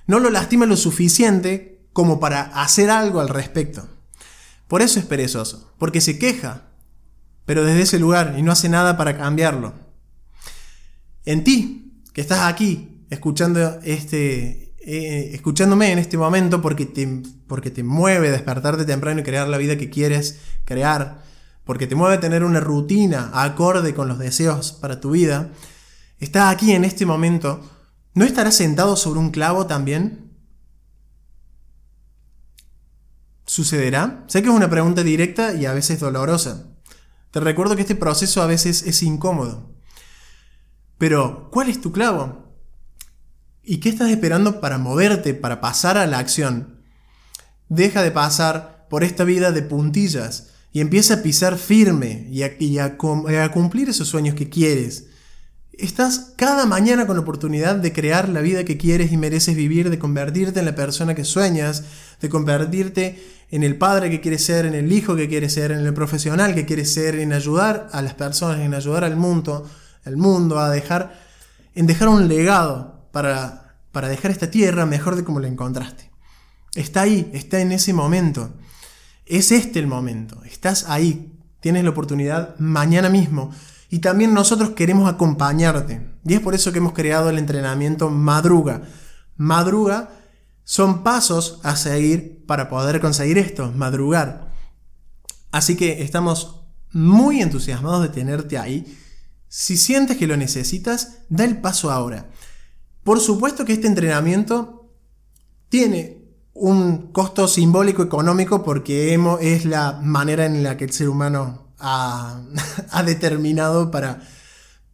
No 0.05 0.21
lo 0.21 0.29
lastima 0.29 0.65
lo 0.65 0.77
suficiente 0.77 1.89
como 1.91 2.21
para 2.21 2.43
hacer 2.43 2.89
algo 2.89 3.19
al 3.19 3.27
respecto. 3.27 3.85
Por 4.69 4.81
eso 4.81 4.97
es 4.97 5.05
perezoso, 5.05 5.73
porque 5.77 5.99
se 5.99 6.17
queja, 6.17 6.67
pero 7.45 7.65
desde 7.65 7.81
ese 7.81 7.99
lugar 7.99 8.35
y 8.37 8.43
no 8.43 8.53
hace 8.53 8.69
nada 8.69 8.95
para 8.95 9.17
cambiarlo. 9.17 9.73
En 11.25 11.43
ti, 11.43 12.01
que 12.13 12.21
estás 12.21 12.49
aquí, 12.49 13.03
escuchando 13.09 13.81
este, 13.83 14.73
eh, 14.79 15.31
escuchándome 15.33 15.91
en 15.91 15.99
este 15.99 16.17
momento 16.17 16.61
porque 16.61 16.85
te, 16.85 17.23
porque 17.45 17.71
te 17.71 17.83
mueve 17.83 18.31
despertarte 18.31 18.85
temprano 18.85 19.19
y 19.19 19.23
crear 19.23 19.49
la 19.49 19.57
vida 19.57 19.77
que 19.77 19.89
quieres 19.89 20.39
crear, 20.63 21.25
porque 21.67 21.85
te 21.85 21.95
mueve 21.95 22.17
tener 22.17 22.45
una 22.45 22.61
rutina 22.61 23.29
acorde 23.33 23.93
con 23.93 24.07
los 24.07 24.17
deseos 24.17 24.71
para 24.71 25.01
tu 25.01 25.11
vida, 25.11 25.51
estás 26.17 26.51
aquí 26.51 26.71
en 26.71 26.85
este 26.85 27.05
momento, 27.05 27.59
¿no 28.13 28.23
estarás 28.23 28.55
sentado 28.55 28.95
sobre 28.95 29.19
un 29.19 29.31
clavo 29.31 29.67
también? 29.67 30.31
¿Sucederá? 33.45 34.23
Sé 34.27 34.41
que 34.41 34.47
es 34.47 34.55
una 34.55 34.69
pregunta 34.69 35.03
directa 35.03 35.53
y 35.53 35.65
a 35.65 35.73
veces 35.73 35.99
dolorosa. 35.99 36.67
Te 37.31 37.41
recuerdo 37.41 37.75
que 37.75 37.81
este 37.81 37.95
proceso 37.95 38.41
a 38.41 38.47
veces 38.47 38.83
es 38.83 39.03
incómodo. 39.03 39.75
Pero, 40.97 41.49
¿cuál 41.51 41.69
es 41.69 41.81
tu 41.81 41.91
clavo? 41.91 42.55
¿Y 43.61 43.79
qué 43.79 43.89
estás 43.89 44.09
esperando 44.09 44.61
para 44.61 44.77
moverte, 44.77 45.33
para 45.33 45.59
pasar 45.59 45.97
a 45.97 46.07
la 46.07 46.19
acción? 46.19 46.81
Deja 47.67 48.01
de 48.03 48.11
pasar 48.11 48.87
por 48.89 49.03
esta 49.03 49.25
vida 49.25 49.51
de 49.51 49.63
puntillas 49.63 50.53
y 50.77 50.79
empieza 50.79 51.15
a 51.15 51.23
pisar 51.23 51.57
firme 51.57 52.27
y 52.29 52.43
a, 52.43 52.97
cumplir 52.97 53.89
esos 53.89 54.09
sueños 54.09 54.35
que 54.35 54.47
quieres. 54.47 55.07
Estás 55.73 56.33
cada 56.37 56.67
mañana 56.67 57.07
con 57.07 57.15
la 57.15 57.23
oportunidad 57.23 57.77
de 57.77 57.91
crear 57.91 58.29
la 58.29 58.41
vida 58.41 58.63
que 58.63 58.77
quieres 58.77 59.11
y 59.11 59.17
mereces 59.17 59.55
vivir, 59.55 59.89
de 59.89 59.97
convertirte 59.97 60.59
en 60.59 60.67
la 60.67 60.75
persona 60.75 61.15
que 61.15 61.25
sueñas, 61.25 61.83
de 62.21 62.29
convertirte 62.29 63.19
en 63.49 63.63
el 63.63 63.75
padre 63.79 64.11
que 64.11 64.21
quieres 64.21 64.43
ser, 64.43 64.67
en 64.67 64.75
el 64.75 64.91
hijo 64.91 65.15
que 65.15 65.27
quieres 65.27 65.53
ser, 65.53 65.71
en 65.71 65.79
el 65.79 65.95
profesional 65.95 66.53
que 66.53 66.67
quieres 66.67 66.93
ser, 66.93 67.15
en 67.15 67.33
ayudar 67.33 67.89
a 67.91 68.03
las 68.03 68.13
personas, 68.13 68.59
en 68.59 68.75
ayudar 68.75 69.03
al 69.03 69.15
mundo, 69.15 69.67
al 70.05 70.15
mundo 70.15 70.59
a 70.59 70.69
dejar, 70.69 71.19
en 71.73 71.87
dejar 71.87 72.07
un 72.07 72.27
legado 72.27 73.09
para, 73.11 73.79
para 73.91 74.09
dejar 74.09 74.29
esta 74.29 74.51
tierra 74.51 74.85
mejor 74.85 75.15
de 75.15 75.23
como 75.23 75.39
la 75.39 75.47
encontraste. 75.47 76.11
Está 76.75 77.01
ahí, 77.01 77.31
está 77.33 77.61
en 77.61 77.71
ese 77.71 77.93
momento. 77.93 78.53
Es 79.27 79.51
este 79.51 79.79
el 79.79 79.87
momento. 79.87 80.41
Estás 80.43 80.85
ahí. 80.87 81.33
Tienes 81.59 81.83
la 81.83 81.89
oportunidad 81.89 82.57
mañana 82.59 83.09
mismo 83.09 83.51
y 83.89 83.99
también 83.99 84.33
nosotros 84.33 84.71
queremos 84.71 85.09
acompañarte. 85.09 86.01
Y 86.25 86.33
es 86.33 86.39
por 86.39 86.55
eso 86.55 86.71
que 86.71 86.79
hemos 86.79 86.93
creado 86.93 87.29
el 87.29 87.37
entrenamiento 87.37 88.09
Madruga. 88.09 88.83
Madruga 89.35 90.09
son 90.63 91.03
pasos 91.03 91.59
a 91.63 91.75
seguir 91.75 92.45
para 92.45 92.69
poder 92.69 92.99
conseguir 92.99 93.37
esto, 93.37 93.71
madrugar. 93.71 94.53
Así 95.51 95.75
que 95.75 96.01
estamos 96.01 96.61
muy 96.91 97.41
entusiasmados 97.41 98.03
de 98.03 98.09
tenerte 98.09 98.57
ahí. 98.57 98.97
Si 99.47 99.77
sientes 99.77 100.17
que 100.17 100.27
lo 100.27 100.35
necesitas, 100.35 101.19
da 101.29 101.45
el 101.45 101.61
paso 101.61 101.91
ahora. 101.91 102.29
Por 103.03 103.21
supuesto 103.21 103.63
que 103.63 103.73
este 103.73 103.87
entrenamiento 103.87 104.91
tiene 105.69 106.16
un 106.59 107.11
costo 107.11 107.47
simbólico 107.47 108.01
económico 108.01 108.63
porque 108.63 109.17
es 109.41 109.65
la 109.65 109.99
manera 110.01 110.45
en 110.45 110.63
la 110.63 110.75
que 110.75 110.85
el 110.85 110.91
ser 110.91 111.09
humano 111.09 111.67
ha, 111.79 113.03
determinado 113.05 113.91
para 113.91 114.21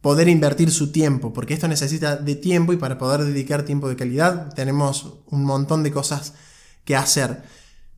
poder 0.02 0.28
invertir 0.28 0.70
su 0.70 0.92
tiempo, 0.92 1.32
porque 1.32 1.54
esto 1.54 1.66
necesita 1.66 2.16
de 2.16 2.34
tiempo 2.34 2.74
y 2.74 2.76
para 2.76 2.98
poder 2.98 3.24
dedicar 3.24 3.62
tiempo 3.62 3.88
de 3.88 3.96
calidad 3.96 4.52
tenemos 4.52 5.14
un 5.30 5.44
montón 5.44 5.82
de 5.82 5.92
cosas 5.92 6.34
que 6.84 6.96
hacer. 6.96 7.42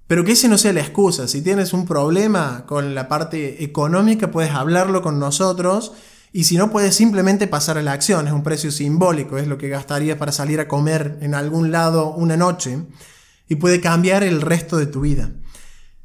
Pero 0.07 0.25
que 0.25 0.33
ese 0.33 0.49
no 0.49 0.57
sea 0.57 0.73
la 0.73 0.83
excusa. 0.83 1.27
Si 1.27 1.43
tienes 1.43 1.73
un 1.73 1.85
problema 1.85 2.65
con 2.67 2.95
la 2.95 3.09
parte 3.09 3.65
económica, 3.65 4.31
puedes 4.31 4.53
hablarlo 4.53 5.03
con 5.03 5.19
nosotros. 5.19 5.95
Y 6.33 6.45
si 6.45 6.57
no, 6.57 6.71
puedes 6.71 6.95
simplemente 6.95 7.49
pasar 7.49 7.77
a 7.77 7.83
la 7.83 7.91
acción. 7.91 8.29
Es 8.29 8.33
un 8.33 8.45
precio 8.45 8.71
simbólico, 8.71 9.37
es 9.37 9.49
lo 9.49 9.59
que 9.59 9.69
gastarías 9.69 10.17
para 10.17 10.31
salir 10.31 10.61
a 10.61 10.69
comer 10.69 11.19
en 11.23 11.35
algún 11.35 11.73
lado 11.73 12.15
una 12.15 12.37
noche. 12.37 12.79
Y 13.49 13.57
puede 13.57 13.81
cambiar 13.81 14.23
el 14.23 14.41
resto 14.41 14.77
de 14.77 14.87
tu 14.87 15.01
vida. 15.01 15.31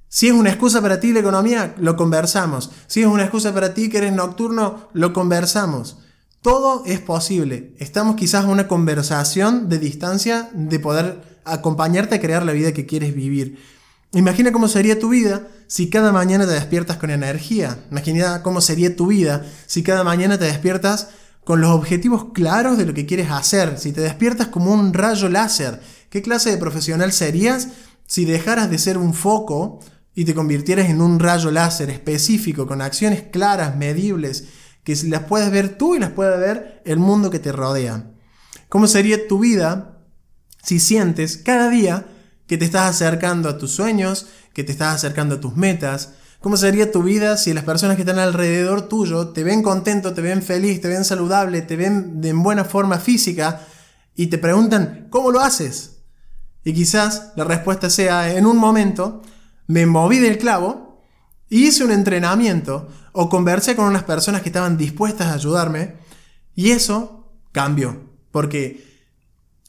Si 0.07 0.27
es 0.27 0.33
una 0.33 0.49
excusa 0.49 0.81
para 0.81 0.99
ti 0.99 1.13
la 1.13 1.21
economía, 1.21 1.73
lo 1.77 1.95
conversamos. 1.95 2.71
Si 2.87 3.01
es 3.01 3.07
una 3.07 3.23
excusa 3.23 3.53
para 3.53 3.73
ti 3.73 3.89
que 3.89 3.99
eres 3.99 4.11
nocturno, 4.11 4.89
lo 4.93 5.13
conversamos. 5.13 5.99
Todo 6.41 6.83
es 6.85 6.99
posible. 6.99 7.75
Estamos 7.79 8.15
quizás 8.15 8.43
en 8.43 8.49
una 8.49 8.67
conversación 8.67 9.69
de 9.69 9.79
distancia 9.79 10.49
de 10.53 10.79
poder 10.79 11.39
acompañarte 11.45 12.15
a 12.15 12.19
crear 12.19 12.45
la 12.45 12.51
vida 12.51 12.73
que 12.73 12.85
quieres 12.85 13.15
vivir. 13.15 13.59
Imagina 14.13 14.51
cómo 14.51 14.67
sería 14.67 14.99
tu 14.99 15.09
vida 15.09 15.47
si 15.67 15.89
cada 15.89 16.11
mañana 16.11 16.45
te 16.45 16.51
despiertas 16.51 16.97
con 16.97 17.11
energía. 17.11 17.85
Imagina 17.91 18.43
cómo 18.43 18.59
sería 18.59 18.95
tu 18.95 19.07
vida 19.07 19.45
si 19.65 19.83
cada 19.83 20.03
mañana 20.03 20.37
te 20.37 20.45
despiertas 20.45 21.07
con 21.45 21.61
los 21.61 21.71
objetivos 21.71 22.33
claros 22.33 22.77
de 22.77 22.85
lo 22.85 22.93
que 22.93 23.05
quieres 23.05 23.31
hacer. 23.31 23.79
Si 23.79 23.93
te 23.93 24.01
despiertas 24.01 24.47
como 24.47 24.73
un 24.73 24.93
rayo 24.93 25.29
láser, 25.29 25.79
¿qué 26.12 26.22
clase 26.22 26.51
de 26.51 26.57
profesional 26.57 27.12
serías 27.12 27.70
si 28.05 28.26
dejaras 28.26 28.70
de 28.70 28.78
ser 28.78 28.99
un 28.99 29.16
foco 29.16 29.80
y 30.14 30.26
te 30.26 30.36
convirtieras 30.36 30.89
en 30.89 31.01
un 31.01 31.20
rayo 31.20 31.49
láser 31.49 31.89
específico 31.89 32.68
con 32.68 32.82
acciones 32.82 33.24
claras, 33.32 33.78
medibles, 33.78 34.43
que 34.84 34.95
las 35.05 35.24
puedes 35.24 35.49
ver 35.49 35.78
tú 35.78 35.95
y 35.95 35.99
las 35.99 36.12
puede 36.12 36.38
ver 36.38 36.82
el 36.86 36.99
mundo 36.99 37.32
que 37.32 37.39
te 37.39 37.53
rodea. 37.53 38.12
¿Cómo 38.68 38.88
sería 38.88 39.28
tu 39.28 39.39
vida 39.39 39.99
si 40.62 40.80
sientes 40.80 41.38
cada 41.38 41.70
día 41.70 42.05
que 42.45 42.57
te 42.57 42.66
estás 42.66 42.89
acercando 42.89 43.47
a 43.47 43.57
tus 43.57 43.72
sueños, 43.72 44.28
que 44.53 44.66
te 44.66 44.74
estás 44.74 44.95
acercando 44.95 45.36
a 45.36 45.39
tus 45.39 45.55
metas? 45.55 46.16
¿Cómo 46.41 46.57
sería 46.57 46.91
tu 46.91 47.03
vida 47.03 47.38
si 47.38 47.53
las 47.53 47.64
personas 47.64 47.95
que 47.95 48.01
están 48.01 48.20
alrededor 48.20 48.89
tuyo 48.89 49.30
te 49.30 49.45
ven 49.45 49.64
contento, 49.64 50.14
te 50.14 50.22
ven 50.22 50.41
feliz, 50.41 50.82
te 50.82 50.89
ven 50.89 51.05
saludable, 51.05 51.62
te 51.62 51.78
ven 51.78 52.20
en 52.22 52.43
buena 52.43 52.66
forma 52.66 52.97
física 52.97 53.66
y 54.16 54.28
te 54.28 54.38
preguntan, 54.38 55.07
¿cómo 55.09 55.32
lo 55.32 55.39
haces? 55.39 56.00
Y 56.64 56.74
quizás 56.74 57.32
la 57.36 57.43
respuesta 57.43 57.89
sea, 57.89 58.36
en 58.36 58.45
un 58.45 58.57
momento, 58.57 59.22
me 59.68 59.86
moví 59.86 60.20
del 60.20 60.38
clavo, 60.38 61.03
hice 61.49 61.84
un 61.84 61.91
entrenamiento 61.91 62.88
o 63.12 63.30
conversé 63.30 63.76
con 63.76 63.86
unas 63.86 64.03
personas 64.03 64.41
que 64.41 64.49
estaban 64.49 64.78
dispuestas 64.78 65.28
a 65.28 65.34
ayudarme 65.34 65.95
y 66.55 66.72
eso 66.72 67.34
cambió. 67.51 68.09
Porque 68.32 68.86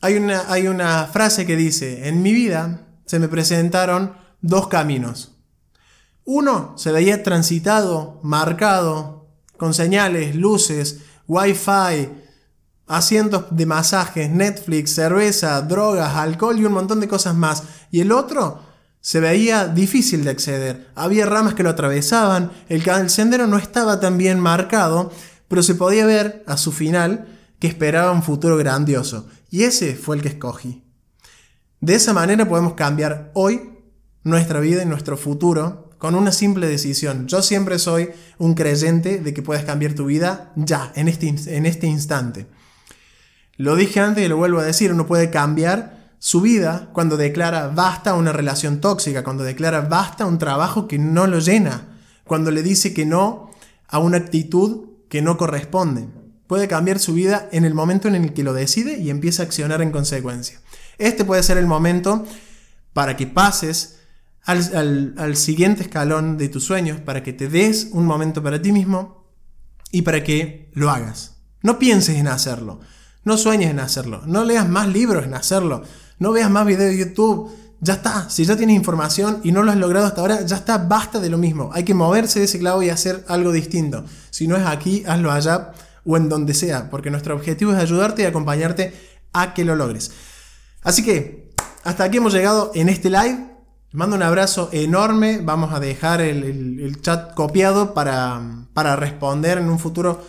hay 0.00 0.16
una, 0.16 0.50
hay 0.52 0.68
una 0.68 1.06
frase 1.06 1.46
que 1.46 1.56
dice, 1.56 2.08
en 2.08 2.22
mi 2.22 2.32
vida 2.32 2.86
se 3.06 3.18
me 3.18 3.28
presentaron 3.28 4.14
dos 4.40 4.68
caminos. 4.68 5.36
Uno 6.24 6.74
se 6.76 6.92
veía 6.92 7.22
transitado, 7.22 8.20
marcado, 8.22 9.28
con 9.56 9.74
señales, 9.74 10.34
luces, 10.36 11.00
wifi, 11.26 12.08
asientos 12.86 13.44
de 13.50 13.66
masajes, 13.66 14.30
Netflix, 14.30 14.94
cerveza, 14.94 15.60
drogas, 15.62 16.14
alcohol 16.14 16.58
y 16.58 16.64
un 16.64 16.72
montón 16.72 17.00
de 17.00 17.08
cosas 17.08 17.34
más. 17.34 17.62
Y 17.90 18.00
el 18.00 18.12
otro 18.12 18.60
se 19.00 19.18
veía 19.20 19.66
difícil 19.66 20.24
de 20.24 20.30
acceder. 20.30 20.88
Había 20.94 21.26
ramas 21.26 21.54
que 21.54 21.64
lo 21.64 21.70
atravesaban, 21.70 22.52
el, 22.68 22.82
sendero 23.10 23.46
no 23.46 23.58
estaba 23.58 24.00
tan 24.00 24.16
bien 24.16 24.38
marcado, 24.38 25.10
pero 25.48 25.62
se 25.62 25.74
podía 25.74 26.06
ver 26.06 26.44
a 26.46 26.56
su 26.56 26.72
final 26.72 27.26
que 27.58 27.66
esperaba 27.66 28.12
un 28.12 28.22
futuro 28.22 28.56
grandioso. 28.56 29.26
Y 29.50 29.64
ese 29.64 29.94
fue 29.94 30.16
el 30.16 30.22
que 30.22 30.28
escogí. 30.28 30.84
De 31.80 31.96
esa 31.96 32.12
manera 32.12 32.48
podemos 32.48 32.74
cambiar 32.74 33.32
hoy 33.34 33.70
nuestra 34.22 34.60
vida 34.60 34.82
y 34.82 34.86
nuestro 34.86 35.16
futuro 35.16 35.90
con 35.98 36.14
una 36.14 36.30
simple 36.30 36.68
decisión. 36.68 37.26
Yo 37.26 37.42
siempre 37.42 37.78
soy 37.78 38.10
un 38.38 38.54
creyente 38.54 39.18
de 39.18 39.34
que 39.34 39.42
puedes 39.42 39.64
cambiar 39.64 39.94
tu 39.94 40.06
vida 40.06 40.52
ya, 40.56 40.92
en 40.94 41.08
este, 41.08 41.28
en 41.28 41.66
este 41.66 41.86
instante. 41.86 42.46
Lo 43.56 43.76
dije 43.76 44.00
antes 44.00 44.24
y 44.24 44.28
lo 44.28 44.36
vuelvo 44.36 44.60
a 44.60 44.64
decir, 44.64 44.92
uno 44.92 45.06
puede 45.06 45.30
cambiar 45.30 46.14
su 46.18 46.40
vida 46.40 46.90
cuando 46.92 47.16
declara 47.16 47.68
basta 47.68 48.14
una 48.14 48.32
relación 48.32 48.80
tóxica, 48.80 49.24
cuando 49.24 49.44
declara 49.44 49.82
basta 49.82 50.26
un 50.26 50.38
trabajo 50.38 50.86
que 50.86 50.98
no 50.98 51.26
lo 51.26 51.40
llena, 51.40 51.98
cuando 52.24 52.50
le 52.50 52.62
dice 52.62 52.94
que 52.94 53.04
no 53.04 53.50
a 53.88 53.98
una 53.98 54.18
actitud 54.18 54.88
que 55.08 55.20
no 55.20 55.36
corresponde. 55.36 56.08
Puede 56.46 56.68
cambiar 56.68 56.98
su 56.98 57.14
vida 57.14 57.48
en 57.52 57.64
el 57.64 57.74
momento 57.74 58.08
en 58.08 58.14
el 58.14 58.32
que 58.34 58.42
lo 58.42 58.52
decide 58.52 58.98
y 58.98 59.10
empieza 59.10 59.42
a 59.42 59.46
accionar 59.46 59.82
en 59.82 59.90
consecuencia. 59.90 60.60
Este 60.98 61.24
puede 61.24 61.42
ser 61.42 61.58
el 61.58 61.66
momento 61.66 62.24
para 62.92 63.16
que 63.16 63.26
pases 63.26 63.98
al, 64.44 65.36
siguiente 65.36 65.82
escalón 65.82 66.36
de 66.36 66.48
tus 66.48 66.64
sueños, 66.64 67.00
para 67.00 67.22
que 67.22 67.32
te 67.32 67.48
des 67.48 67.88
un 67.92 68.06
momento 68.06 68.42
para 68.42 68.60
ti 68.60 68.72
mismo 68.72 69.26
y 69.90 70.02
para 70.02 70.24
que 70.24 70.70
lo 70.72 70.90
hagas. 70.90 71.36
No 71.62 71.78
pienses 71.78 72.16
en 72.16 72.28
hacerlo, 72.28 72.80
no 73.24 73.36
sueñes 73.36 73.70
en 73.70 73.80
hacerlo, 73.80 74.22
no 74.26 74.44
leas 74.44 74.68
más 74.68 74.88
libros 74.88 75.24
en 75.24 75.34
hacerlo, 75.34 75.82
no 76.18 76.32
veas 76.32 76.50
más 76.50 76.66
videos 76.66 76.90
de 76.92 76.98
YouTube. 76.98 77.50
Ya 77.80 77.94
está, 77.94 78.30
si 78.30 78.44
ya 78.44 78.56
tienes 78.56 78.76
información 78.76 79.40
y 79.42 79.50
no 79.50 79.64
lo 79.64 79.72
has 79.72 79.76
logrado 79.76 80.06
hasta 80.06 80.20
ahora, 80.20 80.42
ya 80.42 80.54
está, 80.54 80.78
basta 80.78 81.18
de 81.18 81.28
lo 81.28 81.36
mismo. 81.36 81.70
Hay 81.72 81.82
que 81.82 81.94
moverse 81.94 82.38
de 82.38 82.44
ese 82.44 82.60
clavo 82.60 82.80
y 82.84 82.90
hacer 82.90 83.24
algo 83.26 83.50
distinto. 83.50 84.04
Si 84.30 84.46
no 84.46 84.56
es 84.56 84.64
aquí, 84.64 85.02
hazlo 85.04 85.32
allá 85.32 85.72
o 86.04 86.16
en 86.16 86.28
donde 86.28 86.54
sea, 86.54 86.90
porque 86.90 87.10
nuestro 87.10 87.34
objetivo 87.34 87.72
es 87.72 87.78
ayudarte 87.78 88.22
y 88.22 88.26
acompañarte 88.26 88.94
a 89.32 89.52
que 89.52 89.64
lo 89.64 89.74
logres. 89.74 90.12
Así 90.82 91.02
que, 91.02 91.52
hasta 91.84 92.04
aquí 92.04 92.18
hemos 92.18 92.32
llegado 92.32 92.70
en 92.74 92.88
este 92.88 93.10
live. 93.10 93.48
Les 93.90 93.94
mando 93.94 94.16
un 94.16 94.22
abrazo 94.22 94.68
enorme. 94.72 95.40
Vamos 95.42 95.72
a 95.72 95.80
dejar 95.80 96.20
el, 96.20 97.00
chat 97.00 97.34
copiado 97.34 97.94
para, 97.94 98.40
para, 98.74 98.96
responder 98.96 99.58
en 99.58 99.68
un 99.68 99.78
futuro 99.78 100.22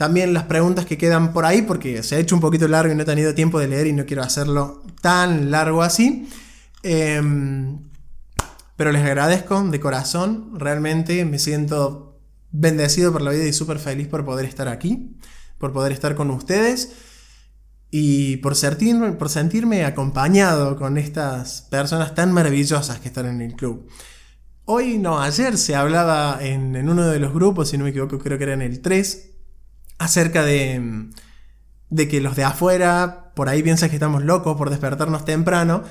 también 0.00 0.32
las 0.32 0.44
preguntas 0.44 0.86
que 0.86 0.96
quedan 0.96 1.34
por 1.34 1.44
ahí, 1.44 1.60
porque 1.60 2.02
se 2.02 2.16
ha 2.16 2.18
hecho 2.18 2.34
un 2.34 2.40
poquito 2.40 2.66
largo 2.66 2.90
y 2.90 2.96
no 2.96 3.02
he 3.02 3.04
tenido 3.04 3.34
tiempo 3.34 3.60
de 3.60 3.68
leer 3.68 3.86
y 3.86 3.92
no 3.92 4.06
quiero 4.06 4.22
hacerlo 4.22 4.82
tan 5.02 5.50
largo 5.50 5.82
así. 5.82 6.26
Em, 6.82 7.80
pero 8.76 8.92
les 8.92 9.04
agradezco 9.04 9.62
de 9.62 9.78
corazón. 9.78 10.58
Realmente 10.58 11.26
me 11.26 11.38
siento 11.38 12.18
bendecido 12.50 13.12
por 13.12 13.20
la 13.20 13.32
vida 13.32 13.44
y 13.44 13.52
súper 13.52 13.78
feliz 13.78 14.08
por 14.08 14.24
poder 14.24 14.46
estar 14.46 14.68
aquí, 14.68 15.18
por 15.58 15.74
poder 15.74 15.92
estar 15.92 16.14
con 16.14 16.30
ustedes 16.30 16.92
y 17.90 18.38
por 18.38 18.56
sentirme, 18.56 19.12
por 19.12 19.28
sentirme 19.28 19.84
acompañado 19.84 20.76
con 20.76 20.96
estas 20.96 21.60
personas 21.70 22.14
tan 22.14 22.32
maravillosas 22.32 23.00
que 23.00 23.08
están 23.08 23.26
en 23.26 23.42
el 23.42 23.52
club. 23.52 23.86
Hoy, 24.64 24.96
no, 24.96 25.20
ayer 25.20 25.58
se 25.58 25.74
hablaba 25.76 26.38
en, 26.40 26.88
uno 26.88 27.06
de 27.06 27.18
los 27.18 27.34
grupos, 27.34 27.68
si 27.68 27.76
no 27.76 27.84
me 27.84 27.90
equivoco, 27.90 28.18
creo 28.18 28.38
que 28.38 28.44
era 28.44 28.54
en 28.54 28.62
el 28.62 28.80
3, 28.80 29.29
acerca 30.00 30.42
de, 30.42 31.10
de 31.90 32.08
que 32.08 32.20
los 32.20 32.34
de 32.34 32.42
afuera 32.44 33.30
por 33.34 33.48
ahí 33.48 33.62
piensan 33.62 33.90
que 33.90 33.96
estamos 33.96 34.24
locos 34.24 34.56
por 34.56 34.70
despertarnos 34.70 35.24
temprano. 35.24 35.84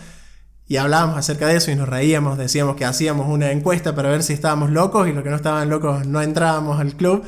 Y 0.67 0.77
hablábamos 0.77 1.17
acerca 1.17 1.47
de 1.47 1.55
eso 1.55 1.71
y 1.71 1.75
nos 1.75 1.87
reíamos, 1.87 2.37
decíamos 2.37 2.75
que 2.75 2.85
hacíamos 2.85 3.27
una 3.27 3.51
encuesta 3.51 3.95
para 3.95 4.09
ver 4.09 4.21
si 4.21 4.33
estábamos 4.33 4.71
locos 4.71 5.07
y 5.07 5.13
los 5.13 5.23
que 5.23 5.29
no 5.29 5.35
estaban 5.35 5.69
locos 5.69 6.05
no 6.05 6.21
entrábamos 6.21 6.79
al 6.79 6.95
club. 6.95 7.23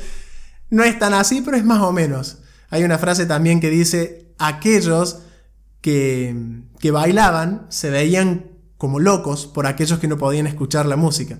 No 0.69 0.83
es 0.83 0.97
tan 0.99 1.13
así, 1.13 1.41
pero 1.41 1.55
es 1.55 1.63
más 1.63 1.81
o 1.81 1.91
menos. 1.91 2.39
Hay 2.69 2.83
una 2.83 2.97
frase 2.97 3.25
también 3.25 3.59
que 3.59 3.69
dice, 3.69 4.33
aquellos 4.37 5.23
que, 5.81 6.35
bailaban 6.91 7.67
se 7.69 7.89
veían 7.89 8.51
como 8.77 8.99
locos 8.99 9.45
por 9.47 9.67
aquellos 9.67 9.99
que 9.99 10.07
no 10.07 10.17
podían 10.17 10.47
escuchar 10.47 10.85
la 10.85 10.95
música. 10.95 11.39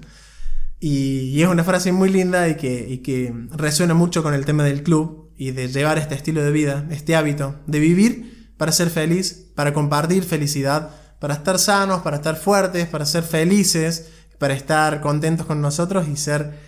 Y, 0.79 1.41
es 1.41 1.47
una 1.47 1.63
frase 1.63 1.91
muy 1.91 2.09
linda 2.09 2.47
y 2.49 2.57
que, 2.57 3.01
que, 3.03 3.33
resuena 3.51 3.93
mucho 3.93 4.21
con 4.23 4.33
el 4.33 4.45
tema 4.45 4.63
del 4.63 4.83
club 4.83 5.30
y 5.41 5.49
de 5.49 5.69
llevar 5.69 5.97
este 5.97 6.13
estilo 6.13 6.43
de 6.43 6.51
vida, 6.51 6.85
este 6.91 7.15
hábito 7.15 7.55
de 7.65 7.79
vivir 7.79 8.53
para 8.57 8.71
ser 8.71 8.91
feliz, 8.91 9.47
para 9.55 9.73
compartir 9.73 10.23
felicidad, 10.23 10.91
para 11.17 11.33
estar 11.33 11.57
sanos, 11.57 12.03
para 12.03 12.17
estar 12.17 12.35
fuertes, 12.35 12.87
para 12.87 13.07
ser 13.07 13.23
felices, 13.23 14.11
para 14.37 14.53
estar 14.53 15.01
contentos 15.01 15.47
con 15.47 15.59
nosotros 15.59 16.07
y 16.07 16.15
ser 16.15 16.59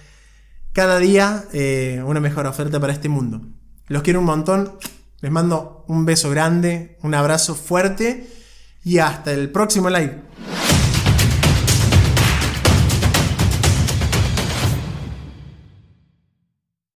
cada 0.72 0.98
día 0.98 1.44
eh, 1.54 2.02
una 2.04 2.20
mejor 2.20 2.48
oferta 2.48 2.80
para 2.80 2.94
este 2.94 3.10
mundo. 3.10 3.42
Los 3.90 4.02
quiero 4.02 4.22
un 4.22 4.26
montón. 4.26 4.80
Les 5.22 5.32
mando 5.32 5.86
un 5.88 6.04
beso 6.06 6.32
grande, 6.32 6.98
un 7.04 7.14
abrazo 7.14 7.54
fuerte 7.54 8.28
y 8.84 8.98
hasta 8.98 9.34
el 9.34 9.52
próximo 9.52 9.92
live. 9.92 10.33